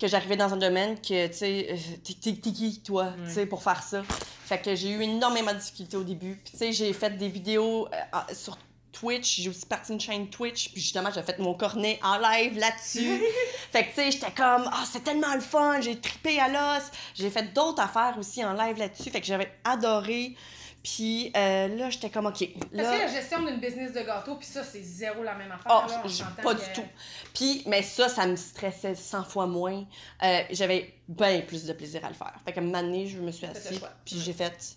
que 0.01 0.07
j'arrivais 0.07 0.39
dans 0.39 0.55
un 0.55 0.57
domaine 0.57 0.99
que, 1.03 1.27
tu 1.27 1.35
sais, 1.35 1.67
euh, 1.75 1.77
t'es 2.03 2.31
qui, 2.33 2.81
toi, 2.83 3.11
Mm. 3.11 3.25
tu 3.27 3.31
sais, 3.35 3.45
pour 3.45 3.63
faire 3.63 3.83
ça? 3.83 4.03
Fait 4.51 4.61
que 4.61 4.75
j'ai 4.75 4.91
eu 4.91 5.01
énormément 5.01 5.53
de 5.53 5.59
difficultés 5.59 5.97
au 5.97 6.03
début. 6.03 6.35
Puis, 6.43 6.55
tu 6.55 6.59
sais, 6.59 6.73
j'ai 6.73 6.93
fait 6.93 7.17
des 7.17 7.29
vidéos 7.29 7.87
euh, 7.87 8.35
sur 8.35 8.59
Twitch. 8.91 9.41
J'ai 9.41 9.49
aussi 9.49 9.65
parti 9.65 9.93
une 9.93 10.01
chaîne 10.01 10.29
Twitch. 10.29 10.73
Puis, 10.73 10.81
justement, 10.81 11.09
j'ai 11.15 11.23
fait 11.23 11.39
mon 11.39 11.55
cornet 11.55 12.01
en 12.03 12.19
live 12.19 12.59
là-dessus. 12.59 13.23
fait 13.71 13.85
que, 13.85 13.89
tu 13.91 13.95
sais, 13.95 14.11
j'étais 14.11 14.33
comme, 14.33 14.69
ah, 14.73 14.83
c'est 14.91 15.05
tellement 15.05 15.33
le 15.37 15.41
fun. 15.41 15.81
J'ai 15.81 16.01
trippé 16.01 16.41
à 16.41 16.49
l'os. 16.49 16.83
J'ai 17.15 17.31
fait 17.31 17.55
d'autres 17.55 17.81
affaires 17.81 18.17
aussi 18.19 18.45
en 18.45 18.53
live 18.55 18.77
là-dessus. 18.77 19.11
Fait 19.11 19.21
que 19.21 19.27
j'avais 19.29 19.53
adoré. 19.63 20.35
Puis, 20.83 21.31
euh, 21.37 21.69
là, 21.77 21.91
j'étais 21.91 22.09
comme, 22.09 22.27
OK. 22.27 22.39
Parce 22.55 22.71
que 22.71 22.77
Là, 22.77 22.99
la 22.99 23.07
gestion 23.07 23.43
d'une 23.45 23.61
business 23.61 23.93
de 23.93 24.01
gâteaux, 24.01 24.37
puis 24.37 24.47
ça, 24.47 24.65
c'est 24.65 24.83
zéro 24.83 25.23
la 25.23 25.35
même 25.35 25.53
affaire. 25.53 25.87
Oh, 25.87 25.91
là, 26.09 26.43
pas 26.43 26.55
que- 26.55 26.61
du 26.65 26.73
tout. 26.73 26.89
Puis, 27.35 27.63
mais 27.67 27.83
ça, 27.83 28.09
ça 28.09 28.27
me 28.27 28.35
stressait 28.37 28.95
100 28.95 29.25
fois 29.25 29.47
moins. 29.47 29.85
Euh, 30.23 30.41
J'avais 30.51 30.95
bien 31.07 31.43
plus 31.43 31.65
de 31.67 31.73
plaisir 31.75 32.03
à 32.05 32.09
le 32.09 32.15
faire. 32.15 32.33
Fait 32.45 32.53
qu'à 32.55 32.61
un 32.61 32.65
moment 32.65 32.83
donné, 32.83 33.07
je 33.07 33.19
me 33.19 33.31
suis 33.31 33.45
assise, 33.47 33.81
puis 34.05 34.17
Ouais. 34.17 34.23
j'ai 34.25 34.33
fait, 34.33 34.77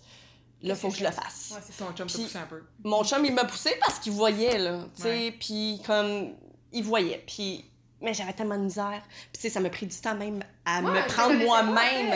là, 0.62 0.76
faut 0.76 0.89
que 0.89 0.94
que 0.94 1.00
je 1.00 1.04
le 1.06 1.12
fasse. 1.12 1.54
Ouais, 1.56 1.62
c'est 1.66 1.74
chum 1.96 2.06
poussé 2.08 2.38
un 2.38 2.46
peu. 2.48 2.63
Mon 2.84 3.04
chum, 3.06 3.24
il 3.24 3.34
m'a 3.34 3.46
poussé 3.46 3.72
parce 3.80 4.00
qu'il 4.00 4.12
voyait, 4.12 4.58
là, 4.58 4.80
tu 4.96 5.04
sais, 5.04 5.08
Ouais. 5.10 5.36
puis 5.39 5.82
comme, 5.86 6.34
il 6.74 6.84
voyait, 6.84 7.24
puis... 7.26 7.66
Mais 8.02 8.13
j'avais 8.13 8.34
tellement 8.34 8.58
de 8.58 8.63
misère. 8.66 9.02
Puis, 9.32 9.32
tu 9.36 9.39
sais, 9.44 9.50
ça 9.50 9.62
m'a 9.62 9.70
pris 9.70 9.86
du 9.86 9.96
temps 9.96 10.13
même 10.16 10.44
à 10.66 10.82
Ouais, 10.82 10.92
me 10.92 11.08
prendre 11.08 11.36
moi-même. 11.36 12.12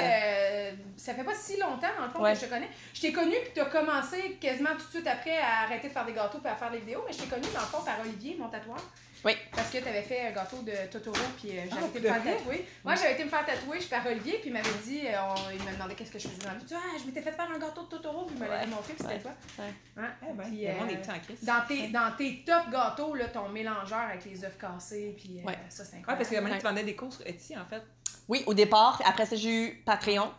Ça 0.98 1.14
fait 1.14 1.24
pas 1.24 1.36
si 1.36 1.58
longtemps, 1.60 1.88
dans 1.98 2.06
le 2.06 2.10
fond, 2.12 2.22
Ouais. 2.22 2.34
que 2.34 2.40
je 2.40 2.46
te 2.46 2.50
connais. 2.50 2.70
Je 2.94 3.02
t'ai 3.02 3.12
connu, 3.14 3.36
puis 3.44 3.52
tu 3.54 3.60
as 3.62 3.66
commencé 3.66 4.38
quasiment 4.42 4.72
tout 4.72 4.86
de 4.86 4.90
suite 4.92 5.08
après 5.08 5.38
à 5.38 5.62
arrêter 5.64 5.88
de 5.88 5.94
faire 5.94 6.06
des 6.06 6.14
gâteaux 6.14 6.40
puis 6.40 6.50
à 6.52 6.56
faire 6.56 6.72
des 6.72 6.80
vidéos, 6.80 7.04
mais 7.08 7.14
je 7.14 7.20
t'ai 7.20 7.28
connu, 7.28 7.48
dans 7.54 7.62
le 7.62 7.66
fond, 7.68 7.82
par 7.84 8.00
Olivier, 8.02 8.36
mon 8.40 8.50
tatoueur. 8.50 8.82
Oui. 9.26 9.34
Parce 9.52 9.72
que 9.72 9.80
tu 9.80 9.88
avais 9.88 10.04
fait 10.04 10.28
un 10.28 10.32
gâteau 10.32 10.58
de 10.62 10.72
Totoro, 10.92 11.18
puis 11.42 11.50
euh, 11.50 11.64
j'avais 11.70 11.82
Ah, 11.84 11.88
été 11.88 12.00
me 12.00 12.06
faire 12.14 12.24
tatouer. 12.38 12.68
Moi, 12.86 12.96
j'avais 12.96 13.14
été 13.14 13.24
me 13.26 13.30
faire 13.30 13.46
tatouer, 13.46 13.78
je 13.78 13.82
suis 13.82 13.90
par 13.90 14.06
Olivier, 14.06 14.34
puis 14.40 14.50
il 14.50 14.54
m'avait 14.54 14.70
dit, 14.86 15.02
euh, 15.08 15.16
on- 15.36 15.52
il 15.52 15.64
m'a 15.64 15.72
demandé 15.72 15.96
qu'est-ce 15.96 16.12
que 16.12 16.20
je 16.20 16.28
faisais 16.28 16.44
dans 16.44 16.50
la 16.52 16.56
vie. 16.56 16.62
Tu 16.62 16.68
dis, 16.68 16.76
ah, 16.76 16.98
je 17.00 17.06
m'étais 17.06 17.22
fait 17.24 17.32
faire 17.32 17.50
un 17.52 17.58
gâteau 17.58 17.82
de 17.84 17.88
Totoro, 17.88 18.26
puis 18.26 18.36
il 18.38 18.44
me 18.44 18.48
l'avait 18.48 18.66
Ouais. 18.66 18.68
montré, 18.70 18.94
puis 18.94 18.98
c'était 19.02 19.14
Ouais. 19.16 19.20
toi. 19.20 19.32
Ouais. 19.60 19.72
Hein? 19.98 20.10
Eh 20.22 20.34
ben, 20.34 20.44
Puis, 20.44 20.62
le 20.62 20.68
euh, 20.70 20.88
est 20.90 20.98
petit 20.98 21.10
en 21.12 21.20
crise. 21.20 21.44
Dans 21.44 21.62
tes, 21.68 21.88
dans 21.88 22.12
tes 22.16 22.44
top 22.46 22.70
gâteaux, 22.72 23.16
là, 23.16 23.26
ton 23.26 23.50
mélangeur 23.50 24.00
avec 24.00 24.24
les 24.26 24.46
œufs 24.46 24.58
cassés, 24.58 25.16
puis 25.18 25.40
euh, 25.42 25.48
Ouais. 25.48 25.58
ça, 25.70 25.84
c'est 25.84 25.98
incroyable. 25.98 26.20
parce 26.24 26.30
que 26.30 26.36
maintenant, 26.36 26.52
Ouais. 26.52 26.58
tu 26.62 26.68
vendais 26.68 26.84
des 26.84 26.96
courses 26.96 27.18
sur 27.18 27.28
Etsy, 27.28 27.58
en 27.58 27.66
fait. 27.66 27.82
Oui, 28.30 28.44
au 28.46 28.54
départ. 28.54 29.02
Après 29.06 29.26
ça, 29.26 29.36
j'ai 29.36 29.50
eu 29.50 29.76
Patreon. 29.86 30.30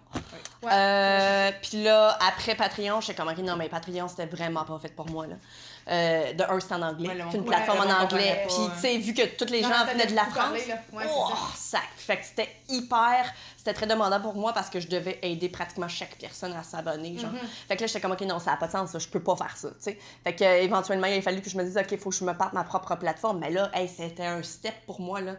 Euh, 0.64 1.52
Puis 1.62 1.82
là, 1.82 2.18
après 2.26 2.54
Patreon, 2.54 3.00
j'étais 3.00 3.14
comme, 3.14 3.28
OK, 3.28 3.38
non, 3.38 3.56
mais 3.56 3.68
Patreon, 3.68 4.08
c'était 4.08 4.26
vraiment 4.26 4.64
pas 4.64 4.78
fait 4.78 4.94
pour 4.94 5.08
moi. 5.08 5.26
Là. 5.26 5.36
Euh, 5.90 6.32
de 6.34 6.42
un, 6.42 6.60
c'est 6.60 6.74
en 6.74 6.82
anglais. 6.82 7.08
Ouais, 7.08 7.24
c'est 7.30 7.38
une 7.38 7.44
plateforme 7.44 7.80
ouais, 7.80 7.92
en 7.92 8.02
anglais. 8.02 8.44
Puis, 8.46 8.56
tu 8.74 8.80
sais, 8.80 8.98
vu 8.98 9.14
que 9.14 9.24
tous 9.36 9.50
les 9.50 9.62
Non, 9.62 9.68
gens 9.68 9.86
venaient 9.86 10.06
de 10.06 10.14
la 10.14 10.24
France. 10.26 10.52
Ouais, 10.52 10.64
c'est 10.66 11.08
oh, 11.10 11.28
ça. 11.54 11.78
sac. 11.78 11.88
Fait 11.96 12.18
que 12.18 12.24
c'était 12.24 12.48
hyper. 12.68 13.24
C'était 13.56 13.72
très 13.72 13.86
demandant 13.86 14.20
pour 14.20 14.34
moi 14.34 14.52
parce 14.52 14.68
que 14.68 14.80
je 14.80 14.88
devais 14.88 15.18
aider 15.22 15.48
pratiquement 15.48 15.88
chaque 15.88 16.16
personne 16.18 16.52
à 16.52 16.62
s'abonner. 16.62 17.16
Genre. 17.16 17.30
Mhm. 17.30 17.38
Fait 17.68 17.76
que 17.76 17.82
là, 17.82 17.86
j'étais 17.86 18.00
comme, 18.00 18.12
OK, 18.12 18.20
non, 18.22 18.38
ça 18.38 18.50
n'a 18.50 18.56
pas 18.58 18.66
de 18.66 18.72
sens, 18.72 18.90
ça. 18.90 18.98
je 18.98 19.08
peux 19.08 19.22
pas 19.22 19.36
faire 19.36 19.56
ça. 19.56 19.68
sais. 19.78 19.98
Fait 20.24 20.34
que, 20.34 20.44
euh, 20.44 20.62
éventuellement, 20.62 21.06
il 21.06 21.18
a 21.18 21.22
fallu 21.22 21.40
que 21.40 21.48
je 21.48 21.56
me 21.56 21.64
dise, 21.64 21.78
OK, 21.78 21.92
il 21.92 21.98
faut 21.98 22.10
que 22.10 22.16
je 22.16 22.24
me 22.24 22.34
parte 22.34 22.52
ma 22.52 22.64
propre 22.64 22.94
plateforme. 22.96 23.38
Mais 23.38 23.50
là, 23.50 23.70
hey, 23.72 23.88
c'était 23.88 24.26
un 24.26 24.42
step 24.42 24.74
pour 24.86 25.00
moi. 25.00 25.20
là. 25.20 25.36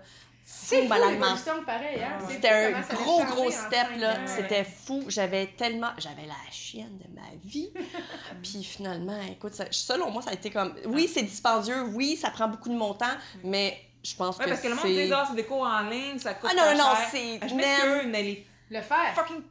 C'est 0.52 0.82
l'évolution, 0.82 1.64
pareil, 1.66 2.02
hein? 2.04 2.18
C'est 2.28 2.34
C'était 2.36 2.74
fou 2.74 2.92
un 2.92 2.94
gros, 2.96 3.24
gros 3.26 3.52
step, 3.52 3.88
là. 3.98 4.16
C'était 4.26 4.64
fou. 4.64 5.04
J'avais 5.08 5.48
tellement... 5.48 5.90
J'avais 5.98 6.26
la 6.28 6.52
chienne 6.52 6.98
de 6.98 7.16
ma 7.16 7.28
vie. 7.44 7.72
Puis 8.44 8.64
finalement, 8.64 9.20
écoute, 9.32 9.54
ça- 9.54 9.66
selon 9.72 10.10
moi, 10.12 10.22
ça 10.22 10.32
a 10.32 10.34
été 10.34 10.50
comme... 10.50 10.74
Oui, 10.86 11.10
c'est 11.12 11.24
dispendieux. 11.24 11.84
Oui, 11.94 12.16
ça 12.18 12.30
prend 12.32 12.48
beaucoup 12.48 12.70
de 12.70 12.76
mon 12.76 12.94
temps, 12.94 13.06
mais 13.44 13.80
je 14.04 14.16
pense 14.16 14.38
Ouais, 14.38 14.46
que 14.46 14.50
parce 14.50 14.62
que 14.62 14.68
le 14.70 14.76
monde 14.76 14.84
c'est... 14.86 15.06
dit, 15.06 15.14
ah, 15.14 15.26
c'est 15.30 15.36
des 15.36 15.46
cours 15.46 15.62
en 15.64 15.82
ligne, 15.90 16.18
ça 16.20 16.34
coûte 16.34 16.50
Ah 16.52 16.56
non, 16.56 16.64
pas 16.64 16.76
non, 16.76 16.96
cher. 16.96 17.08
c'est... 17.12 17.40
Ah, 17.42 17.48
Je 17.48 18.08
mais 18.08 18.24
les 18.24 18.46
Le 18.70 18.82
faire. 18.82 19.14
fucking. 19.16 19.44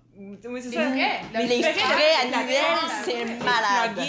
Oui, 0.49 0.61
c'est 0.63 0.73
ça. 0.73 0.89
frais. 0.91 1.21
Mais 1.33 1.43
Le 1.43 1.49
les 1.49 1.63
frais, 1.63 2.15
annuels, 2.23 2.61
c'est 3.05 3.25
la- 3.25 3.35
malade. 3.45 4.05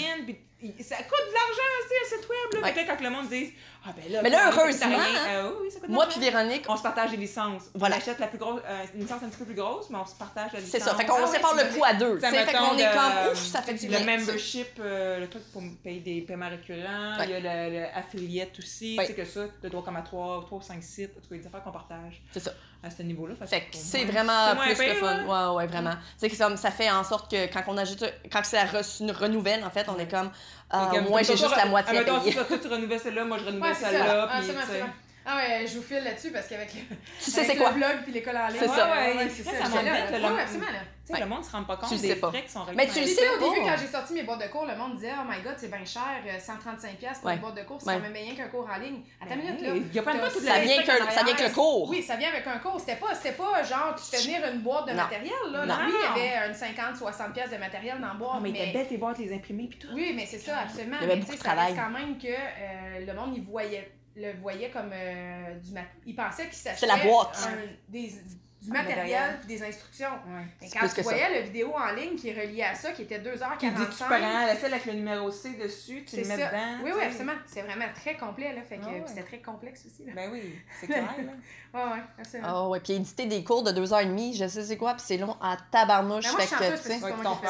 puis 0.59 0.73
ça 0.83 0.97
coûte 0.97 1.25
de 1.27 1.33
l'argent 1.33 1.69
aussi, 1.79 1.93
un 2.01 2.17
site 2.19 2.29
web. 2.29 2.61
Là. 2.63 2.71
Peut-être 2.71 2.87
quand 2.97 3.03
le 3.03 3.09
monde 3.09 3.29
dit 3.29 3.53
Ah, 3.85 3.91
ben 3.95 4.11
là. 4.11 4.19
Mais 4.21 4.29
là, 4.29 4.51
ça 4.51 4.59
heureusement, 4.61 4.87
Euh, 5.29 5.51
oui, 5.61 5.71
ça 5.71 5.79
coûte 5.79 5.89
Moi 5.89 6.05
puis 6.07 6.19
Véronique, 6.19 6.65
On 6.67 6.75
se 6.75 6.83
partage 6.83 7.11
les 7.11 7.17
licences. 7.17 7.63
Voilà. 7.73 7.95
On 7.95 7.99
achète 7.99 8.19
la 8.19 8.27
plus 8.27 8.37
grosse, 8.37 8.59
euh, 8.67 8.83
une 8.93 9.01
licence 9.01 9.23
un 9.23 9.29
petit 9.29 9.37
peu 9.37 9.45
plus 9.45 9.55
grosse, 9.55 9.89
mais 9.89 9.97
on 9.97 10.05
se 10.05 10.15
partage 10.15 10.51
la 10.53 10.59
licence. 10.59 10.71
c'est 10.71 10.79
ça. 10.81 10.95
Fait 10.95 11.05
qu'on 11.05 11.15
Ah 11.23 11.27
sépare 11.27 11.55
le 11.55 11.63
coût 11.73 11.83
à 11.85 11.93
deux. 11.93 12.19
Ça. 12.19 12.29
Fait 12.29 12.53
qu'on 12.53 12.77
est 12.77 12.83
le- 12.85 12.91
comme, 12.93 13.31
ouf, 13.31 13.37
ça 13.39 13.61
fait 13.61 13.73
du 13.75 13.85
Le 13.87 13.89
bien. 13.91 13.99
sais. 13.99 14.17
membership, 14.17 14.67
euh, 14.81 15.19
le 15.21 15.29
truc 15.29 15.43
pour 15.53 15.61
payer 15.83 16.01
des 16.01 16.21
paiements 16.21 16.49
récurrents, 16.49 17.17
Ouais. 17.19 17.25
il 17.25 17.31
y 17.31 17.33
a 17.35 17.39
le, 17.69 17.79
le 17.79 17.85
affiliate 17.97 18.59
aussi, 18.59 18.97
Ouais. 18.97 19.05
tu 19.07 19.13
sais 19.13 19.17
que 19.21 19.25
ça, 19.25 19.41
le 19.63 19.69
droit 19.69 19.83
comme 19.83 19.95
à 19.95 20.01
3, 20.01 20.41
3 20.45 20.57
ou 20.57 20.61
5 20.61 20.83
sites, 20.83 21.11
en 21.17 21.21
tout 21.21 21.29
cas, 21.29 21.35
des 21.37 21.47
affaires 21.47 21.63
qu'on 21.63 21.71
partage 21.71 22.21
C'est 22.33 22.41
ça. 22.41 22.51
à 22.83 22.89
ce 22.89 23.01
niveau-là. 23.03 23.35
Fait 23.47 23.61
que 23.61 23.65
c'est 23.77 24.03
vraiment 24.03 24.55
plus 24.57 24.71
le 24.87 24.93
fun. 24.95 25.23
Ouais, 25.25 25.55
ouais, 25.55 25.67
vraiment. 25.67 25.91
Tu 25.91 25.97
sais, 26.17 26.29
que 26.29 26.35
ça, 26.35 26.55
ça 26.57 26.71
fait 26.71 26.91
en 26.91 27.03
sorte 27.05 27.31
que 27.31 27.45
quand 27.51 27.63
on 27.67 27.77
ajoute, 27.77 28.03
quand 28.31 28.41
c'est 28.43 28.57
la 28.57 28.65
re- 28.65 29.01
une 29.01 29.11
renouvelle, 29.11 29.63
en 29.63 29.69
fait, 29.69 29.87
on 29.87 29.97
est 29.97 30.09
comme, 30.11 30.29
ah, 30.69 30.91
moi, 31.09 31.21
j'ai 31.23 31.35
juste 31.37 31.55
la 31.55 31.63
ah, 31.63 31.65
moitié 31.67 31.97
ça, 31.97 32.03
toi, 32.03 32.57
tu 32.61 32.67
renouvelles 32.67 32.99
celle-là, 32.99 33.23
moi, 33.25 33.37
je 33.39 33.45
renouvelle 33.45 33.68
c'est 33.73 33.85
ça. 33.85 33.89
celle-là, 33.91 34.89
Ah, 35.31 35.37
ouais, 35.37 35.67
je 35.67 35.77
vous 35.77 35.83
file 35.83 36.03
là-dessus 36.03 36.31
parce 36.31 36.47
qu'avec 36.47 36.73
le, 36.73 36.79
Tu 37.23 37.29
sais, 37.29 37.41
avec 37.41 37.53
le 37.57 37.61
quoi? 37.61 37.71
blog 37.71 37.97
puis 38.03 38.11
l'école 38.13 38.37
en 38.37 38.47
ligne. 38.47 38.57
C'est 38.59 38.67
ça. 38.67 38.91
Ouais, 38.91 39.11
ouais, 39.11 39.17
Ouais, 39.17 39.29
c'est 39.29 39.43
ça, 39.43 39.51
ça. 39.51 39.65
ça 39.65 39.81
là, 39.83 39.91
le- 40.09 40.33
Ouais, 40.33 40.41
absolument, 40.41 40.71
là. 40.71 40.79
Tu 41.05 41.07
sais, 41.07 41.13
Ouais. 41.13 41.19
le 41.21 41.25
monde 41.29 41.43
se 41.43 41.51
rend 41.51 41.63
pas 41.63 41.75
compte 41.77 41.89
Tu 41.89 41.95
le 41.95 42.01
des 42.01 42.07
sais 42.09 42.15
pas. 42.17 42.29
frais 42.29 42.43
qui 42.43 42.51
sont 42.51 42.65
Mais 42.75 42.87
tu 42.87 42.99
le 42.99 43.05
sais, 43.07 43.29
au 43.29 43.37
début, 43.39 43.61
quand 43.65 43.75
j'ai 43.79 43.87
sorti 43.87 44.13
mes 44.13 44.23
boîtes 44.23 44.41
de 44.41 44.47
cours, 44.47 44.65
le 44.65 44.75
monde 44.75 44.95
disait 44.95 45.11
Oh 45.19 45.25
my 45.27 45.41
god, 45.41 45.55
c'est 45.57 45.69
bien 45.71 45.83
cher, 45.85 46.03
euh, 46.25 46.37
135$ 46.39 47.17
pour 47.19 47.25
Ouais. 47.27 47.33
une 47.35 47.39
boîte 47.41 47.55
de 47.57 47.61
cours, 47.63 47.81
c'est 47.81 47.87
Ouais. 47.89 47.95
quand 47.95 48.01
même 48.01 48.13
bien 48.13 48.35
qu'un 48.35 48.47
cours 48.47 48.67
en 48.71 48.77
ligne. 48.79 49.01
Attends 49.21 49.33
une 49.35 49.41
Ben 49.41 49.55
minute, 49.55 49.93
là. 49.95 50.01
apprennent 50.01 50.19
pas 50.21 50.29
toute 50.29 50.41
Ça 50.43 50.59
vient 50.59 50.75
ça 50.77 50.81
vient 50.81 50.81
que 50.83 51.39
le 51.39 51.45
arrière. 51.45 51.53
cours. 51.53 51.89
Oui, 51.89 52.03
ça 52.03 52.15
vient 52.15 52.29
avec 52.29 52.45
un 52.47 52.57
cours. 52.59 52.79
C'était 52.79 52.95
pas, 52.97 53.13
c'était 53.15 53.31
pas 53.35 53.63
genre, 53.63 53.95
tu 53.95 54.03
fais 54.17 54.23
venir 54.23 54.39
une 54.53 54.59
boîte 54.61 54.87
de 54.87 54.93
matériel, 54.93 55.33
là. 55.51 55.65
Non. 55.65 55.75
Oui, 55.85 55.93
il 56.15 56.21
y 56.23 56.27
avait 56.27 56.47
une 56.47 56.53
50-60$ 56.53 57.33
pièces 57.33 57.51
de 57.51 57.57
matériel 57.57 57.99
dans 57.99 58.07
la 58.09 58.13
boîte. 58.13 58.31
Ah, 58.35 58.39
mais 58.41 58.51
t'as 58.53 58.71
belle 58.73 58.87
tes 58.87 58.97
boîtes, 58.97 59.17
les 59.19 59.33
imprimer, 59.33 59.67
puis 59.69 59.79
tout. 59.79 59.87
Oui, 59.93 60.13
mais 60.15 60.25
c'est 60.27 60.37
ça, 60.39 60.59
absolument. 60.59 60.97
Il 61.01 61.07
mais 61.07 61.19
tu 61.19 61.25
sais, 61.25 61.37
de 61.37 61.41
ça 61.43 61.53
reste 61.53 61.75
quand 61.75 61.89
même 61.89 62.17
que 62.17 62.27
euh, 62.27 63.05
le 63.05 63.13
monde, 63.13 63.33
il 63.35 63.43
voyait, 63.43 63.91
le 64.21 64.33
voyait 64.41 64.69
comme 64.69 64.91
euh, 64.93 65.55
du 65.55 65.71
mat... 65.73 65.85
Il 66.05 66.15
pensait 66.15 66.45
qu'il 66.45 66.53
s'achetait 66.53 66.79
C'est 66.79 66.87
la 66.87 66.97
boîte. 66.97 67.37
un- 67.47 67.67
des, 67.91 68.13
du 68.61 68.71
matériel. 68.71 69.39
puis 69.39 69.55
des 69.57 69.63
instructions. 69.63 70.09
Ouais. 70.27 70.69
Quand 70.73 70.81
tu 70.81 70.95
que 70.95 70.95
ça. 70.95 71.01
voyais 71.03 71.29
la 71.33 71.41
vidéo 71.43 71.73
en 71.73 71.93
ligne 71.93 72.17
qui 72.17 72.27
est 72.29 72.33
reliée 72.33 72.63
à 72.63 72.75
ça, 72.75 72.91
qui 72.91 73.03
était 73.03 73.15
Qui 73.21 73.21
dit 73.21 73.29
tu 73.31 73.39
2h45. 73.39 74.05
prends 74.05 74.17
la 74.17 74.55
celle 74.57 74.73
avec 74.73 74.85
le 74.85 74.93
numéro 74.93 75.31
C 75.31 75.51
dessus, 75.51 76.03
tu 76.05 76.17
le 76.17 76.27
mets 76.27 76.37
ça. 76.37 76.47
dedans. 76.47 76.83
Oui, 76.83 76.91
oui, 76.93 77.03
absolument. 77.05 77.33
C'est 77.47 77.61
vraiment 77.61 77.85
très 77.95 78.17
complet, 78.17 78.53
là. 78.53 78.61
Fait 78.67 78.75
que 78.77 78.81
Ah 78.85 78.89
ouais. 78.91 79.03
c'était 79.07 79.23
très 79.23 79.39
complexe 79.39 79.85
aussi, 79.85 80.05
là. 80.05 80.11
Ben 80.13 80.29
oui, 80.31 80.55
c'est 80.79 80.87
clair, 80.87 81.03
là. 81.03 81.31
Ouais, 81.71 81.83
ouais, 81.93 81.99
absolument. 82.19 82.49
Ah 82.51 82.67
ouais, 82.67 82.79
puis 82.79 82.93
éditer 82.93 83.27
des 83.27 83.43
cours 83.43 83.61
de 83.63 83.71
deux 83.71 83.93
heures 83.93 83.99
et 83.99 84.05
demie, 84.07 84.35
je 84.35 84.47
sais 84.47 84.63
c'est 84.63 84.75
quoi, 84.75 84.93
puis 84.95 85.03
c'est 85.05 85.17
long 85.17 85.37
à 85.39 85.55
tabarnouche. 85.71 86.25
Moi, 86.31 86.41
je 86.41 86.47
fait 86.47 86.47
suis 86.47 86.57
que, 86.57 86.77
tu 86.77 86.81
sais, 86.81 86.99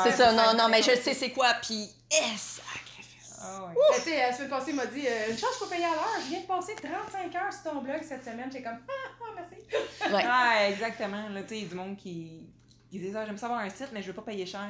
c'est 0.03 0.11
ça, 0.11 0.31
non, 0.33 0.57
non, 0.57 0.67
mais 0.69 0.81
je 0.83 0.91
sais 0.95 1.13
c'est 1.13 1.31
quoi, 1.31 1.53
puis. 1.61 1.89
Ah 3.41 3.65
ouais. 3.67 3.73
Mais 3.91 3.97
Tu 3.97 4.09
sais, 4.09 4.17
la 4.17 4.33
semaine 4.33 4.49
passée, 4.49 4.71
il 4.71 4.75
m'a 4.75 4.85
dit 4.85 5.07
euh, 5.07 5.31
Une 5.31 5.37
chance, 5.37 5.51
je 5.59 5.63
peux 5.65 5.69
payer 5.69 5.85
à 5.85 5.89
l'heure. 5.91 6.15
Je 6.23 6.29
viens 6.29 6.41
de 6.41 6.45
passer 6.45 6.75
35 6.75 7.35
heures 7.35 7.53
sur 7.53 7.71
ton 7.71 7.81
blog 7.81 8.01
cette 8.01 8.23
semaine. 8.23 8.49
J'ai 8.51 8.61
comme 8.61 8.79
Ah, 8.87 9.09
ah, 9.21 9.25
merci. 9.35 10.13
Ouais. 10.13 10.23
Ah, 10.27 10.69
exactement. 10.69 11.29
Là, 11.29 11.41
tu 11.43 11.49
sais, 11.49 11.57
il 11.57 11.63
y 11.63 11.65
a 11.65 11.69
du 11.69 11.75
monde 11.75 11.95
qui, 11.97 12.49
qui 12.89 12.99
dit 12.99 13.11
ça, 13.11 13.25
j'aime 13.25 13.37
ça 13.37 13.45
avoir 13.47 13.61
un 13.61 13.69
site, 13.69 13.89
mais 13.93 14.01
je 14.01 14.07
veux 14.07 14.13
pas 14.13 14.21
payer 14.23 14.45
cher. 14.45 14.69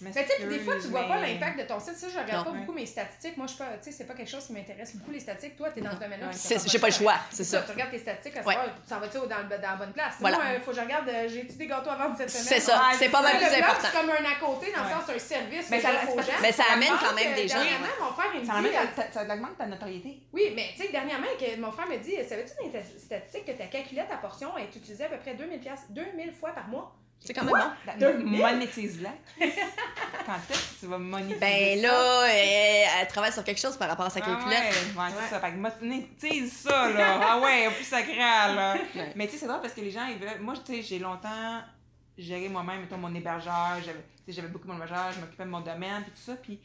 Mais 0.00 0.10
tu 0.12 0.18
sais, 0.18 0.26
puis 0.38 0.46
des 0.46 0.58
fois, 0.60 0.74
tu 0.80 0.88
vois 0.88 1.06
pas 1.08 1.18
l'impact 1.20 1.58
de 1.58 1.64
ton 1.64 1.80
site. 1.80 1.96
Ça, 1.96 2.06
je 2.08 2.18
regarde 2.18 2.46
Non. 2.46 2.52
pas 2.52 2.58
beaucoup 2.58 2.72
mes 2.72 2.86
statistiques. 2.86 3.36
Moi, 3.36 3.46
je 3.46 3.54
suis 3.54 3.58
pas, 3.64 3.70
tu 3.78 3.84
sais, 3.84 3.92
c'est 3.92 4.04
pas 4.04 4.14
quelque 4.14 4.30
chose 4.30 4.46
qui 4.46 4.52
m'intéresse 4.52 4.94
beaucoup, 4.96 5.10
les 5.10 5.20
statistiques. 5.20 5.56
Toi, 5.56 5.70
t'es 5.70 5.80
dans 5.80 5.90
ce 5.92 5.96
domaine-là. 6.00 6.30
J'ai 6.66 6.78
pas 6.78 6.86
le 6.88 6.92
choix, 6.92 7.14
c'est 7.30 7.44
ça. 7.44 7.62
Tu 7.62 7.72
regardes 7.72 7.90
tes 7.90 7.98
statistiques, 7.98 8.36
à 8.36 8.42
Ouais. 8.46 8.54
savoir, 8.54 8.74
ça 8.86 8.98
va-tu 8.98 9.18
dans, 9.18 9.58
la 9.60 9.76
bonne 9.76 9.92
place? 9.92 10.14
Voilà. 10.20 10.36
Moi, 10.36 10.46
il 10.54 10.60
faut 10.60 10.70
que 10.70 10.76
je 10.76 10.82
regarde, 10.82 11.08
euh, 11.08 11.28
j'ai-tu 11.28 11.54
des 11.56 11.66
gâteaux 11.66 11.90
vendre 11.90 12.14
cette 12.16 12.30
semaine? 12.30 12.44
C'est 12.46 12.60
ça, 12.60 12.76
Ouais, 12.78 12.96
c'est 12.98 13.08
pas 13.08 13.22
mal 13.22 13.36
plus 13.38 13.46
blog, 13.48 13.60
important. 13.60 13.88
c'est 13.92 13.98
comme 14.00 14.10
un 14.10 14.14
à 14.30 14.34
côté, 14.40 14.72
dans 14.72 14.84
le 14.84 14.90
sens, 14.90 15.02
c'est 15.06 15.14
un 15.14 15.18
service. 15.18 15.66
Mais 15.70 15.76
que 15.78 15.82
ça- 15.82 15.90
aux 16.14 16.22
gens. 16.22 16.38
Mais 16.42 16.52
ça 16.52 16.64
amène 16.72 16.92
quand 17.00 17.14
même 17.14 17.34
des 17.34 17.48
gens. 17.48 17.58
Dernièrement, 17.58 17.86
mon 18.00 18.12
frère, 18.12 18.30
il 18.34 18.40
me 18.40 18.46
Ça, 18.46 18.60
dit. 18.60 18.66
euh, 18.68 19.02
ça, 19.12 19.22
augmente 19.34 19.58
ta 19.58 19.66
notoriété. 19.66 20.22
Oui, 20.32 20.52
mais 20.54 20.68
tu 20.76 20.82
sais, 20.84 20.92
dernièrement, 20.92 21.26
mon 21.58 21.72
frère 21.72 21.86
me 21.88 21.96
dit 21.98 22.14
Savais-tu 22.28 22.52
dans 22.64 22.70
ta 22.70 22.84
statistique 22.84 23.44
que 23.46 23.52
ta 23.52 23.66
calculette 23.66 24.10
à 24.12 24.16
portion 24.18 24.56
est 24.58 24.74
utilisée 24.76 25.04
à 25.04 25.08
peu 25.08 25.18
près 25.18 25.34
2000, 25.34 25.60
piastres- 25.60 25.90
2000 25.90 26.32
fois 26.32 26.50
par 26.50 26.68
mois? 26.68 26.94
C'est 27.20 27.34
quand 27.34 27.44
même 27.44 27.54
bon. 27.98 28.24
Monétise-la. 28.38 29.10
Quand 30.26 30.34
est-ce 30.50 30.74
que 30.74 30.80
tu 30.80 30.86
vas 30.86 30.98
monétiser 30.98 31.40
Ben 31.40 31.80
ça? 31.80 31.88
là, 31.88 32.26
elle, 32.28 32.88
elle 33.00 33.08
travaille 33.08 33.32
sur 33.32 33.44
quelque 33.44 33.60
chose 33.60 33.76
par 33.76 33.88
rapport 33.88 34.06
à 34.06 34.10
sa 34.10 34.20
Ah 34.22 34.26
calculette. 34.26 34.60
ouais, 34.60 34.68
ouais, 34.68 35.02
Ouais. 35.04 35.12
c'est 35.24 35.30
ça. 35.30 35.40
Fait 35.40 35.50
que 35.52 35.56
monétise 35.56 36.52
ça, 36.52 36.90
là. 36.90 37.20
Ah 37.22 37.40
ouais, 37.40 37.70
plus 37.74 37.84
sacré, 37.84 38.16
là. 38.16 38.74
Ouais. 38.94 39.12
Mais 39.16 39.26
tu 39.26 39.32
sais, 39.32 39.38
c'est 39.38 39.46
drôle 39.46 39.60
parce 39.60 39.74
que 39.74 39.80
les 39.80 39.90
gens, 39.90 40.06
ils 40.06 40.18
veulent. 40.18 40.40
Moi, 40.40 40.54
tu 40.64 40.74
sais, 40.76 40.82
j'ai 40.82 40.98
longtemps 40.98 41.60
géré 42.16 42.48
moi-même, 42.48 42.80
mettons, 42.82 42.98
mon 42.98 43.14
hébergeur. 43.14 43.76
J'avais 43.84 43.98
tu 44.24 44.24
sais, 44.26 44.32
j'avais 44.32 44.48
beaucoup 44.48 44.68
mon 44.68 44.74
hébergeur, 44.76 45.12
je 45.14 45.20
m'occupais 45.20 45.44
de 45.44 45.50
mon 45.50 45.60
domaine, 45.60 46.02
puis 46.02 46.12
tout 46.12 46.20
ça. 46.22 46.36
Puis 46.36 46.60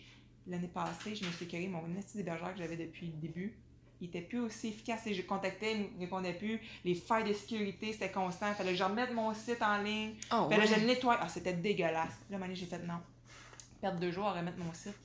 l'année 0.48 0.68
passée, 0.74 1.16
je 1.16 1.26
me 1.26 1.32
suis 1.32 1.48
créé 1.48 1.68
mon 1.68 1.82
petit 1.82 2.20
hébergeur 2.20 2.52
que 2.54 2.60
j'avais 2.60 2.76
depuis 2.78 3.08
le 3.08 3.14
début. 3.22 3.56
Il 4.04 4.10
était 4.10 4.20
plus 4.22 4.42
aussi 4.42 4.68
efficace. 4.68 5.08
Et 5.08 5.14
je 5.14 5.22
contactais, 5.22 5.76
il 5.76 5.96
me 5.96 6.00
répondait 6.02 6.34
plus. 6.34 6.60
Les 6.84 6.94
failles 6.94 7.24
de 7.24 7.32
sécurité, 7.32 7.94
c'était 7.94 8.12
constant. 8.12 8.50
Il 8.50 8.56
fallait 8.56 8.72
que 8.72 8.78
je 8.78 8.84
remette 8.84 9.14
mon 9.14 9.34
site 9.34 9.62
en 9.62 9.78
ligne. 9.78 10.16
Oh, 10.34 10.50
Fait 10.50 10.58
là, 10.58 10.64
ouais. 10.64 10.68
je 10.68 10.80
le 10.82 10.88
nettoie. 10.88 11.18
Ah, 11.22 11.30
c'était 11.30 11.54
dégueulasse. 11.54 12.12
Là, 12.30 12.38
donné, 12.38 12.54
j'ai 12.54 12.66
fait 12.66 12.80
non. 12.80 13.00
Perdre 13.80 14.00
deux 14.02 14.12
jours 14.12 14.26
à 14.28 14.34
remettre 14.34 14.58
mon 14.58 14.74
site. 14.74 14.98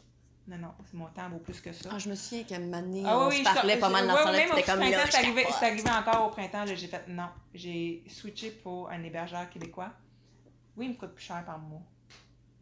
Non, 0.48 0.56
non, 0.58 0.68
c'est 0.84 0.94
mon 0.96 1.06
temps 1.06 1.28
vaut 1.28 1.38
plus 1.38 1.60
que 1.60 1.72
ça. 1.72 1.90
Ah, 1.92 1.98
je 1.98 2.08
me 2.08 2.14
souviens 2.16 2.42
qu'à 2.42 2.58
donné, 2.58 3.02
Ah 3.06 3.18
on 3.18 3.28
oui, 3.28 3.38
se 3.38 3.44
parlait 3.44 3.74
je- 3.76 3.80
pas 3.80 3.88
mal 3.90 4.06
dans 4.08 4.14
ouais, 4.14 4.32
même 4.32 4.48
c'était 4.48 4.62
comme 4.64 4.80
là, 4.80 5.04
c'est 5.08 5.16
arrivé, 5.18 5.44
encore 5.90 6.26
au 6.26 6.30
printemps, 6.30 6.64
j'ai 6.66 6.88
fait 6.88 7.06
non. 7.06 7.28
J'ai 7.54 8.02
switché 8.08 8.50
pour 8.50 8.88
un 8.90 9.00
hébergeur 9.04 9.48
québécois. 9.50 9.92
Oui, 10.76 10.86
il 10.86 10.92
me 10.92 10.94
coûte 10.94 11.12
plus 11.14 11.24
cher 11.24 11.44
par 11.44 11.58
mois. 11.60 11.82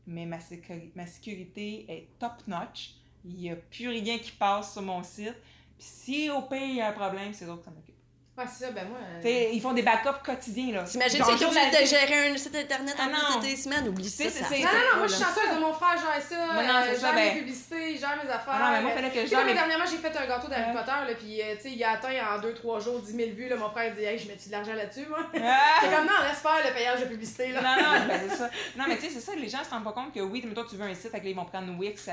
Mais 0.06 0.26
ma, 0.26 0.38
sécuri- 0.38 0.90
ma 0.96 1.06
sécurité 1.06 1.86
est 1.88 2.08
top 2.18 2.32
notch. 2.46 2.94
Il 3.24 3.34
n'y 3.36 3.50
a 3.50 3.56
plus 3.56 3.88
rien 3.88 4.18
qui 4.18 4.32
passe 4.32 4.72
sur 4.74 4.82
mon 4.82 5.02
site. 5.02 5.34
Si 5.78 6.30
au 6.30 6.42
pays 6.42 6.70
il 6.70 6.76
y 6.76 6.80
a 6.80 6.88
un 6.88 6.92
problème, 6.92 7.32
c'est 7.32 7.44
eux 7.44 7.56
qui 7.56 7.64
s'en 7.64 7.72
occupent. 7.72 7.95
Ouais, 8.36 8.44
c'est 8.52 8.66
ça, 8.66 8.70
ben 8.70 8.86
moi. 8.86 8.98
euh, 9.24 9.48
ils 9.50 9.60
font 9.62 9.72
des 9.72 9.80
backups 9.82 10.20
quotidiens. 10.22 10.74
là. 10.74 10.82
T'imagines, 10.84 11.24
tu 11.24 11.30
es 11.30 11.44
obligé 11.46 11.70
de 11.80 11.86
gérer 11.86 12.28
un 12.28 12.36
site 12.36 12.54
internet 12.54 12.94
Ah 12.98 13.04
en 13.04 13.08
plus 13.08 13.32
non. 13.34 13.40
de 13.40 13.44
tes 13.46 13.56
semaines, 13.56 13.88
oublie 13.88 14.10
ça. 14.10 14.24
C'est- 14.24 14.30
ça 14.30 14.50
Non, 14.50 14.56
non, 14.60 14.62
non, 14.92 14.98
moi 14.98 15.06
je 15.06 15.12
suis 15.14 15.22
là. 15.22 15.28
chanceuse 15.28 15.54
de 15.56 15.60
mon 15.60 15.72
frère, 15.72 15.96
gère 15.96 16.22
ça. 16.22 16.52
Moi, 16.52 16.62
non, 16.64 16.72
c'est 16.84 16.96
euh, 16.96 17.00
gère 17.00 17.14
ben- 17.14 17.34
mes 17.34 17.40
publicités, 17.40 17.96
gère 17.96 18.16
mes 18.22 18.28
affaires. 18.30 18.52
Ah 18.52 18.58
non, 18.60 18.70
mais 18.76 18.82
moi, 18.82 18.90
fallait 18.92 19.10
que 19.10 19.20
je 19.22 19.26
gère 19.26 19.40
mais 19.40 19.46
les- 19.46 19.54
dernièrement, 19.54 19.86
j'ai 19.90 19.96
fait 19.96 20.14
un 20.14 20.26
gâteau 20.26 20.48
d'Harry 20.48 20.68
Ouais. 20.70 20.72
Potter, 20.76 20.90
là, 21.08 21.14
puis 21.18 21.40
euh, 21.40 21.54
tu 21.56 21.62
sais, 21.62 21.70
il 21.72 21.82
a 21.82 21.92
atteint 21.92 22.12
en 22.12 22.38
2-3 22.40 22.80
jours 22.80 23.00
10 23.00 23.12
000 23.16 23.30
vues. 23.34 23.48
Là, 23.48 23.56
mon 23.56 23.70
frère 23.70 23.94
dit, 23.94 24.04
hey, 24.04 24.18
je 24.18 24.28
mets-tu 24.28 24.48
de 24.48 24.52
l'argent 24.52 24.74
là-dessus, 24.74 25.06
moi? 25.08 25.20
Ah! 25.42 25.56
C'est 25.80 25.88
comme, 25.96 26.04
non, 26.04 26.20
laisse 26.28 26.38
faire 26.38 26.60
le 26.68 26.74
payage 26.74 27.00
de 27.00 27.06
publicité, 27.06 27.52
là. 27.52 27.62
Non, 27.62 27.82
non, 27.82 28.06
ben, 28.06 28.20
c'est 28.28 28.36
ça. 28.36 28.50
Non, 28.76 28.84
mais 28.86 28.96
tu 28.96 29.06
sais, 29.06 29.10
c'est 29.14 29.20
ça, 29.20 29.32
les 29.34 29.48
gens 29.48 29.64
se 29.64 29.70
rendent 29.70 29.84
pas 29.84 29.92
compte 29.92 30.12
que 30.12 30.20
oui, 30.20 30.44
mettons, 30.46 30.64
tu 30.64 30.76
veux 30.76 30.84
un 30.84 30.94
site, 30.94 31.10
que 31.10 31.16
là, 31.16 31.22
ils 31.24 31.34
vont 31.34 31.46
prendre 31.46 31.72
Wix 31.78 32.06
à. 32.08 32.12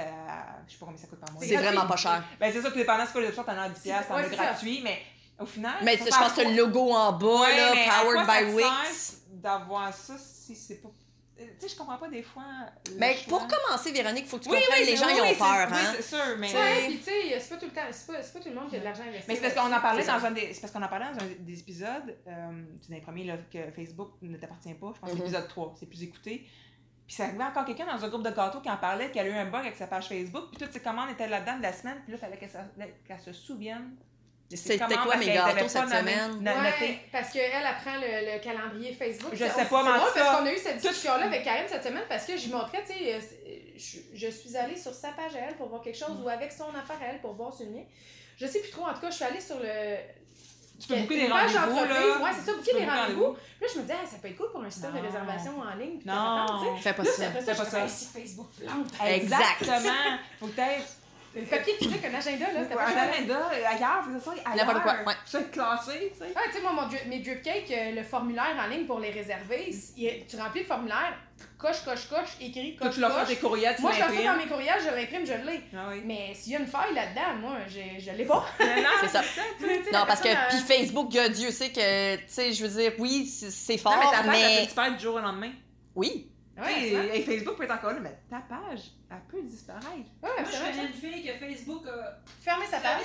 Je 0.68 0.72
sais 0.72 0.80
pas 0.80 0.86
combien 0.86 1.02
ça 1.02 1.08
coûte 1.08 1.20
par 1.20 1.32
mois. 1.34 1.44
C'est 1.46 1.58
vraiment 1.58 1.86
pas 1.86 1.98
cher. 1.98 2.24
Ben, 2.40 2.50
c'est 2.54 2.62
ça, 2.62 2.70
tout 2.72 2.78
dépendant, 2.78 3.04
c'est 3.06 3.12
quoi 3.12 3.22
les 3.22 3.28
options, 3.28 3.44
t'en 3.44 3.58
as 3.58 3.64
à 3.64 3.70
10$, 3.70 3.82
piastres, 3.84 4.08
t'en 4.08 4.16
Ouais, 4.16 4.22
as 4.26 4.30
c'est 4.30 4.36
ça. 4.38 4.44
gratuit, 4.46 4.82
mais 4.84 5.02
au 5.44 5.46
final. 5.46 5.76
Mais 5.84 5.98
je 5.98 6.04
pense 6.06 6.34
que 6.34 6.42
le 6.42 6.56
logo 6.56 6.92
en 6.92 7.12
bas, 7.14 7.42
Ouais, 7.42 7.56
là, 7.58 7.72
mais 7.74 7.88
à 7.88 8.02
powered 8.02 8.26
quoi 8.26 8.42
by 8.42 8.54
Wix? 8.54 9.22
D'avoir 9.30 9.94
ça 9.94 10.16
si 10.18 10.56
c'est 10.56 10.82
pas 10.82 10.90
tu 11.36 11.44
sais, 11.60 11.68
je 11.70 11.76
comprends 11.76 11.98
pas 11.98 12.08
des 12.08 12.22
fois. 12.22 12.44
Mais 13.00 13.16
choix. 13.18 13.40
pour 13.40 13.48
commencer, 13.48 13.92
Véronique, 13.92 14.28
faut 14.28 14.38
que 14.38 14.44
tu 14.44 14.50
Oui, 14.50 14.58
comprennes, 14.60 14.84
oui, 14.86 14.92
les 14.92 14.96
gens, 14.96 15.08
oui, 15.08 15.14
ils 15.18 15.22
ont 15.34 15.36
peur, 15.36 15.68
oui, 15.70 15.78
hein. 15.78 15.94
c'est 15.98 16.02
sûr, 16.04 16.38
mais. 16.38 16.48
Tu 16.48 16.54
sais, 16.54 16.60
Ouais, 16.60 16.86
puis 16.88 16.98
tu 17.00 17.04
sais, 17.06 17.40
c'est 17.40 17.50
pas 17.50 17.58
tout 17.58 17.66
le 17.66 17.72
temps, 17.72 17.82
c'est 17.92 18.08
pas, 18.08 18.22
c'est 18.22 18.34
pas 18.34 18.40
tout 18.40 18.50
le 18.50 18.56
monde 18.56 18.70
qui 18.70 18.76
a 18.76 18.80
de 18.80 18.84
l'argent 18.84 19.02
investi. 19.04 19.26
Mais 19.28 19.36
c'est 19.36 19.42
parce 19.42 19.54
qu'on 19.56 19.74
en 19.76 19.82
parlait 19.82 20.06
dans 20.06 20.26
un 20.26 20.32
des, 20.32 20.54
c'est 20.54 20.62
parce 20.62 20.72
qu'on 20.72 20.84
en 20.84 20.88
parlait 20.88 21.08
dans 21.12 21.24
un 21.24 21.28
des 21.40 21.60
épisodes, 21.60 22.18
euh, 22.28 22.64
c'est 22.82 22.90
dans 22.90 22.96
les 22.96 23.02
premiers 23.02 23.24
là, 23.26 23.38
que 23.52 23.72
Facebook 23.72 24.12
ne 24.22 24.38
t'appartient 24.38 24.74
pas, 24.76 24.94
je 24.96 25.00
pense 25.00 25.02
que 25.02 25.08
c'est 25.08 25.14
Mhm. 25.16 25.20
l'épisode 25.22 25.48
3, 25.48 25.76
c'est 25.80 25.86
plus 25.88 26.04
écouté. 26.04 26.48
Puis 27.08 27.16
ça 27.16 27.26
arrivait 27.26 27.44
encore 27.44 27.66
quelqu'un 27.66 27.88
dans 27.88 28.06
un 28.06 28.08
groupe 28.10 28.24
de 28.24 28.32
gâteaux 28.32 28.62
qui 28.62 28.70
en 28.70 28.78
parlait, 28.78 29.12
qui 29.12 29.20
a 29.20 29.26
eu 29.28 29.32
un 29.32 29.46
bug 29.46 29.62
avec 29.62 29.76
sa 29.76 29.88
page 29.88 30.08
Facebook, 30.08 30.50
puis 30.52 30.60
toutes 30.60 30.72
ses 30.72 30.82
commandes 30.82 31.10
étaient 31.10 31.28
là-dedans 31.28 31.58
de 31.58 31.64
la 31.64 31.74
semaine, 31.74 31.98
puis 32.04 32.14
là, 32.14 32.18
il 32.18 32.22
fallait 32.22 32.38
qu'elle 33.08 33.20
se 33.20 33.34
souvienne. 33.34 33.96
C'était 34.52 34.78
quoi 34.78 34.88
parce 35.06 35.18
mes 35.18 35.26
qu'elle 35.26 35.36
gâteaux 35.36 35.68
cette 35.68 35.90
semaine? 35.90 36.40
noté. 36.42 36.58
Ouais, 36.60 37.00
parce 37.12 37.30
qu'elle 37.32 37.66
apprend 37.66 37.96
le, 37.96 38.34
le 38.36 38.40
calendrier 38.44 38.94
Facebook. 38.94 39.32
Je 39.34 39.46
sais 39.46 39.52
on- 39.62 39.66
pas, 39.66 39.84
mais 39.84 39.90
parce 40.14 40.38
qu'on 40.40 40.46
a 40.46 40.54
eu 40.54 40.58
cette 40.58 40.78
discussion-là 40.78 41.26
avec 41.26 41.44
Karine 41.44 41.66
cette 41.68 41.84
semaine 41.84 42.04
parce 42.08 42.26
que 42.26 42.38
je 42.38 42.46
lui 42.46 42.52
montrais, 42.54 42.84
tu 42.86 42.94
sais, 42.94 43.16
euh, 43.16 43.20
je, 43.76 43.98
je 44.14 44.28
suis 44.28 44.56
allée 44.56 44.78
sur 44.78 44.94
sa 44.94 45.10
page 45.14 45.36
à 45.36 45.40
elle 45.50 45.56
pour 45.56 45.70
voir 45.70 45.82
quelque 45.82 45.98
chose 45.98 46.18
Mm. 46.20 46.24
ou 46.24 46.30
avec 46.30 46.52
son 46.52 46.70
affaire 46.70 46.98
à 47.02 47.14
elle 47.14 47.20
pour 47.22 47.34
voir 47.34 47.52
le 47.60 47.66
mien. 47.68 47.84
Je 48.38 48.46
sais 48.46 48.60
plus 48.60 48.70
trop, 48.72 48.86
en 48.86 48.94
tout 48.94 49.00
cas, 49.02 49.10
je 49.10 49.16
suis 49.16 49.26
allée 49.26 49.42
sur 49.42 49.58
le. 49.60 49.96
Tu 50.80 50.88
peux 50.88 50.96
booker 50.98 51.16
des 51.16 51.28
rendez-vous. 51.28 51.80
Ouais, 52.24 52.32
c'est 52.36 52.52
ça, 52.52 52.58
booker 52.58 52.74
des 52.74 52.86
rendez-vous. 52.86 53.34
Puis 53.34 53.62
là, 53.62 53.68
je 53.74 53.78
me 53.80 53.84
disais, 53.84 53.96
ah, 54.04 54.06
ça 54.08 54.18
peut 54.22 54.28
être 54.28 54.38
cool 54.38 54.52
pour 54.52 54.62
un 54.64 54.70
système 54.70 54.92
de 54.94 55.00
réservation 55.00 55.60
en 55.60 55.76
ligne. 55.76 55.98
puis 56.00 56.08
Non. 56.08 56.76
Fais 56.82 56.94
pas 56.94 57.04
Là, 57.04 57.10
ça. 57.12 57.28
après 57.28 57.42
ça, 57.42 57.54
Fais 57.56 57.64
pas 57.64 57.70
ça. 57.70 57.88
Facebook. 57.88 58.48
Exactement! 59.06 60.18
Faut 60.40 60.48
peut-être 60.48 60.86
Le 61.36 61.42
papier 61.46 61.74
qui 61.80 61.88
dit 61.88 61.98
qu'un 62.00 62.14
agenda, 62.14 62.46
là, 62.54 62.60
t'as 62.70 62.76
pas 62.76 62.86
un 62.86 63.10
agenda 63.10 63.48
ailleurs, 63.68 64.04
faut 64.06 64.12
que 64.12 64.20
ça 64.24 64.32
ailleurs. 64.46 64.66
N'importe 64.66 64.84
quoi, 64.84 64.94
ouais. 65.08 65.40
Être 65.42 65.52
classé, 65.52 66.12
tu 66.14 66.20
sais. 66.20 66.34
Ah, 66.36 66.42
tu 66.46 66.54
sais, 66.54 66.62
moi, 66.62 66.74
mon 66.74 66.84
drip- 66.88 67.08
mes 67.08 67.20
drip 67.20 67.42
cakes, 67.42 67.72
euh, 67.72 67.92
le 67.96 68.04
formulaire 68.04 68.56
en 68.64 68.68
ligne 68.68 68.86
pour 68.86 69.00
les 69.00 69.10
réserver, 69.10 69.74
il- 69.98 70.26
tu 70.28 70.36
remplis 70.36 70.60
le 70.62 70.66
formulaire, 70.68 71.18
coche, 71.58 71.84
coche, 71.84 72.08
coche, 72.08 72.38
écrit, 72.40 72.76
Toi, 72.76 72.86
coche, 72.88 72.96
tu 72.96 73.02
leur 73.02 73.12
fais 73.14 73.20
coche. 73.26 73.30
tes 73.30 73.36
courriels, 73.38 73.76
tu 73.76 73.82
Moi, 73.82 73.92
je 73.94 74.04
le 74.04 74.10
fais 74.14 74.24
dans 74.26 74.36
mes 74.36 74.46
courriels, 74.46 74.80
je 74.80 74.96
l'imprime, 74.96 75.26
je 75.26 75.34
l'ai. 75.34 75.62
Ah 75.76 75.88
oui. 75.90 76.02
Mais 76.06 76.34
s'il 76.36 76.54
y 76.54 76.56
a 76.56 76.60
une 76.60 76.68
faille 76.68 76.94
là-dedans, 76.94 77.34
moi, 77.42 77.58
je, 77.68 78.00
je 78.00 78.12
l'ai 78.12 78.26
pas. 78.26 78.46
Non, 78.60 78.90
C'est 79.02 79.08
ça. 79.08 79.22
Tu 79.60 79.66
Non, 79.92 80.04
parce 80.06 80.22
que, 80.22 80.28
personne, 80.28 80.48
puis 80.50 80.58
euh, 80.76 80.78
Facebook, 80.78 81.10
Dieu, 81.10 81.50
sait 81.52 81.72
que, 81.72 82.16
tu 82.18 82.24
sais, 82.28 82.54
je 82.54 82.66
veux 82.66 82.80
dire, 82.82 82.94
oui, 83.00 83.26
c'est 83.26 83.50
c'est 83.50 83.84
Non, 83.84 83.92
fort, 83.92 84.14
mais 84.26 84.32
mais. 84.32 84.66
disparaître 84.66 84.98
du 84.98 85.04
jour 85.04 85.16
au 85.16 85.20
lendemain? 85.20 85.52
Oui. 85.96 86.30
Ouais, 86.56 87.18
et 87.18 87.22
Facebook 87.24 87.58
peut 87.58 87.64
être 87.64 87.74
encore 87.74 87.94
là, 87.94 88.00
mais 88.00 88.16
ta 88.30 88.38
page, 88.42 88.82
elle 89.10 89.18
peut 89.28 89.42
disparaître. 89.42 89.88
Ouais, 89.88 90.04
Moi, 90.22 90.34
je 90.46 90.60
connais 90.60 90.86
une 90.88 90.94
fille 90.94 91.26
que 91.26 91.34
Facebook 91.46 91.84
a 91.88 92.20
fermé 92.42 92.66
sa 92.70 92.78
page. 92.78 93.02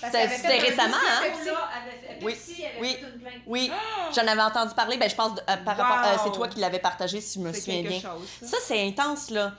Parce 0.00 0.12
C'était- 0.12 0.58
un 0.58 0.60
récemment, 0.60 0.96
hein? 0.96 1.22
Avait 1.22 1.96
fait- 1.96 2.24
Oui. 2.24 2.32
Pepsi 2.32 2.64
avait 2.66 2.80
Oui. 2.80 2.94
fait 2.94 3.06
une 3.14 3.20
plainte. 3.20 3.42
Oui. 3.46 3.70
J'en 4.14 4.26
avais 4.26 4.42
entendu 4.42 4.74
parler, 4.74 4.96
ben 4.96 5.08
je 5.08 5.14
pense, 5.14 5.38
euh, 5.38 5.56
par 5.64 5.76
rapport. 5.76 6.12
euh, 6.12 6.16
c'est 6.24 6.32
toi 6.36 6.48
qui 6.48 6.58
l'avais 6.58 6.80
partagé, 6.80 7.20
si 7.20 7.38
je 7.38 7.44
me 7.46 7.52
souviens 7.52 7.82
bien. 7.82 8.00
chose. 8.00 8.28
ça. 8.40 8.46
Ça, 8.48 8.56
c'est 8.60 8.84
intense, 8.84 9.30
là. 9.30 9.54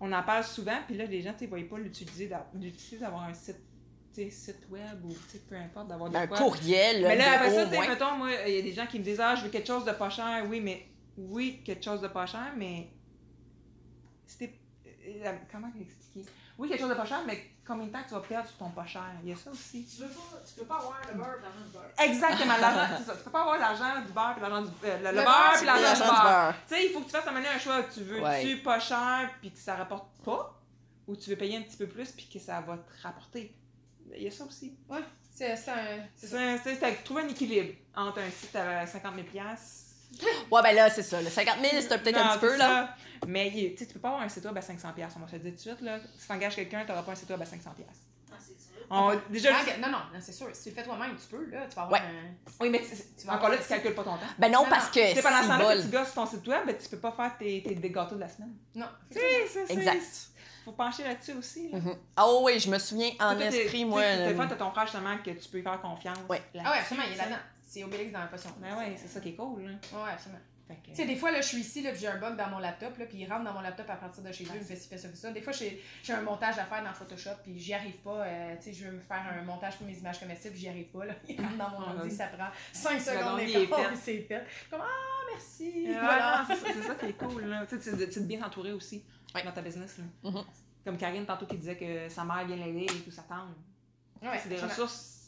On 0.00 0.10
en 0.12 0.22
parle 0.24 0.42
souvent, 0.42 0.78
puis 0.88 0.96
là, 0.96 1.04
les 1.04 1.22
gens, 1.22 1.32
tu 1.34 1.40
sais, 1.40 1.46
voyaient 1.46 1.64
pas 1.66 1.78
l'utiliser 1.78 2.26
d'a- 2.26 2.46
l'utiliser 2.54 2.96
d'avoir 2.98 3.24
un 3.24 3.34
site, 3.34 3.58
site 4.12 4.66
web 4.70 5.04
ou, 5.04 5.14
peu 5.48 5.54
importe, 5.56 5.86
d'avoir 5.88 6.10
Un 6.14 6.22
de 6.22 6.26
quoi. 6.26 6.36
courriel, 6.38 7.02
Mais 7.02 7.16
là, 7.16 7.34
après 7.36 7.54
ça, 7.54 7.64
tu 7.66 7.78
mettons, 7.78 8.16
moi, 8.16 8.28
il 8.46 8.54
y 8.54 8.58
a 8.58 8.62
des 8.62 8.72
gens 8.72 8.86
qui 8.86 8.98
me 8.98 9.04
disent, 9.04 9.20
ah, 9.20 9.34
je 9.36 9.42
veux 9.44 9.50
quelque 9.50 9.66
chose 9.68 9.84
de 9.84 9.92
pas 9.92 10.10
cher. 10.10 10.44
Oui, 10.48 10.60
mais, 10.60 10.86
oui, 11.16 11.62
quelque 11.64 11.84
chose 11.84 12.00
de 12.00 12.08
pas 12.08 12.26
cher, 12.26 12.52
mais. 12.56 12.90
C'était. 14.26 14.58
euh, 14.86 15.32
Comment 15.50 15.68
expliquer? 15.80 16.28
Oui, 16.58 16.68
quelque 16.68 16.80
chose 16.80 16.90
de 16.90 16.94
pas 16.94 17.06
cher, 17.06 17.20
mais 17.26 17.52
combien 17.66 17.86
de 17.86 17.92
temps 17.92 18.02
tu 18.06 18.12
vas 18.14 18.20
perdre 18.20 18.46
sur 18.48 18.58
ton 18.58 18.68
pas 18.70 18.84
cher? 18.86 19.02
Il 19.22 19.30
y 19.30 19.32
a 19.32 19.36
ça 19.36 19.50
aussi. 19.50 19.86
Tu 19.86 20.02
peux 20.02 20.08
pas, 20.08 20.42
tu 20.46 20.54
peux 20.60 20.66
pas 20.66 20.76
avoir 20.76 21.00
le 21.10 21.14
beurre 21.16 21.38
dans 21.40 21.64
le 21.64 21.70
beurre. 21.72 21.90
Exactement, 21.98 22.56
l'argent, 22.58 22.94
c'est 22.98 23.04
ça. 23.04 23.16
Tu 23.16 23.24
peux 23.24 23.30
pas 23.30 23.40
avoir 23.40 23.58
l'argent 23.58 24.04
du 24.04 24.12
beurre 24.12 24.32
puis 24.34 24.42
l'argent 24.42 24.62
du. 24.62 24.70
euh, 24.84 24.98
le, 24.98 25.04
le 25.04 25.16
Le 25.16 25.22
beurre 25.24 25.52
puis 25.56 25.66
l'argent 25.66 25.82
L'argent 25.82 26.04
du 26.04 26.10
du 26.10 26.16
beurre. 26.16 26.22
beurre. 26.22 26.54
Tu 26.68 26.74
sais, 26.74 26.86
il 26.86 26.92
faut 26.92 27.00
que 27.00 27.04
tu 27.06 27.10
fasses 27.10 27.26
à 27.26 27.30
un 27.30 27.58
choix. 27.58 27.82
Tu 27.84 28.00
veux-tu 28.02 28.22
Ouais. 28.22 28.56
pas 28.56 28.78
cher 28.78 29.30
puis 29.40 29.50
que 29.50 29.58
ça 29.58 29.74
rapporte 29.76 30.08
pas? 30.22 30.60
Ou 31.08 31.16
tu 31.16 31.30
veux 31.30 31.36
payer 31.36 31.56
un 31.56 31.62
petit 31.62 31.76
peu 31.78 31.86
plus 31.88 32.10
puis 32.12 32.28
que 32.32 32.38
ça 32.38 32.60
va 32.60 32.76
te 32.76 33.02
rapporter? 33.02 33.54
Il 34.14 34.22
y 34.22 34.26
a 34.28 34.30
ça 34.30 34.44
aussi. 34.44 34.76
C'est 35.32 35.56
c'est 35.56 35.70
un. 35.70 35.76
c'est 36.14 36.26
C'est 36.26 36.36
ça. 36.36 36.40
un- 36.42 36.58
c'est 36.58 36.74
c'est 36.76 37.02
trouver 37.04 37.22
un 37.22 37.28
équilibre 37.28 37.72
entre 37.96 38.18
un 38.20 38.30
site 38.30 38.54
à 38.54 38.86
50 38.86 39.14
000 39.14 39.26
Ouais, 40.50 40.62
ben 40.62 40.74
là, 40.74 40.90
c'est 40.90 41.02
ça. 41.02 41.20
Le 41.20 41.28
50 41.30 41.56
000, 41.60 41.82
c'est 41.82 42.02
peut-être 42.02 42.18
un 42.18 42.28
petit 42.32 42.40
peu, 42.40 42.50
c'est 42.52 42.58
là. 42.58 42.94
Mais 43.26 43.74
tu 43.76 43.84
peux 43.86 44.00
pas 44.00 44.08
avoir 44.08 44.22
un 44.24 44.28
site 44.28 44.44
web 44.44 44.56
à 44.56 44.62
500 44.62 44.88
On 45.16 45.20
va 45.20 45.28
se 45.28 45.32
le 45.34 45.38
dire 45.40 45.50
tout 45.52 45.56
de 45.56 45.60
suite. 45.60 45.80
Là. 45.82 45.98
Si 46.18 46.26
tu 46.26 46.32
engages 46.32 46.56
quelqu'un, 46.56 46.82
tu 46.84 46.88
n'auras 46.88 47.02
pas 47.02 47.12
un 47.12 47.16
site 47.16 47.30
web 47.30 47.40
à 47.42 47.44
500 47.46 47.70
Ah, 48.32 48.34
c'est 48.38 48.46
sûr. 48.60 48.86
On- 48.90 49.20
Déjà, 49.30 49.50
Ah, 49.54 49.78
non, 49.78 49.88
non, 49.88 49.98
non, 49.98 50.20
c'est 50.20 50.32
sûr. 50.32 50.48
Si 50.52 50.64
tu 50.64 50.68
le 50.70 50.74
fais 50.74 50.82
toi-même, 50.82 51.16
tu 51.16 51.26
peux, 51.36 51.44
là. 51.50 51.66
Tu 51.68 51.76
vas 51.76 51.82
avoir 51.82 52.00
Ouais. 52.00 52.06
un. 52.06 52.50
oui, 52.60 52.70
mais 52.70 52.82
c'est- 52.82 53.16
Tu 53.16 53.26
vas 53.26 53.34
encore 53.34 53.50
là, 53.50 53.58
tu 53.58 53.64
calcules 53.68 53.94
pas 53.94 54.02
ton 54.04 54.16
temps. 54.16 54.26
Ben 54.38 54.50
non, 54.50 54.64
Non, 54.64 54.68
parce 54.70 54.86
non. 54.86 54.92
que 55.02 55.14
C'est 55.14 55.22
pendant 55.22 55.36
ce 55.36 55.42
c'est 55.42 55.48
temps-là 55.48 55.76
que 55.76 55.82
tu 55.82 55.88
gosses 55.88 56.14
ton 56.14 56.26
site 56.26 56.48
web, 56.48 56.66
ben, 56.66 56.76
tu 56.76 56.88
peux 56.88 56.98
pas 56.98 57.12
faire 57.12 57.38
tes, 57.38 57.62
tes, 57.62 57.74
des 57.74 57.90
gâteaux 57.90 58.16
de 58.16 58.20
la 58.20 58.28
semaine. 58.28 58.54
Non. 58.74 58.86
Tu 59.10 59.18
sais, 59.18 59.46
ça, 59.48 59.60
c'est- 59.66 59.72
Exact. 59.74 60.02
Faut 60.64 60.72
pencher 60.72 61.04
là-dessus 61.04 61.32
aussi. 61.32 61.70
là. 61.70 61.78
Mhm. 61.78 61.96
Ah 62.16 62.26
oui, 62.42 62.58
je 62.58 62.68
me 62.70 62.78
souviens 62.78 63.10
en 63.20 63.38
esprit, 63.38 63.78
tu 63.80 63.84
moi. 63.86 64.02
fois, 64.34 64.46
t'as 64.46 64.56
ton 64.56 64.70
frère 64.72 64.84
justement 64.86 65.16
que 65.18 65.30
tu 65.30 65.48
peux 65.48 65.56
lui 65.58 65.64
faire 65.64 65.80
confiance. 65.80 66.18
Ouais. 66.28 66.42
Ah 66.62 66.70
ouais, 66.72 66.78
absolument, 66.78 67.06
il 67.08 67.14
est 67.14 67.16
là-dedans. 67.16 67.36
C'est 67.70 67.84
Obélix 67.84 68.12
dans 68.12 68.18
la 68.18 68.26
potion. 68.26 68.50
Ben 68.60 68.76
ouais, 68.76 68.96
c'est 68.96 69.06
ça 69.06 69.20
qui 69.20 69.28
est 69.28 69.34
cool. 69.36 69.62
Là. 69.62 69.70
Ouais, 69.92 70.10
absolument. 70.12 70.40
Tu 70.84 70.94
sais, 70.94 71.04
des 71.06 71.14
fois, 71.14 71.30
là, 71.30 71.40
je 71.40 71.46
suis 71.48 71.58
ici, 71.58 71.82
là, 71.82 71.90
puis 71.92 72.00
j'ai 72.00 72.08
un 72.08 72.18
bug 72.18 72.36
dans 72.36 72.48
mon 72.48 72.58
laptop, 72.58 72.96
là, 72.98 73.04
puis 73.06 73.18
il 73.18 73.28
rentre 73.30 73.44
dans 73.44 73.52
mon 73.52 73.60
laptop 73.60 73.88
à 73.90 73.94
partir 73.96 74.22
de 74.24 74.32
chez 74.32 74.42
lui, 74.44 74.52
il 74.54 74.60
me 74.60 74.64
fait 74.64 74.74
ci, 74.76 74.88
fait 74.88 74.98
ça, 74.98 75.08
fait 75.08 75.14
ça. 75.16 75.30
Des 75.30 75.40
fois, 75.40 75.52
j'ai 75.52 75.80
un 76.12 76.20
montage 76.22 76.58
à 76.58 76.64
faire 76.64 76.82
dans 76.82 76.92
Photoshop, 76.92 77.30
puis 77.44 77.56
j'y 77.60 77.72
arrive 77.74 77.96
pas. 77.98 78.24
euh, 78.26 78.56
tu 78.56 78.62
sais, 78.64 78.72
je 78.72 78.86
veux 78.86 78.92
me 78.92 79.00
faire 79.00 79.22
un 79.36 79.42
montage 79.42 79.76
pour 79.78 79.86
mes 79.86 79.96
images 79.96 80.18
comestibles, 80.18 80.56
j'y 80.56 80.68
arrive 80.68 80.86
pas, 80.88 81.04
là. 81.06 81.14
Il 81.28 81.40
rentre 81.40 81.56
dans 81.56 81.70
mon 81.70 81.80
Ah, 81.86 81.94
ordi, 81.96 82.10
ça 82.14 82.26
prend 82.26 82.48
5 82.72 82.94
Le 82.94 83.00
secondes 83.00 83.38
puis 83.38 83.68
c'est 84.00 84.18
fait. 84.22 84.44
Comme, 84.68 84.80
ah, 84.82 85.24
merci. 85.32 85.86
Voilà. 85.92 86.46
c'est 86.48 86.82
ça- 86.82 86.94
qui 86.96 87.06
est 87.06 87.12
cool. 87.14 87.44
Là. 87.46 87.66
Tu 87.66 87.80
sais, 87.80 88.08
tu- 88.08 88.20
bien 88.22 88.42
entouré 88.44 88.72
aussi 88.72 89.04
Ouais. 89.34 89.44
dans 89.44 89.52
ta 89.52 89.62
business. 89.62 89.98
Là. 89.98 90.30
Mhm. 90.30 90.44
Comme 90.84 90.96
Karine, 90.98 91.24
tantôt, 91.26 91.46
qui 91.46 91.56
disait 91.56 91.76
que 91.76 92.08
sa 92.08 92.24
mère 92.24 92.44
vient 92.46 92.56
l'aider 92.56 92.84
et 92.84 93.00
tout, 93.00 93.10
ça 93.12 93.22
tente. 93.22 93.48
Ouais, 94.22 94.38
c'est 94.42 94.48
des 94.48 94.56
ressources 94.60 95.19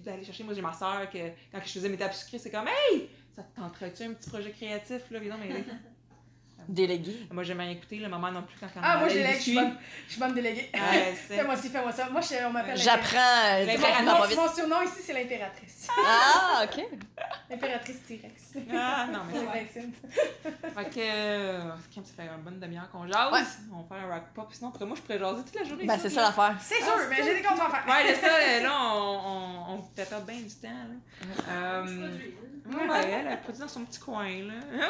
d'aller 0.00 0.24
chercher. 0.24 0.44
Moi, 0.44 0.54
j'ai 0.54 0.62
ma 0.62 0.72
soeur 0.72 1.08
que 1.10 1.18
quand 1.50 1.60
je 1.64 1.70
faisais 1.72 1.88
mes 1.88 1.96
tables 1.96 2.14
sucrées, 2.14 2.38
c'est 2.38 2.50
comme 2.50 2.68
Hey, 2.68 3.08
ça 3.34 3.42
te 3.42 3.56
tenterait-tu 3.56 4.04
un 4.04 4.12
petit 4.12 4.28
projet 4.30 4.50
créatif? 4.50 5.10
Là, 5.10 5.18
viens 5.18 5.36
donc 5.36 5.46
m'aider. 5.46 5.64
Délégué. 6.68 7.26
Moi, 7.30 7.42
j'aime 7.44 7.60
écouter, 7.62 7.96
le 7.96 8.08
maman 8.08 8.30
non 8.30 8.42
plus 8.42 8.56
quand 8.60 8.66
Ah, 8.82 8.98
moi, 8.98 9.08
je 9.08 9.14
suis 9.18 9.22
biscuits. 9.32 9.54
bonne, 9.54 9.76
je 10.06 10.10
suis 10.12 10.20
bonne 10.20 10.34
déléguée. 10.34 10.70
Ouais, 10.74 11.14
c'est- 11.28 11.34
Fais-moi 11.36 11.56
ci, 11.56 11.68
fais-moi 11.68 11.92
ça. 11.92 12.08
Moi, 12.10 12.20
je- 12.20 12.44
on 12.46 12.50
m'appelle 12.50 12.76
J'apprends 12.76 13.18
euh, 13.18 13.64
directement 13.64 14.18
Mon, 14.18 14.42
mon 14.42 14.52
surnom 14.52 14.82
ici, 14.82 15.02
c'est 15.04 15.12
l'impératrice. 15.12 15.88
Ah, 16.04 16.64
OK. 16.64 16.84
L'impératrice 17.50 18.02
T-Rex. 18.06 18.64
Ah, 18.72 19.06
non, 19.12 19.20
mais 19.30 19.38
C'est 19.72 19.80
Maxime. 19.82 19.92
Fait 20.74 20.90
que, 20.90 21.00
euh, 21.00 21.70
ça 21.70 22.02
fait 22.16 22.22
une 22.34 22.42
bonne 22.42 22.58
demi-heure 22.60 22.90
qu'on 22.90 23.06
jase. 23.06 23.32
Ouais. 23.32 23.40
On 23.72 23.82
va 23.82 23.96
faire 23.96 24.06
un 24.06 24.14
rock 24.14 24.24
pop. 24.34 24.48
Sinon, 24.52 24.70
après 24.70 24.84
moi, 24.86 24.96
je 24.96 25.02
pourrais 25.02 25.18
jaser 25.18 25.42
toute 25.44 25.54
la 25.54 25.64
journée. 25.64 25.84
Ben, 25.84 25.98
c'est 26.00 26.10
ça 26.10 26.22
l'affaire. 26.22 26.56
C'est 26.60 26.82
sûr, 26.82 26.96
mais 27.10 27.16
j'ai 27.22 27.34
des 27.36 27.42
comptes 27.42 27.60
à 27.60 27.68
faire. 27.70 27.84
Ouais, 27.86 28.10
là, 28.12 28.18
ça, 28.18 28.60
là, 28.62 28.72
on, 28.94 29.20
on, 29.26 29.74
on 29.74 29.82
fait 29.94 30.04
perdre 30.08 30.26
bien 30.26 30.36
du 30.40 30.54
temps. 30.54 30.68
Là. 30.68 31.44
Euh, 31.50 31.84
ouais, 32.66 33.00
elle, 33.04 33.26
elle 33.30 33.40
produit 33.40 33.60
dans 33.60 33.68
son 33.68 33.84
petit 33.84 34.00
coin. 34.00 34.24
Là. 34.28 34.86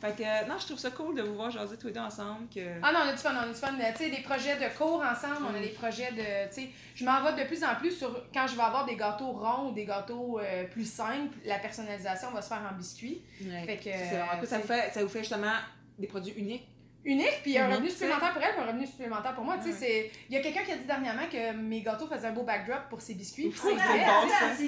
Fait 0.00 0.16
que, 0.16 0.48
non, 0.48 0.58
je 0.58 0.66
trouve 0.66 0.78
ça 0.78 0.90
cool 0.90 1.14
de 1.16 1.22
vous 1.22 1.34
voir 1.34 1.50
jaser 1.50 1.76
tous 1.76 1.88
les 1.88 1.92
deux 1.92 2.00
ensemble. 2.00 2.48
Que... 2.54 2.60
Ah 2.82 2.92
non, 2.92 3.00
on 3.04 3.08
a 3.08 3.12
du 3.12 3.18
fun, 3.18 3.34
on 3.34 3.44
a 3.44 3.48
du 3.48 3.54
fun. 3.54 3.74
Tu 3.76 4.04
sais, 4.04 4.10
des 4.10 4.22
projets 4.22 4.56
de 4.56 4.76
cours 4.76 5.02
ensemble, 5.02 5.46
on 5.50 5.56
a 5.56 5.60
des 5.60 5.68
projets 5.68 6.12
de. 6.12 6.48
Tu 6.48 6.62
sais, 6.62 6.68
je 6.94 7.04
m'en 7.04 7.22
vais 7.22 7.42
de 7.42 7.48
plus 7.48 7.64
en 7.64 7.74
plus 7.76 7.92
sur. 7.92 8.24
Quand 8.32 8.46
je 8.46 8.56
vais 8.56 8.62
avoir 8.62 8.84
des 8.86 8.96
gâteaux 8.96 9.32
ronds 9.32 9.70
ou 9.70 9.72
des 9.72 9.86
gâteaux 9.86 10.38
euh, 10.38 10.64
plus 10.64 10.90
simples, 10.90 11.36
la 11.44 11.58
personnalisation 11.58 12.30
va 12.30 12.42
se 12.42 12.48
faire 12.48 12.62
en 12.70 12.76
biscuits. 12.76 13.22
Ouais. 13.42 13.64
Fait 13.64 13.76
que. 13.76 13.84
C'est 13.84 14.16
vraiment 14.16 14.38
cool. 14.38 14.48
Ça, 14.48 14.58
vous 14.58 14.66
fait, 14.66 14.90
ça 14.92 15.02
vous 15.02 15.08
fait 15.08 15.20
justement 15.20 15.54
des 15.98 16.06
produits 16.06 16.34
uniques. 16.36 16.68
Unique, 17.06 17.40
puis 17.42 17.56
un 17.56 17.68
Mhm. 17.68 17.74
revenu 17.74 17.88
supplémentaire 17.90 18.32
pour 18.32 18.42
elle, 18.42 18.52
puis 18.54 18.62
un 18.62 18.66
revenu 18.66 18.86
supplémentaire 18.86 19.34
pour 19.34 19.44
moi. 19.44 19.56
Tu 19.62 19.70
sais, 19.70 19.76
c'est. 19.78 20.10
Il 20.28 20.34
y 20.34 20.38
a 20.38 20.42
quelqu'un 20.42 20.62
qui 20.64 20.72
a 20.72 20.76
dit 20.76 20.84
dernièrement 20.86 21.22
que 21.30 21.52
mes 21.52 21.80
gâteaux 21.80 22.06
faisaient 22.06 22.26
un 22.26 22.32
beau 22.32 22.42
backdrop 22.42 22.88
pour 22.90 23.00
ses 23.00 23.14
biscuits. 23.14 23.52
C'est 23.54 23.68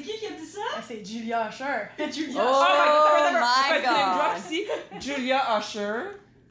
qui 0.00 0.18
qui 0.18 0.26
a 0.26 0.30
dit 0.30 0.46
ça? 0.46 0.60
Ah, 0.76 0.80
C'est 0.86 1.04
Julia 1.04 1.48
Usher. 1.48 1.88
Julia 2.12 2.40
Oh, 2.42 2.62
attends, 2.62 3.38
attends, 3.38 3.46
attends. 3.82 4.50
my 4.50 4.64
God. 4.64 5.02
Julia 5.02 5.58
Usher, 5.58 6.00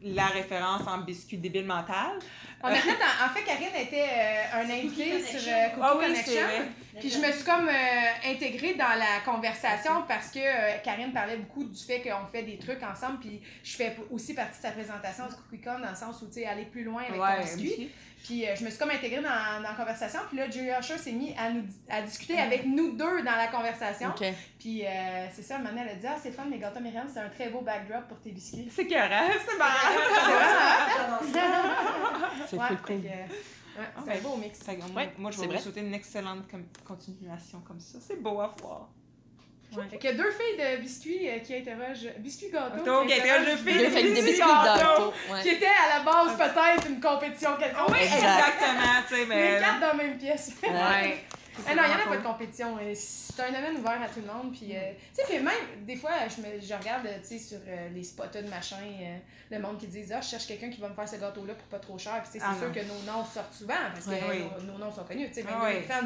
la 0.03 0.27
référence 0.27 0.81
en 0.87 0.99
biscuit 0.99 1.37
débile 1.37 1.65
mental. 1.65 2.11
On 2.63 2.67
a 2.67 2.75
fait, 2.75 2.89
en, 2.91 3.25
en 3.25 3.29
fait, 3.29 3.43
Karine 3.43 3.75
était 3.79 4.01
euh, 4.03 4.61
un 4.61 4.69
invité 4.69 5.21
sur 5.21 5.39
euh, 5.39 5.69
Cookie 5.69 5.81
Ah 5.81 5.93
oui, 5.97 6.05
Connection. 6.05 6.47
Puis 6.99 7.09
je 7.11 7.19
me 7.19 7.31
suis 7.31 7.43
comme 7.43 7.67
euh, 7.69 8.31
intégrée 8.31 8.73
dans 8.73 8.97
la 8.97 9.19
conversation 9.23 10.03
parce 10.07 10.31
que 10.31 10.39
euh, 10.39 10.77
Karine 10.83 11.13
parlait 11.13 11.37
beaucoup 11.37 11.63
du 11.65 11.79
fait 11.83 12.01
qu'on 12.01 12.25
fait 12.31 12.41
des 12.43 12.57
trucs 12.57 12.81
ensemble. 12.81 13.19
Puis 13.19 13.41
je 13.63 13.75
fais 13.75 13.95
aussi 14.09 14.33
partie 14.33 14.57
de 14.57 14.61
sa 14.63 14.71
présentation 14.71 15.25
du 15.27 15.35
Cookie 15.35 15.61
Con 15.61 15.79
dans 15.79 15.89
le 15.91 15.95
sens 15.95 16.19
où 16.21 16.27
tu 16.27 16.33
sais 16.33 16.45
aller 16.45 16.65
plus 16.65 16.83
loin 16.83 17.03
avec 17.03 17.15
ton 17.15 17.21
Ouais, 17.23 17.41
biscuit. 17.41 17.61
biscuit. 17.63 17.91
Puis 18.23 18.45
euh, 18.45 18.55
je 18.55 18.65
me 18.65 18.69
suis 18.69 18.77
comme 18.79 18.89
intégrée 18.89 19.21
dans, 19.21 19.61
dans 19.61 19.69
la 19.69 19.75
conversation. 19.77 20.19
Puis 20.29 20.37
là, 20.37 20.49
Julia 20.49 20.79
Usher 20.79 20.97
s'est 20.97 21.11
mis 21.13 21.33
à, 21.37 21.49
nous, 21.51 21.63
à 21.89 22.01
discuter 22.01 22.35
Mm. 22.35 22.39
avec 22.39 22.65
nous 22.65 22.91
deux 22.97 23.21
dans 23.23 23.35
la 23.35 23.47
conversation. 23.47 24.09
Puis 24.59 24.85
euh, 24.85 25.27
c'est 25.33 25.43
ça, 25.43 25.57
un 25.57 25.63
donné, 25.63 25.81
elle 25.81 25.89
a 25.89 25.95
dit 25.95 26.07
Ah, 26.07 26.17
c'est 26.21 26.31
fun, 26.31 26.43
les 26.51 26.59
gâteaux 26.59 26.79
Myriam, 26.81 27.07
c'est 27.13 27.19
un 27.19 27.29
très 27.29 27.49
beau 27.49 27.61
backdrop 27.61 28.07
pour 28.07 28.19
tes 28.19 28.31
biscuits. 28.31 28.69
C'est 28.73 28.87
carré, 28.87 29.31
c'est 29.47 29.57
marrant. 29.57 31.19
C'est 32.47 32.57
cool, 32.57 32.77
cool. 32.85 32.95
ouais, 32.95 33.27
Ah, 33.77 33.81
c'est 34.05 34.11
un 34.11 34.13
ben, 34.15 34.21
beau 34.23 34.35
mix. 34.37 34.59
Moi, 34.65 34.75
Ouais, 34.95 35.13
moi, 35.17 35.31
je 35.31 35.39
vais 35.41 35.47
vous 35.47 35.57
souhaiter 35.59 35.81
une 35.81 35.93
excellente 35.93 36.49
com- 36.49 36.65
continuation 36.85 37.59
comme 37.61 37.79
ça. 37.79 37.99
C'est 38.01 38.21
beau 38.21 38.39
à 38.41 38.53
voir. 38.61 38.89
Fait 39.91 39.97
qu'il 39.97 40.09
y 40.09 40.13
a 40.13 40.15
deux 40.15 40.31
filles 40.31 40.57
de 40.57 40.81
biscuits 40.81 41.29
euh, 41.29 41.39
qui 41.39 41.55
interrogent. 41.55 42.07
Biscuits 42.19 42.49
gâteau. 42.51 42.77
Gâteau, 42.77 43.05
qui 43.05 43.13
interrogent 43.13 43.45
deux 43.45 43.57
filles. 43.57 43.89
fait 43.89 44.03
des 44.03 44.21
biscuits 44.21 44.39
gâteaux. 44.39 44.79
gâteau. 44.79 45.13
Qui 45.41 45.49
Ouais. 45.49 45.53
était 45.55 45.65
à 45.67 45.97
la 45.97 46.03
base 46.03 46.37
peut-être 46.37 46.87
une 46.89 46.99
compétition 47.01 47.49
quelconque. 47.59 47.89
Oui, 47.89 47.97
Exact. 48.01 48.17
exactement, 48.17 48.93
tu 49.09 49.15
sais, 49.15 49.25
mais. 49.27 49.53
Les 49.55 49.59
quatre 49.59 49.79
dans 49.81 49.87
la 49.87 49.93
même 49.93 50.17
pièce. 50.17 50.51
Ouais. 50.63 51.23
Ah 51.67 51.75
non, 51.75 51.83
il 51.85 51.89
n'y 51.89 51.95
en 51.95 52.05
a 52.05 52.07
pas 52.09 52.17
de 52.17 52.23
compétition. 52.23 52.77
euh, 52.81 52.93
C'est 52.95 53.41
un 53.43 53.51
domaine 53.51 53.77
ouvert 53.77 54.01
à 54.01 54.07
tout 54.07 54.19
le 54.25 54.31
monde. 54.31 54.51
Puis, 54.53 54.75
euh, 54.75 54.79
tu 55.17 55.25
sais, 55.25 55.39
même, 55.39 55.53
des 55.85 55.95
fois, 55.95 56.11
je, 56.29 56.41
me, 56.41 56.59
je 56.61 56.73
regarde, 56.73 57.07
tu 57.21 57.27
sais, 57.27 57.39
sur 57.39 57.57
euh, 57.67 57.89
les 57.93 58.03
spotters 58.03 58.43
de 58.43 58.49
machin, 58.49 58.77
euh, 58.81 59.17
le 59.49 59.59
monde 59.59 59.77
qui 59.79 59.87
dit 59.87 60.03
Ah, 60.13 60.19
je 60.21 60.27
cherche 60.29 60.47
quelqu'un 60.47 60.69
qui 60.69 60.79
va 60.81 60.89
me 60.89 60.93
faire 60.95 61.07
ce 61.07 61.15
gâteau-là 61.15 61.53
pour 61.53 61.67
pas 61.67 61.79
trop 61.79 61.97
cher. 61.97 62.21
Puis, 62.23 62.33
sais, 62.33 62.39
c'est 62.39 62.45
Ah 62.45 62.55
sûr 62.59 62.71
que 62.71 62.79
nos 62.81 63.01
noms 63.11 63.23
sortent 63.25 63.53
souvent 63.53 63.73
parce 63.93 64.05
que. 64.05 64.11
Oui. 64.29 64.43
nos, 64.65 64.73
nos 64.73 64.77
noms 64.77 64.91
sont 64.91 65.03
connus. 65.03 65.27
Tu 65.29 65.35
sais, 65.41 65.45
Ah 65.49 65.69
les 65.71 65.81
fans, 65.81 66.01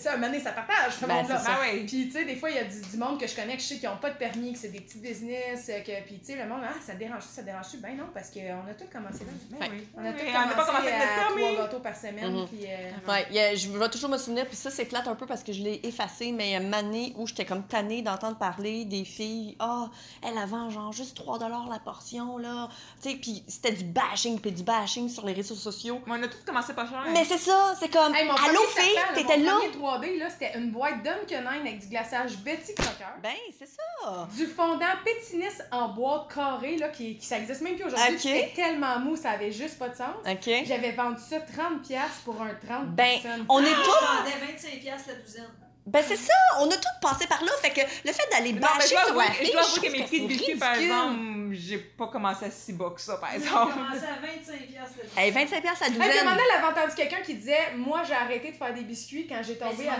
ça, 0.00 0.12
un 0.12 0.16
moment 0.16 0.26
donné, 0.28 0.40
ça 0.40 0.52
partage, 0.52 0.94
ce 0.94 1.06
Ben, 1.06 1.14
monde-là. 1.14 1.42
Ah. 1.46 1.58
Puis, 1.86 1.86
tu 1.86 2.10
sais, 2.10 2.24
des 2.24 2.36
fois, 2.36 2.50
il 2.50 2.56
y 2.56 2.58
a 2.60 2.64
du, 2.64 2.80
du 2.80 2.96
monde 2.96 3.18
que 3.20 3.26
je 3.26 3.34
connais 3.36 3.56
que 3.56 3.62
je 3.62 3.66
sais 3.68 3.76
qui 3.78 3.86
n'ont 3.86 3.96
pas 3.96 4.10
de 4.10 4.16
permis, 4.16 4.52
que 4.52 4.58
c'est 4.58 4.68
des 4.68 4.80
petits 4.80 4.98
business, 4.98 5.68
euh, 5.70 5.80
que, 5.80 6.02
puis, 6.04 6.18
tu 6.18 6.32
sais, 6.32 6.36
le 6.36 6.48
monde, 6.48 6.62
ah, 6.64 6.74
ça 6.84 6.94
dérange 6.94 7.22
ça 7.22 7.42
dérange-tu? 7.42 7.78
Ben 7.78 7.96
non, 7.96 8.06
parce 8.12 8.30
qu'on 8.30 8.40
a 8.40 8.74
tous 8.78 8.86
commencé 8.92 9.24
là. 9.24 9.30
Ben 9.60 9.68
oui. 9.72 9.86
On 9.96 10.04
a 10.04 10.10
Oui, 10.10 10.16
tous 10.18 10.26
On 10.28 10.32
n'a 10.32 10.54
pas 10.54 10.64
commencé 10.66 10.90
commencé 10.90 10.92
à 10.92 11.30
trois 11.30 11.56
gâteaux 11.64 11.80
par 11.80 11.96
semaine. 11.96 12.32
Mhm. 12.32 12.46
Euh, 12.64 12.90
a- 13.08 13.54
je 13.54 13.68
vais 13.78 13.88
toujours 13.90 14.10
me 14.10 14.18
souvenir, 14.18 14.46
puis 14.46 14.56
ça, 14.56 14.70
c'est 14.70 14.81
plate 14.84 15.08
un 15.08 15.14
peu 15.14 15.26
parce 15.26 15.42
que 15.42 15.52
je 15.52 15.62
l'ai 15.62 15.80
effacé, 15.84 16.32
mais 16.32 16.48
il 16.48 16.52
y 16.52 16.56
a 16.56 16.60
une 16.60 16.74
année 16.74 17.12
où 17.16 17.26
j'étais 17.26 17.44
comme 17.44 17.62
tannée 17.64 18.02
d'entendre 18.02 18.36
parler 18.38 18.84
des 18.84 19.04
filles. 19.04 19.56
Ah, 19.58 19.88
elle 20.22 20.38
avant, 20.38 20.70
genre, 20.70 20.92
juste 20.92 21.16
3 21.16 21.38
la 21.70 21.78
portion, 21.78 22.38
là. 22.38 22.68
Tu 23.02 23.10
sais, 23.10 23.16
puis 23.16 23.44
c'était 23.48 23.72
du 23.72 23.84
bashing, 23.84 24.40
puis 24.40 24.52
du 24.52 24.62
bashing 24.62 25.08
sur 25.08 25.26
les 25.26 25.32
réseaux 25.32 25.54
sociaux. 25.54 26.00
Mais 26.06 26.14
on 26.18 26.22
a 26.22 26.28
tous 26.28 26.44
commencé 26.46 26.72
pas 26.72 26.86
cher. 26.88 27.04
Mais 27.12 27.24
c'est 27.24 27.38
ça, 27.38 27.74
c'est 27.78 27.88
comme. 27.88 28.14
Hey, 28.14 28.26
mon 28.26 28.34
Allô, 28.34 28.60
fille, 28.74 28.98
t'étais 29.14 29.38
là? 29.38 29.56
premier 29.56 30.08
3D, 30.08 30.18
là, 30.18 30.30
c'était 30.30 30.58
une 30.58 30.70
boîte 30.70 31.02
Duncanine 31.02 31.62
avec 31.62 31.80
du 31.80 31.88
glaçage 31.88 32.38
Betty 32.38 32.74
Crocker. 32.74 33.20
Ben, 33.22 33.32
c'est 33.58 33.68
ça. 33.68 34.28
Du 34.36 34.46
fondant 34.46 34.86
pétinisse 35.04 35.62
en 35.70 35.88
boîte 35.88 36.32
carrée, 36.32 36.76
là, 36.76 36.88
qui, 36.88 37.16
qui 37.16 37.26
ça 37.26 37.38
existe 37.38 37.60
même 37.60 37.76
plus 37.76 37.84
aujourd'hui. 37.84 38.14
Ok. 38.14 38.20
C'était 38.20 38.52
tellement 38.54 38.98
mou, 39.00 39.16
ça 39.16 39.30
avait 39.32 39.52
juste 39.52 39.78
pas 39.78 39.88
de 39.88 39.96
sens. 39.96 40.14
OK. 40.26 40.50
J'avais 40.64 40.92
vendu 40.92 41.20
ça 41.20 41.38
30$ 41.38 41.80
piastres 41.86 42.20
pour 42.24 42.40
un 42.40 42.54
30 42.54 42.88
Ben, 42.94 43.20
personnes. 43.20 43.46
On 43.48 43.60
est 43.62 43.68
Je 43.68 43.74
tous. 43.74 44.24
Vendais 44.72 44.78
25$ 44.78 44.80
piastres 44.80 45.08
la 45.08 45.14
douzaine. 45.16 45.50
Ben, 45.84 46.04
c'est 46.06 46.16
ça, 46.16 46.32
on 46.60 46.70
a 46.70 46.76
tous 46.76 47.00
passé 47.08 47.26
par 47.26 47.42
là. 47.42 47.50
Fait 47.60 47.70
que 47.70 47.80
le 47.80 48.12
fait 48.12 48.28
d'aller 48.30 48.52
bâcher 48.52 48.94
sur 49.04 49.16
la 49.16 49.24
fille, 49.32 49.46
je 49.48 49.52
dois 49.52 49.62
avouer 49.62 49.88
que 49.88 49.92
mes 49.92 50.04
prix 50.04 50.20
de 50.20 50.28
c'est 50.28 50.28
biscuits, 50.28 50.54
par 50.56 50.74
exemple, 50.74 51.18
j'ai 51.50 51.78
pas 51.78 52.06
commencé 52.06 52.44
à 52.44 52.50
si 52.52 52.72
bas 52.74 52.92
que 52.94 53.00
ça, 53.00 53.16
par 53.16 53.30
J'ai 53.30 53.38
exemple. 53.38 53.72
commencé 53.72 54.04
à 54.04 54.14
25$ 54.24 54.66
piastres 54.68 54.98
la 54.98 55.04
douzaine. 55.04 55.18
Hey, 55.24 55.30
25 55.32 55.60
pièces 55.60 55.82
à 55.82 55.86
Hey, 55.86 55.90
à 55.90 55.94
douzaine. 55.96 56.24
moment 56.24 56.30
donné, 56.36 56.42
elle 56.54 56.64
avait 56.64 56.78
entendu 56.80 56.94
quelqu'un 56.94 57.20
qui 57.22 57.34
disait 57.34 57.72
Moi, 57.76 58.02
j'ai 58.06 58.14
arrêté 58.14 58.52
de 58.52 58.56
faire 58.56 58.72
des 58.72 58.82
biscuits 58.82 59.26
quand 59.28 59.42
j'ai 59.42 59.58
tombé 59.58 59.74
c'est 59.78 59.88
à. 59.88 59.98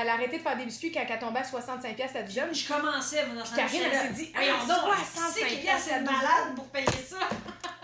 Elle 0.00 0.08
a 0.08 0.12
arrêté 0.12 0.38
de 0.38 0.42
faire 0.42 0.56
des 0.56 0.64
biscuits 0.64 0.92
quand 0.92 1.04
elle 1.10 1.18
tombait 1.18 1.40
à 1.40 1.42
65$ 1.42 1.94
piastres 1.96 2.14
la 2.18 2.22
douzaine. 2.22 2.54
Je 2.54 2.68
commençais, 2.72 3.26
dans 3.34 3.44
ce 3.44 3.56
Karine, 3.56 3.80
elle 3.92 4.00
s'est 4.00 4.12
dit, 4.12 4.32
Ah, 4.36 4.64
donc, 4.64 4.76
65 4.78 5.32
c'est 5.34 5.40
qui 5.48 5.54
était 5.54 5.62
piastres 5.62 5.88
la 5.90 5.94
assez 5.96 6.04
douzaine. 6.04 6.16
malade 6.22 6.54
pour 6.54 6.66
payer 6.66 6.86
ça. 7.04 7.18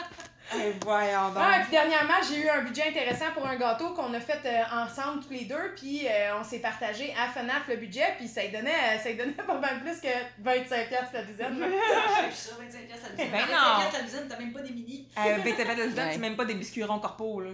Eh, 0.55 0.73
voyons 0.83 1.29
donc. 1.29 1.43
Ah, 1.45 1.59
et 1.59 1.63
puis 1.63 1.71
dernièrement, 1.73 2.15
j'ai 2.27 2.41
eu 2.41 2.49
un 2.49 2.63
budget 2.63 2.89
intéressant 2.89 3.27
pour 3.35 3.47
un 3.47 3.57
gâteau 3.57 3.91
qu'on 3.91 4.13
a 4.15 4.21
fait 4.21 4.41
euh, 4.47 4.63
ensemble 4.83 5.23
tous 5.23 5.31
les 5.33 5.45
deux, 5.45 5.75
puis 5.77 6.07
euh, 6.09 6.39
on 6.41 6.45
s'est 6.45 6.61
partagé 6.61 7.15
à 7.21 7.29
FNAF 7.31 7.69
le 7.69 7.77
budget, 7.77 8.15
puis 8.19 8.27
ça 8.29 8.43
lui 8.43 8.51
donnait, 8.51 8.71
euh, 8.71 8.99
ça 9.03 9.11
lui 9.11 9.17
donnait 9.17 9.33
pas 9.47 9.59
mal 9.59 9.81
plus 9.81 10.01
que 10.01 10.09
25$ 10.09 10.89
piastres 10.89 11.13
la 11.15 11.23
douzaine. 11.23 11.59
J'ai 11.61 12.27
plus 12.27 12.35
ça, 12.37 12.53
25$ 12.55 12.87
piastres 12.87 13.05
la 13.05 13.11
douzaine. 13.11 13.31
Ben 13.31 13.39
25$ 13.39 13.47
non. 13.47 13.79
piastres 13.81 13.93
la 13.99 14.03
douzaine, 14.03 14.29
t'as 14.29 14.39
même 14.39 14.53
pas 14.53 14.61
des 14.63 14.71
mini. 14.73 15.09
Euh, 15.19 15.39
ben, 15.45 15.55
t'as 15.57 15.65
fait 15.65 15.75
de 15.77 15.83
Ouais. 15.99 16.09
c'est 16.13 16.19
même 16.19 16.37
pas 16.37 16.45
des 16.45 16.55
biscuits 16.55 16.85
ronds 16.85 16.99
corpo, 17.01 17.41
là. 17.41 17.51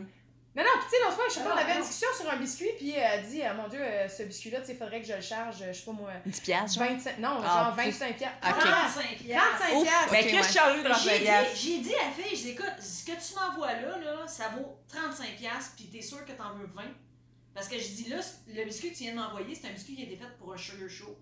Non, 0.56 0.62
non, 0.62 0.68
puis 0.78 0.84
tu 0.88 0.90
sais, 0.98 1.02
l'autre 1.02 1.16
fois, 1.16 1.24
je 1.28 1.34
sais 1.34 1.40
pas, 1.40 1.50
on 1.52 1.56
Ah, 1.58 1.62
avait 1.62 1.72
une 1.74 1.80
discussion 1.80 2.08
sur 2.16 2.30
un 2.30 2.36
biscuit, 2.36 2.68
puis 2.78 2.92
elle 2.96 3.02
a 3.18 3.18
dit, 3.22 3.42
euh, 3.42 3.52
mon 3.54 3.66
Dieu, 3.66 3.80
euh, 3.82 4.06
ce 4.08 4.22
biscuit-là, 4.22 4.60
tu 4.60 4.66
sais, 4.66 4.74
faudrait 4.76 5.00
que 5.00 5.06
je 5.08 5.14
le 5.14 5.20
charge, 5.20 5.56
euh, 5.62 5.72
je 5.72 5.78
sais 5.80 5.84
pas 5.84 5.90
moi, 5.90 6.10
10 6.24 6.40
pièces, 6.42 6.74
genre? 6.76 6.84
25, 6.86 7.18
non, 7.18 7.40
Ah, 7.44 7.64
genre 7.64 7.72
plus. 7.74 7.84
25 7.86 8.16
piastres. 8.16 8.36
Ok. 8.48 8.64
35$. 8.64 9.24
piastres. 9.24 9.43
35 9.68 9.76
Ouf. 9.76 9.82
piastres. 9.84 10.12
Ok, 10.12 10.20
Chris 10.20 10.36
ouais. 10.36 10.52
Charlie 10.52 10.82
de 10.82 10.88
J'ai 11.02 11.18
dit, 11.18 11.60
j'ai 11.60 11.78
dit 11.78 11.94
à 11.94 12.04
la 12.06 12.10
fille, 12.10 12.36
je 12.36 12.42
dis, 12.42 12.50
écoute, 12.50 12.74
ce 12.80 13.04
que 13.04 13.12
tu 13.12 13.34
m'envoies 13.34 13.72
là, 13.72 13.98
là, 13.98 14.26
ça 14.26 14.48
vaut 14.50 14.78
35$, 14.92 15.36
piastres, 15.36 15.72
puis 15.76 15.86
t'es 15.86 16.02
sûr 16.02 16.24
que 16.24 16.32
t'en 16.32 16.54
veux 16.54 16.66
20$. 16.66 16.82
Parce 17.54 17.68
que 17.68 17.78
je 17.78 17.88
dis 17.88 18.08
là, 18.08 18.16
le 18.48 18.64
biscuit 18.64 18.90
que 18.90 18.96
tu 18.96 19.04
viens 19.04 19.12
de 19.12 19.18
m'envoyer, 19.18 19.54
c'est 19.54 19.68
un 19.68 19.72
biscuit 19.72 19.94
qui 19.94 20.02
a 20.02 20.06
été 20.06 20.16
fait 20.16 20.36
pour 20.38 20.52
un 20.52 20.56
sugar 20.56 20.88
show. 20.88 21.16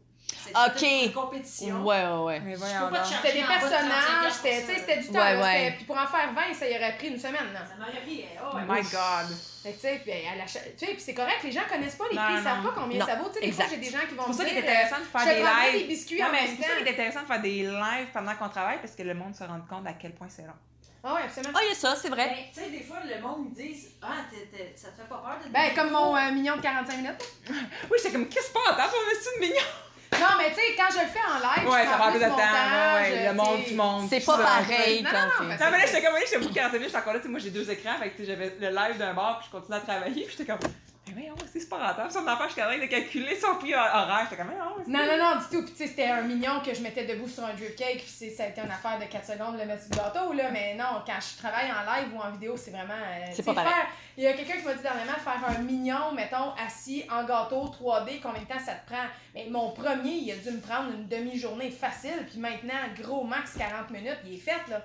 C'est 0.44 0.50
Ok. 0.56 1.04
une 1.06 1.12
compétition. 1.12 1.82
Ouais, 1.84 2.04
ouais, 2.04 2.18
ouais. 2.24 2.40
Mais 2.40 2.54
voyons 2.54 2.88
pas 2.90 3.00
te 3.00 3.08
C'était 3.08 3.32
des 3.32 3.44
en 3.44 3.46
bas 3.46 3.54
de 3.58 3.64
35$ 3.64 3.70
personnages, 3.70 4.32
c'était, 4.32 4.52
ça, 4.52 4.60
tu 4.60 4.66
sais, 4.66 4.72
là. 4.72 4.78
c'était 4.78 5.00
du 5.00 5.06
temps, 5.08 5.18
Ouais, 5.20 5.34
là, 5.36 5.42
ouais. 5.42 5.58
c'était- 5.64 5.76
puis 5.76 5.84
pour 5.84 5.96
en 5.96 6.06
faire 6.06 6.32
20, 6.34 6.54
ça 6.54 6.68
y 6.68 6.76
aurait 6.76 6.96
pris 6.96 7.08
une 7.08 7.18
semaine, 7.18 7.52
là. 7.52 7.60
Ça 7.64 7.74
m'aurait 7.78 8.02
pris. 8.02 8.24
Oh, 8.42 8.48
Oh 8.52 8.56
ouais. 8.56 8.62
my 8.68 8.82
god. 8.82 9.36
Fait 9.62 9.72
que, 9.72 9.76
tu 9.76 9.80
sais, 9.80 10.86
puis 10.92 11.00
c'est 11.00 11.14
correct, 11.14 11.38
les 11.44 11.52
gens 11.52 11.62
connaissent 11.70 11.94
pas 11.94 12.04
les 12.10 12.16
Non, 12.16 12.22
prix, 12.24 12.34
ils 12.38 12.42
savent 12.42 12.62
non. 12.64 12.70
pas 12.72 12.80
combien 12.80 12.98
Non, 12.98 13.06
ça 13.06 13.14
vaut. 13.16 13.28
Tu 13.28 13.34
sais, 13.40 13.46
des 13.46 13.52
fois, 13.52 13.64
j'ai 13.70 13.76
des 13.76 13.90
gens 13.90 13.98
qui 14.08 14.14
vont 14.14 14.24
C'est 14.26 14.26
pour 14.26 14.28
me 14.28 14.34
ça 14.34 14.44
qu'il 14.44 14.58
est 14.58 14.62
dire, 14.62 14.70
intéressant 14.70 14.96
de 14.98 15.02
euh, 15.02 15.18
faire 15.18 15.34
des 15.36 15.42
prendrais 15.42 15.72
des 15.72 15.78
lives. 15.78 15.88
biscuits 15.88 16.20
Non, 16.20 16.26
en 16.26 16.32
mais 16.32 16.40
même 16.42 16.46
c'est 16.50 16.56
pour 16.56 16.64
ça 16.66 16.70
qu'il 16.74 16.84
temps. 16.84 16.90
est 16.90 16.92
intéressant 16.94 17.20
de 17.22 17.26
faire 17.26 17.42
des 17.42 17.62
lives 17.62 18.08
pendant 18.12 18.34
qu'on 18.34 18.48
travaille 18.48 18.78
parce 18.80 18.94
que 18.96 19.02
le 19.04 19.14
monde 19.14 19.34
se 19.36 19.44
rend 19.44 19.60
compte 19.70 19.86
à 19.86 19.92
quel 19.94 20.12
point 20.12 20.26
c'est 20.28 20.42
long. 20.42 20.58
Ah 21.04 21.14
ouais, 21.14 21.22
absolument. 21.24 21.54
Ah, 21.56 21.60
il 21.64 21.68
y 21.68 21.72
a 21.72 21.74
ça, 21.74 21.96
c'est 21.96 22.08
vrai. 22.10 22.26
Ben, 22.28 22.36
tu 22.54 22.60
sais, 22.60 22.70
des 22.70 22.84
fois, 22.84 22.98
le 23.04 23.20
monde 23.20 23.50
me 23.50 23.54
dit 23.54 23.88
Ah, 24.02 24.06
t'es- 24.30 24.46
t'es- 24.56 24.72
ça 24.76 24.88
te 24.88 24.96
fait 25.02 25.08
pas 25.08 25.18
peur 25.18 25.38
de 25.44 25.52
Ben, 25.52 25.74
comme 25.74 25.90
mon 25.90 26.16
euh, 26.16 26.30
mignon 26.30 26.56
de 26.56 26.60
45 26.62 26.96
minutes. 26.96 27.24
Oui, 27.50 27.98
j'étais 27.98 28.12
comme, 28.12 28.28
qu'est-ce 28.28 28.46
qui 28.46 28.52
se 28.52 28.54
passe? 28.54 28.72
Attends, 28.78 28.94
on 28.94 29.10
est-tu 29.10 29.40
de 29.40 29.46
mignon? 29.46 29.66
Non, 30.12 30.28
mais 30.38 30.48
tu 30.50 30.54
sais, 30.56 30.76
quand 30.76 30.88
je 30.90 30.98
le 31.00 31.06
fais 31.08 31.24
en 31.26 31.38
live, 31.38 31.68
Ouais, 31.70 31.84
je 31.84 31.90
ça 31.90 31.96
prend 31.96 32.10
plus 32.10 32.20
de 32.20 32.24
temps. 32.24 32.30
montage, 32.30 33.02
ouais, 33.10 33.26
le 33.28 33.32
monde 33.34 33.64
du 33.64 33.74
monde. 33.74 34.06
C'est 34.08 34.24
pas 34.24 34.36
ça. 34.36 34.42
pareil 34.42 35.02
Non, 35.02 35.10
quand 35.10 35.18
non, 35.44 35.48
parce 35.48 35.60
Non, 35.60 35.66
mais 35.70 35.78
là, 35.78 35.86
j'étais 35.86 36.02
comme, 36.02 36.14
oui, 36.14 36.20
j'étais 36.24 36.38
beaucoup 36.38 36.52
40 36.54 36.72
minutes, 36.74 36.88
j'étais 36.88 36.98
encore 36.98 37.12
là, 37.14 37.18
tu 37.18 37.24
sais, 37.24 37.30
moi, 37.30 37.40
j'ai 37.40 37.50
deux 37.50 37.70
écrans, 37.70 37.94
fait 37.98 38.10
que, 38.10 38.16
tu 38.16 38.24
sais, 38.24 38.30
j'avais 38.32 38.56
le 38.60 38.68
live 38.68 38.98
d'un 38.98 39.14
bar, 39.14 39.38
puis 39.38 39.48
je 39.50 39.56
continuais 39.56 39.78
à 39.78 39.80
travailler, 39.80 40.24
puis 40.24 40.34
j'étais 40.38 40.50
comme, 40.52 40.60
mais 41.08 41.12
voyons, 41.14 41.34
c'est 41.52 41.68
pas 41.68 41.88
rentable. 41.88 42.10
Son 42.12 42.20
enfant, 42.26 42.44
je 42.46 42.52
suis 42.52 42.62
en 42.62 42.66
train 42.66 42.78
de 42.78 42.86
calculer 42.86 43.34
son 43.38 43.56
prix 43.56 43.74
horaire, 43.74 44.20
j'étais 44.24 44.36
comme, 44.40 44.50
mais 44.52 44.58
non, 44.58 44.76
Non, 44.86 45.06
non, 45.06 45.24
non, 45.34 45.40
du 45.40 45.44
tout. 45.56 45.62
Puis, 45.64 45.72
tu 45.72 45.78
sais, 45.78 45.86
c'était 45.88 46.06
un 46.06 46.22
mignon 46.22 46.60
que 46.64 46.72
je 46.72 46.80
mettais 46.80 47.04
debout 47.04 47.28
sur 47.28 47.44
un 47.44 47.54
drip 47.54 47.74
cake, 47.76 47.98
puis 47.98 48.06
c'est- 48.06 48.30
ça 48.30 48.44
a 48.44 48.46
été 48.48 48.60
une 48.60 48.70
affaire 48.70 48.98
de 48.98 49.04
4 49.06 49.26
secondes 49.26 49.54
de 49.54 49.60
le 49.60 49.66
mettre 49.66 49.82
sur 49.82 49.90
le 49.92 49.96
gâteau, 49.96 50.32
là. 50.32 50.50
Mais 50.52 50.74
non, 50.74 51.02
quand 51.04 51.18
je 51.20 51.38
travaille 51.42 51.70
en 51.72 51.82
live 51.92 52.14
ou 52.14 52.20
en 52.20 52.30
vidéo, 52.30 52.56
c'est 52.56 52.70
vraiment. 52.70 52.94
euh, 52.94 53.24
C'est 53.32 53.42
pas 53.44 53.54
pareil. 53.54 53.72
faire- 53.72 53.86
Il 54.16 54.24
y 54.24 54.26
a 54.26 54.32
quelqu'un 54.34 54.58
qui 54.58 54.64
m'a 54.64 54.74
dit 54.74 54.82
dernièrement 54.82 55.14
de 55.14 55.18
faire 55.20 55.40
un 55.48 55.58
mignon, 55.62 56.12
mettons, 56.14 56.52
assis 56.64 57.04
en 57.10 57.24
gâteau 57.24 57.68
3D, 57.68 58.20
combien 58.22 58.42
de 58.42 58.46
temps 58.46 58.60
ça 58.64 58.74
te 58.74 58.86
prend? 58.90 59.04
Mais 59.34 59.46
mon 59.50 59.70
premier, 59.72 60.10
il 60.12 60.30
a 60.32 60.36
dû 60.36 60.50
me 60.50 60.60
prendre 60.60 60.90
une 60.92 61.08
demi-journée 61.08 61.70
facile, 61.70 62.26
puis 62.30 62.38
maintenant, 62.38 62.74
gros 63.00 63.24
max 63.24 63.54
40 63.56 63.90
minutes, 63.90 64.18
il 64.26 64.34
est 64.34 64.38
fait, 64.38 64.60
là. 64.70 64.82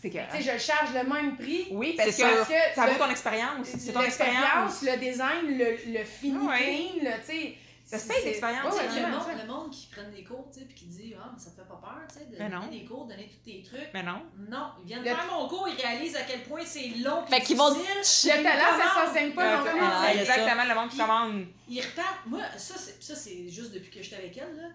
C'est 0.00 0.10
que. 0.10 0.18
Tu 0.18 0.36
sais, 0.36 0.42
je 0.42 0.52
le 0.52 0.58
charge 0.58 0.94
le 0.94 1.04
même 1.08 1.36
prix. 1.36 1.66
Oui, 1.70 1.94
parce 1.96 2.10
C'est 2.10 2.22
que 2.22 2.28
sûr. 2.28 2.36
Parce 2.36 2.48
que 2.48 2.74
ça 2.74 2.86
le- 2.86 2.92
vaut 2.92 2.98
ton 2.98 3.10
expérience. 3.10 3.66
C'est 3.66 3.92
ton 3.92 4.02
expérience. 4.02 4.82
Le 4.82 4.96
design, 4.98 5.58
le, 5.58 5.98
le 5.98 6.04
fini 6.04 6.38
Ouais. 6.46 6.58
clean, 6.58 7.04
là, 7.10 7.18
tu 7.18 7.26
sais. 7.26 7.54
Ça 7.86 7.98
se 7.98 8.06
c'est- 8.06 8.14
paye, 8.14 8.24
l'expérience. 8.24 8.74
Ouais, 8.74 8.80
ouais, 8.80 9.00
le, 9.02 9.08
monde, 9.10 9.26
le 9.42 9.46
monde 9.46 9.70
qui 9.70 9.86
prennent 9.92 10.10
des 10.10 10.24
cours, 10.24 10.48
tu 10.50 10.60
sais, 10.60 10.64
puis 10.64 10.74
qui 10.74 10.84
dit 10.86 11.14
Ah, 11.20 11.30
mais 11.34 11.38
ça 11.38 11.50
te 11.50 11.56
fait 11.56 11.68
pas 11.68 11.78
peur, 11.82 12.00
tu 12.08 12.14
sais, 12.18 12.24
de 12.24 12.36
Mais 12.38 12.48
non. 12.48 12.60
donner 12.60 12.78
des 12.80 12.84
cours, 12.86 13.04
donner 13.04 13.28
tous 13.28 13.44
tes 13.50 13.62
trucs. 13.62 13.90
Mais 13.92 14.02
non. 14.02 14.22
Non, 14.48 14.68
ils 14.80 14.86
viennent 14.86 15.00
Le- 15.00 15.04
faire 15.10 15.26
mon 15.30 15.46
cours, 15.48 15.68
ils 15.68 15.78
réalisent 15.80 16.16
à 16.16 16.22
quel 16.22 16.44
point 16.44 16.62
c'est 16.64 16.88
long. 17.04 17.26
Fait 17.26 17.42
qu'ils 17.42 17.58
vont. 17.58 17.68
Le 17.68 18.42
talent, 18.42 18.78
ça 18.82 19.06
s'enseigne 19.06 19.32
pas, 19.34 19.58
non, 19.58 19.64
non, 19.64 19.70
Ah, 19.82 20.08
il 20.14 20.18
y 20.18 20.22
a 20.22 20.24
ça. 20.24 20.32
exactement, 20.38 20.64
le 20.66 20.74
monde 20.80 20.88
qui 20.90 20.96
commande. 20.96 21.46
Ils 21.68 21.80
repartent. 21.82 22.24
Moi, 22.26 22.40
ça, 22.56 22.74
c'est, 22.78 23.02
ça, 23.02 23.14
c'est 23.14 23.48
juste 23.50 23.72
depuis 23.74 23.90
que 23.90 24.02
j'étais 24.02 24.16
avec 24.16 24.36
elle. 24.38 24.56
Là. 24.56 24.68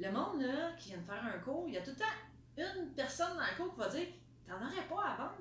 Le 0.00 0.10
monde 0.12 0.42
là, 0.42 0.70
qui 0.80 0.88
vient 0.88 0.98
de 0.98 1.04
faire 1.06 1.22
un 1.32 1.38
cours, 1.38 1.64
il 1.68 1.74
y 1.74 1.78
a 1.78 1.80
tout 1.80 1.90
le 1.90 1.96
temps 1.96 2.04
une 2.56 2.88
personne 2.96 3.36
dans 3.36 3.42
le 3.42 3.56
cours 3.64 3.72
qui 3.74 3.80
va 3.80 3.88
dire 3.88 4.06
T'en 4.48 4.56
aurais 4.56 4.86
pas 4.88 5.04
à 5.04 5.16
vendre. 5.16 5.36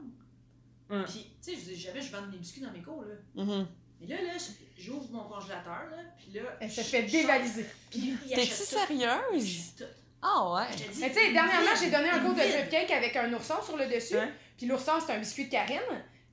Hum. 0.90 1.06
Puis, 1.06 1.32
tu 1.44 1.52
sais, 1.52 1.58
je 1.58 1.66
dis 1.66 1.76
jamais 1.76 2.02
je 2.02 2.12
vends 2.12 2.22
mes 2.28 2.38
biscuits 2.38 2.62
dans 2.62 2.72
mes 2.72 2.82
cours. 2.82 3.04
Là. 3.04 3.16
Mhm. 3.44 3.68
Mais 4.00 4.08
là, 4.08 4.22
là, 4.22 4.34
j'ouvre 4.78 5.10
mon 5.12 5.24
congélateur, 5.24 5.88
là, 5.90 5.98
puis 6.18 6.32
là. 6.34 6.42
Elle 6.60 6.72
se 6.72 6.82
fait 6.82 7.04
dévaliser. 7.04 7.66
T'es-tu 7.92 8.46
sérieuse? 8.46 9.74
Ah, 10.22 10.54
ouais. 10.54 10.76
Te 10.76 10.92
dis, 10.92 11.00
Mais 11.00 11.10
tu 11.10 11.16
sais, 11.16 11.32
dernièrement, 11.32 11.76
j'ai 11.80 11.90
donné 11.90 12.10
un 12.10 12.20
cours 12.20 12.34
de 12.34 12.42
vide. 12.42 12.52
drip 12.52 12.70
cake 12.70 12.92
avec 12.92 13.16
un 13.16 13.34
ourson 13.34 13.56
sur 13.64 13.78
le 13.78 13.88
dessus. 13.88 14.16
Ouais. 14.16 14.32
Puis 14.58 14.66
l'ourson, 14.66 14.94
c'est 15.06 15.14
un 15.14 15.20
biscuit 15.20 15.46
de 15.46 15.52
Karine. 15.52 15.80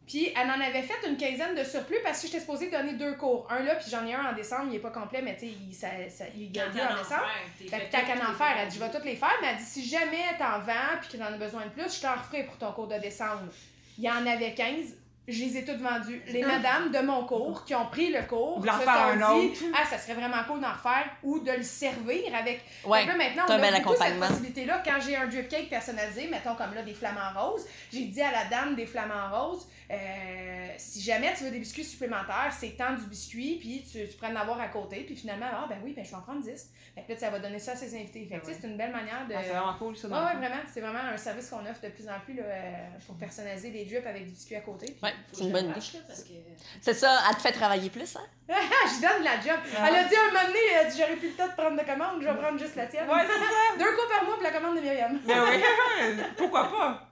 Puis 0.07 0.31
elle 0.37 0.51
en 0.51 0.61
avait 0.61 0.83
fait 0.83 1.09
une 1.09 1.17
quinzaine 1.17 1.55
de 1.55 1.65
surplus 1.65 1.97
parce 2.05 2.21
que 2.21 2.27
j'étais 2.27 2.41
supposée 2.41 2.69
donner 2.71 2.93
deux 2.93 3.15
cours. 3.15 3.47
Un 3.51 3.61
là, 3.63 3.75
puis 3.77 3.87
j'en 3.91 4.07
ai 4.07 4.13
un 4.15 4.27
en 4.31 4.33
décembre, 4.35 4.67
il 4.71 4.77
est 4.77 4.81
pas 4.81 4.91
complet, 4.91 5.23
mais 5.23 5.35
tu 5.35 5.47
sais, 5.47 5.53
il, 5.69 5.75
ça, 5.75 5.89
ça- 6.11 6.25
il 6.37 6.53
gagne 6.53 6.71
en 6.83 6.99
décembre. 6.99 7.23
Fait 7.69 7.81
que 7.87 7.91
tant 7.93 8.01
qu'à 8.05 8.13
en 8.31 8.35
faire, 8.35 8.55
elle 8.59 8.69
dit, 8.69 8.77
je 8.79 8.85
vais 8.85 8.91
toutes 8.91 9.05
les 9.07 9.17
faire, 9.17 9.33
mais 9.41 9.49
elle 9.53 9.57
dit, 9.57 9.65
si 9.65 9.89
jamais 9.89 10.25
t'en 10.39 10.59
vends 10.61 10.99
puis 11.01 11.11
que 11.13 11.17
t'en 11.17 11.33
as 11.33 11.39
besoin 11.39 11.65
de 11.65 11.71
plus, 11.71 11.97
je 11.97 12.03
t'en 12.03 12.13
referai 12.15 12.45
pour 12.45 12.59
ton 12.59 12.73
cours 12.73 12.89
de 12.89 12.99
décembre. 12.99 13.49
Il 13.97 14.05
y 14.05 14.11
en 14.11 14.27
avait 14.27 14.53
15, 14.55 14.95
je 15.27 15.45
les 15.45 15.57
ai 15.59 15.65
toutes 15.65 15.81
vendues. 15.81 16.23
Les 16.29 16.43
madames 16.43 16.91
de 16.91 16.99
mon 16.99 17.25
cours 17.25 17.65
qui 17.65 17.75
ont 17.75 17.87
pris 17.87 18.11
le 18.13 18.23
cours, 18.23 18.63
se 18.63 18.67
faire 18.67 18.85
sont 18.85 18.91
un 18.91 19.17
dit, 19.17 19.49
autre. 19.49 19.61
ah, 19.75 19.87
ça 19.87 19.99
serait 19.99 20.15
vraiment 20.15 20.43
cool 20.47 20.61
d'en 20.61 20.73
refaire 20.73 21.07
ou 21.23 21.39
de 21.39 21.53
le 21.53 21.63
servir 21.63 22.35
avec. 22.35 22.63
Ouais. 22.85 23.07
Là, 23.07 23.17
maintenant, 23.17 23.45
t'as 23.47 23.55
on 23.55 23.59
un 23.59 23.61
bel 23.61 23.75
a 23.75 23.79
beaucoup 23.81 23.93
cette 23.95 24.03
accompagnement. 24.03 24.27
possibilité-là. 24.29 24.83
Quand 24.85 25.01
j'ai 25.01 25.17
un 25.17 25.27
drip 25.27 25.49
cake 25.49 25.71
personnalisé, 25.71 26.29
mettons 26.29 26.55
comme 26.55 26.75
là 26.75 26.83
des 26.83 26.95
flamants 26.95 27.33
roses, 27.35 27.65
j'ai 27.93 28.05
dit 28.07 28.21
à 28.23 28.33
la 28.33 28.45
dame 28.47 28.75
des 28.75 28.87
flamants 28.87 29.31
roses, 29.31 29.67
euh, 29.91 30.69
si 30.77 31.01
jamais 31.03 31.33
tu 31.37 31.45
veux 31.45 31.51
des 31.51 31.59
biscuits 31.59 31.85
supplémentaires, 31.85 32.53
c'est 32.59 32.77
tant 32.77 32.93
du 32.95 33.05
biscuit, 33.07 33.57
puis 33.61 33.85
tu, 33.91 34.07
tu 34.09 34.17
pourrais 34.17 34.33
en 34.33 34.37
avoir 34.37 34.61
à 34.61 34.69
côté, 34.69 35.01
puis 35.05 35.17
finalement, 35.17 35.47
ah 35.53 35.67
ben 35.69 35.79
oui, 35.85 35.93
ben 35.95 36.05
je 36.05 36.11
vais 36.11 36.17
en 36.17 36.23
prendre 36.23 36.43
10. 36.43 36.71
Fait 36.95 37.03
que 37.03 37.13
là, 37.13 37.19
ça 37.19 37.31
va 37.31 37.39
donner 37.39 37.59
ça 37.59 37.73
à 37.73 37.77
ses 37.77 37.95
invités. 37.97 38.27
Fait 38.31 38.37
que 38.39 38.47
tu 38.47 38.53
sais, 38.53 38.59
c'est 38.61 38.67
une 38.69 38.77
belle 38.77 38.93
manière 38.93 39.27
de... 39.29 39.35
Ah, 39.35 39.41
c'est 39.43 39.51
vraiment 39.51 39.75
cool, 39.79 39.97
ça. 39.97 40.09
Ouais, 40.09 40.37
vraiment. 40.37 40.61
C'est 40.73 40.81
vraiment 40.81 41.01
un 41.13 41.17
service 41.17 41.51
qu'on 41.51 41.67
offre 41.67 41.81
de 41.83 41.89
plus 41.89 42.09
en 42.09 42.21
plus 42.25 42.35
là, 42.35 42.43
euh, 42.45 42.73
pour 43.07 43.17
personnaliser 43.17 43.71
des 43.71 43.85
drips 43.85 44.07
avec 44.07 44.25
du 44.27 44.31
biscuit 44.31 44.57
à 44.57 44.61
côté. 44.61 44.87
puis, 44.87 44.97
Ouais. 45.03 45.14
C'est 45.33 45.45
une 45.45 45.53
bonne 45.53 45.71
idée. 45.71 45.81
que... 45.81 46.93
Ça, 46.93 47.23
elle 47.29 47.37
te 47.37 47.41
fait 47.41 47.53
travailler 47.53 47.91
plus, 47.91 48.17
hein? 48.17 48.21
je 48.49 49.01
donne 49.01 49.21
de 49.21 49.25
la 49.25 49.41
job. 49.41 49.59
Elle 49.77 49.95
a 49.97 50.05
dit 50.05 50.15
un 50.17 50.33
moment 50.33 50.47
donné, 50.47 50.59
elle 50.73 50.87
a 50.87 50.91
dit 50.91 50.99
j'aurais 50.99 51.17
plus 51.17 51.29
le 51.29 51.35
temps 51.35 51.49
de 51.49 51.53
prendre 51.53 51.81
de 51.81 51.87
commande, 51.87 52.21
je 52.21 52.29
vais 52.29 52.35
prendre 52.35 52.59
juste 52.59 52.77
la 52.77 52.87
tienne. 52.87 53.09
Ouais, 53.09 53.23
c'est 53.27 53.39
ça. 53.39 53.79
Deux 53.79 53.97
coups 53.97 54.09
par 54.09 54.25
mois 54.25 54.35
pour 54.35 54.43
la 54.43 54.51
commande 54.51 54.77
de 54.77 54.81
Myriam. 54.81 55.19
Ben 55.25 55.43
oui, 55.49 56.23
pourquoi 56.37 56.71
pas? 56.71 57.09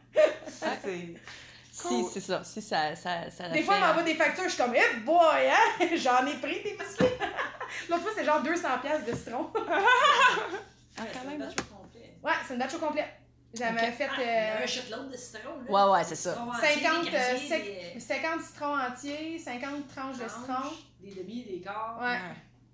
Ça, 0.47 0.67
c'est. 0.85 1.15
Si, 1.73 2.05
c'est 2.13 2.21
ça. 2.21 2.45
Si 2.45 2.61
ça, 2.61 2.95
ça, 2.95 3.31
ça 3.31 3.49
Des 3.49 3.63
fois, 3.63 3.77
elle 3.77 3.81
m'envoie 3.81 4.03
des 4.03 4.15
factures, 4.15 4.45
je 4.45 4.51
suis 4.51 4.63
comme, 4.63 4.75
eh 4.75 4.97
boy, 5.01 5.49
hein? 5.49 5.87
J'en 5.97 6.27
ai 6.27 6.35
pris 6.35 6.63
des 6.63 6.77
biscuits. 6.79 7.07
L'autre 7.89 8.03
fois, 8.03 8.13
c'est 8.15 8.25
genre 8.25 8.43
200$ 8.43 8.81
piastres 8.83 9.07
de 9.11 9.17
citron. 9.17 9.51
Ah, 10.99 11.03
quand 11.13 11.29
même. 11.29 11.39
C'est 11.39 11.45
un 11.45 11.47
batch 11.47 11.55
au 11.59 11.75
complet. 11.75 12.15
Ouais, 12.23 12.33
c'est 12.47 12.55
une 12.55 12.61
batch 12.61 12.75
au 12.75 12.79
complet. 12.79 13.07
J'avais 13.55 13.91
fait 13.93 14.09
Ah, 14.11 14.21
euh, 14.21 14.65
un 14.65 14.67
shitload 14.67 15.11
de 15.11 15.17
citron, 15.17 15.51
là. 15.69 15.71
Ouais, 15.87 15.93
ouais, 15.93 16.05
c'est 16.05 16.15
ça. 16.17 16.33
Citron 16.33 16.51
entier, 16.53 16.69
50, 16.83 17.03
des 17.03 17.09
euh, 17.09 17.13
quartiers, 17.13 17.49
sec- 17.49 17.93
des, 17.95 18.01
50 18.01 18.41
citrons 18.43 18.79
entiers, 18.79 19.39
50 19.39 19.89
tranches 19.89 20.17
de 20.19 20.23
citron. 20.29 20.71
Des 21.01 21.15
demi, 21.15 21.45
des 21.45 21.61
quarts. 21.61 21.99
Ouais. 22.01 22.19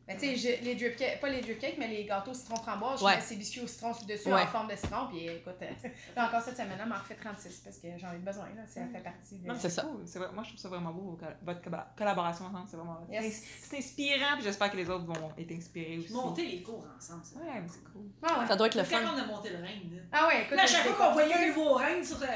Mais 0.08 0.16
tu 0.16 0.20
sais, 0.20 0.36
je- 0.58 0.64
les 0.64 0.74
drip 0.74 0.96
cakes, 0.96 1.20
pas 1.20 1.28
les 1.28 1.42
drip 1.42 1.58
cakes, 1.60 1.76
mais 1.78 1.86
les 1.86 2.04
gâteaux 2.06 2.32
citron 2.32 2.56
framboise, 2.56 2.98
je 3.00 3.04
mets 3.04 3.20
ces 3.20 3.36
biscuits 3.36 3.60
au 3.60 3.66
citron 3.66 3.92
dessus 4.08 4.32
Ouais. 4.32 4.40
en 4.42 4.46
forme 4.46 4.68
de 4.68 4.74
citron. 4.74 5.06
Puis 5.10 5.28
écoute, 5.28 5.54
euh, 5.60 5.66
là 6.16 6.26
encore 6.26 6.40
cette 6.40 6.56
semaine, 6.56 6.78
elle 6.80 6.88
m'en 6.88 6.96
refait 6.96 7.14
36 7.16 7.60
parce 7.62 7.76
que 7.76 7.88
j'en 7.98 8.12
ai 8.12 8.18
besoin. 8.18 8.46
Là, 8.56 8.62
ça 8.66 8.80
fait 8.90 9.00
partie 9.02 9.36
de. 9.38 9.46
Non, 9.46 9.54
C'est 9.58 9.68
ça. 9.70 9.82
cool. 9.82 10.02
Vrai- 10.04 10.32
Moi, 10.32 10.42
je 10.44 10.48
trouve 10.48 10.60
ça 10.60 10.68
vraiment 10.70 10.90
beau, 10.92 11.18
votre 11.42 11.60
colla- 11.62 11.92
collaboration 11.96 12.46
ensemble. 12.46 12.66
C'est 12.70 12.76
vraiment. 12.78 13.06
Yes. 13.10 13.42
C'est 13.62 13.76
inspirant, 13.78 14.34
puis 14.36 14.44
j'espère 14.44 14.70
que 14.70 14.76
les 14.78 14.88
autres 14.88 15.04
vont 15.04 15.30
être 15.38 15.52
inspirés 15.52 15.98
aussi. 15.98 16.12
Monter 16.12 16.46
les 16.46 16.62
cours 16.62 16.86
ensemble, 16.96 17.24
ça. 17.24 17.36
Ouais, 17.40 17.60
mais 17.60 17.68
c'est 17.68 17.84
cool. 17.92 18.08
Ah 18.22 18.40
ouais. 18.40 18.46
Ça 18.46 18.56
doit 18.56 18.66
être 18.68 18.74
le 18.76 18.84
C'est 18.84 18.94
fun. 18.96 19.02
quand 19.04 19.14
on 19.14 19.18
a 19.22 19.26
monté 19.26 19.50
le 19.50 19.56
règne, 19.62 19.90
là. 19.94 20.02
Ah 20.12 20.26
ouais, 20.28 20.42
écoute. 20.44 20.56
Là, 20.56 20.66
chaque 20.66 20.86
fois 20.86 21.06
qu'on 21.08 21.12
voyait 21.12 21.34
un 21.34 21.46
nouveau 21.48 21.74
règne 21.74 22.02
sur. 22.02 22.22
euh, 22.22 22.26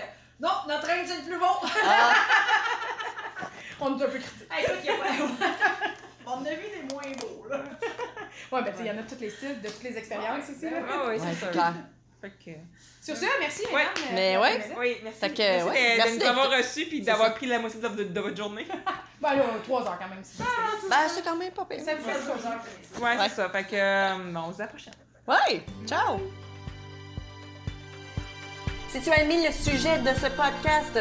Non, 0.40 0.50
notre 0.68 0.86
règne, 0.86 1.06
c'est 1.06 1.18
le 1.18 1.22
plus 1.22 1.38
beau! 1.38 1.46
Ah, 1.84 2.12
On 3.80 3.90
nous 3.90 4.02
a 4.02 4.06
un 4.06 4.10
peu 4.10 4.18
critiqué. 4.18 4.44
Hey, 4.50 4.64
écoute, 4.64 4.84
y 4.84 4.88
a 4.90 4.94
pas. 4.96 5.52
On 6.26 6.30
en 6.30 6.44
a 6.46 6.50
vu 6.50 6.62
des 6.68 6.94
moins 6.94 7.02
beaux, 7.20 7.46
là. 7.48 7.58
Ouais, 8.53 8.62
ben 8.62 8.72
il 8.80 8.86
y 8.86 8.90
en 8.90 8.98
a 8.98 9.03
de 9.03 9.09
tous 9.09 9.20
les 9.20 9.30
styles, 9.30 9.61
de 9.62 9.68
toutes 9.68 9.82
les 9.82 9.96
expériences 9.98 10.44
aussi. 10.50 10.64
là. 10.70 10.78
Ah 10.88 11.05
oui, 11.09 11.16
ouais, 11.18 11.26
c'est 11.40 11.50
clair. 11.50 11.74
Que. 12.22 12.53
Sur 13.03 13.16
ce, 13.16 13.24
merci, 13.40 13.62
Ouais. 13.74 13.82
Mais 14.14 14.36
ouais. 14.36 14.70
Oui, 14.78 14.96
merci. 15.03 15.18
Fait 15.18 15.30
que, 15.30 15.38
merci 15.42 15.68
ouais, 15.68 15.98
de, 16.18 16.22
nous 16.22 16.24
avoir 16.30 16.50
reçus 16.57 16.84
puis 16.86 17.00
d'avoir 17.00 17.34
pris 17.34 17.46
la 17.46 17.59
moitié 17.59 17.80
de, 17.80 17.88
de- 17.88 18.05
de 18.05 18.20
votre 18.20 18.36
journée. 18.36 18.64
Ben 19.20 19.34
là, 19.34 19.42
3 19.64 19.82
heures 19.82 19.98
quand 19.98 20.09
même. 20.09 20.20
c'est- 20.22 20.40
Ben, 20.88 20.96
c'est 21.09 21.24
quand 21.24 21.34
même 21.34 21.50
pas 21.50 21.64
pire. 21.64 21.80
Ça 21.84 21.94
me 21.96 21.98
fait 22.00 22.12
3 22.20 22.46
heures. 22.53 22.61
Ouais, 23.00 23.18
Ouais. 23.20 23.28
c'est 23.28 23.34
ça. 23.34 23.48
Fait 23.48 23.64
que. 23.64 23.74
euh, 23.74 24.34
on 24.36 24.50
se 24.53 24.57
dit 24.57 24.62
à 24.62 24.66
la 24.66 24.70
prochaine. 24.70 24.94
Ouais, 25.26 25.64
ciao! 25.84 26.20
Si 28.88 29.00
tu 29.00 29.11
as 29.11 29.22
aimé 29.22 29.44
le 29.46 29.53
sujet 29.53 29.98
de 29.98 30.09
ce 30.14 30.26
podcast, 30.26 31.00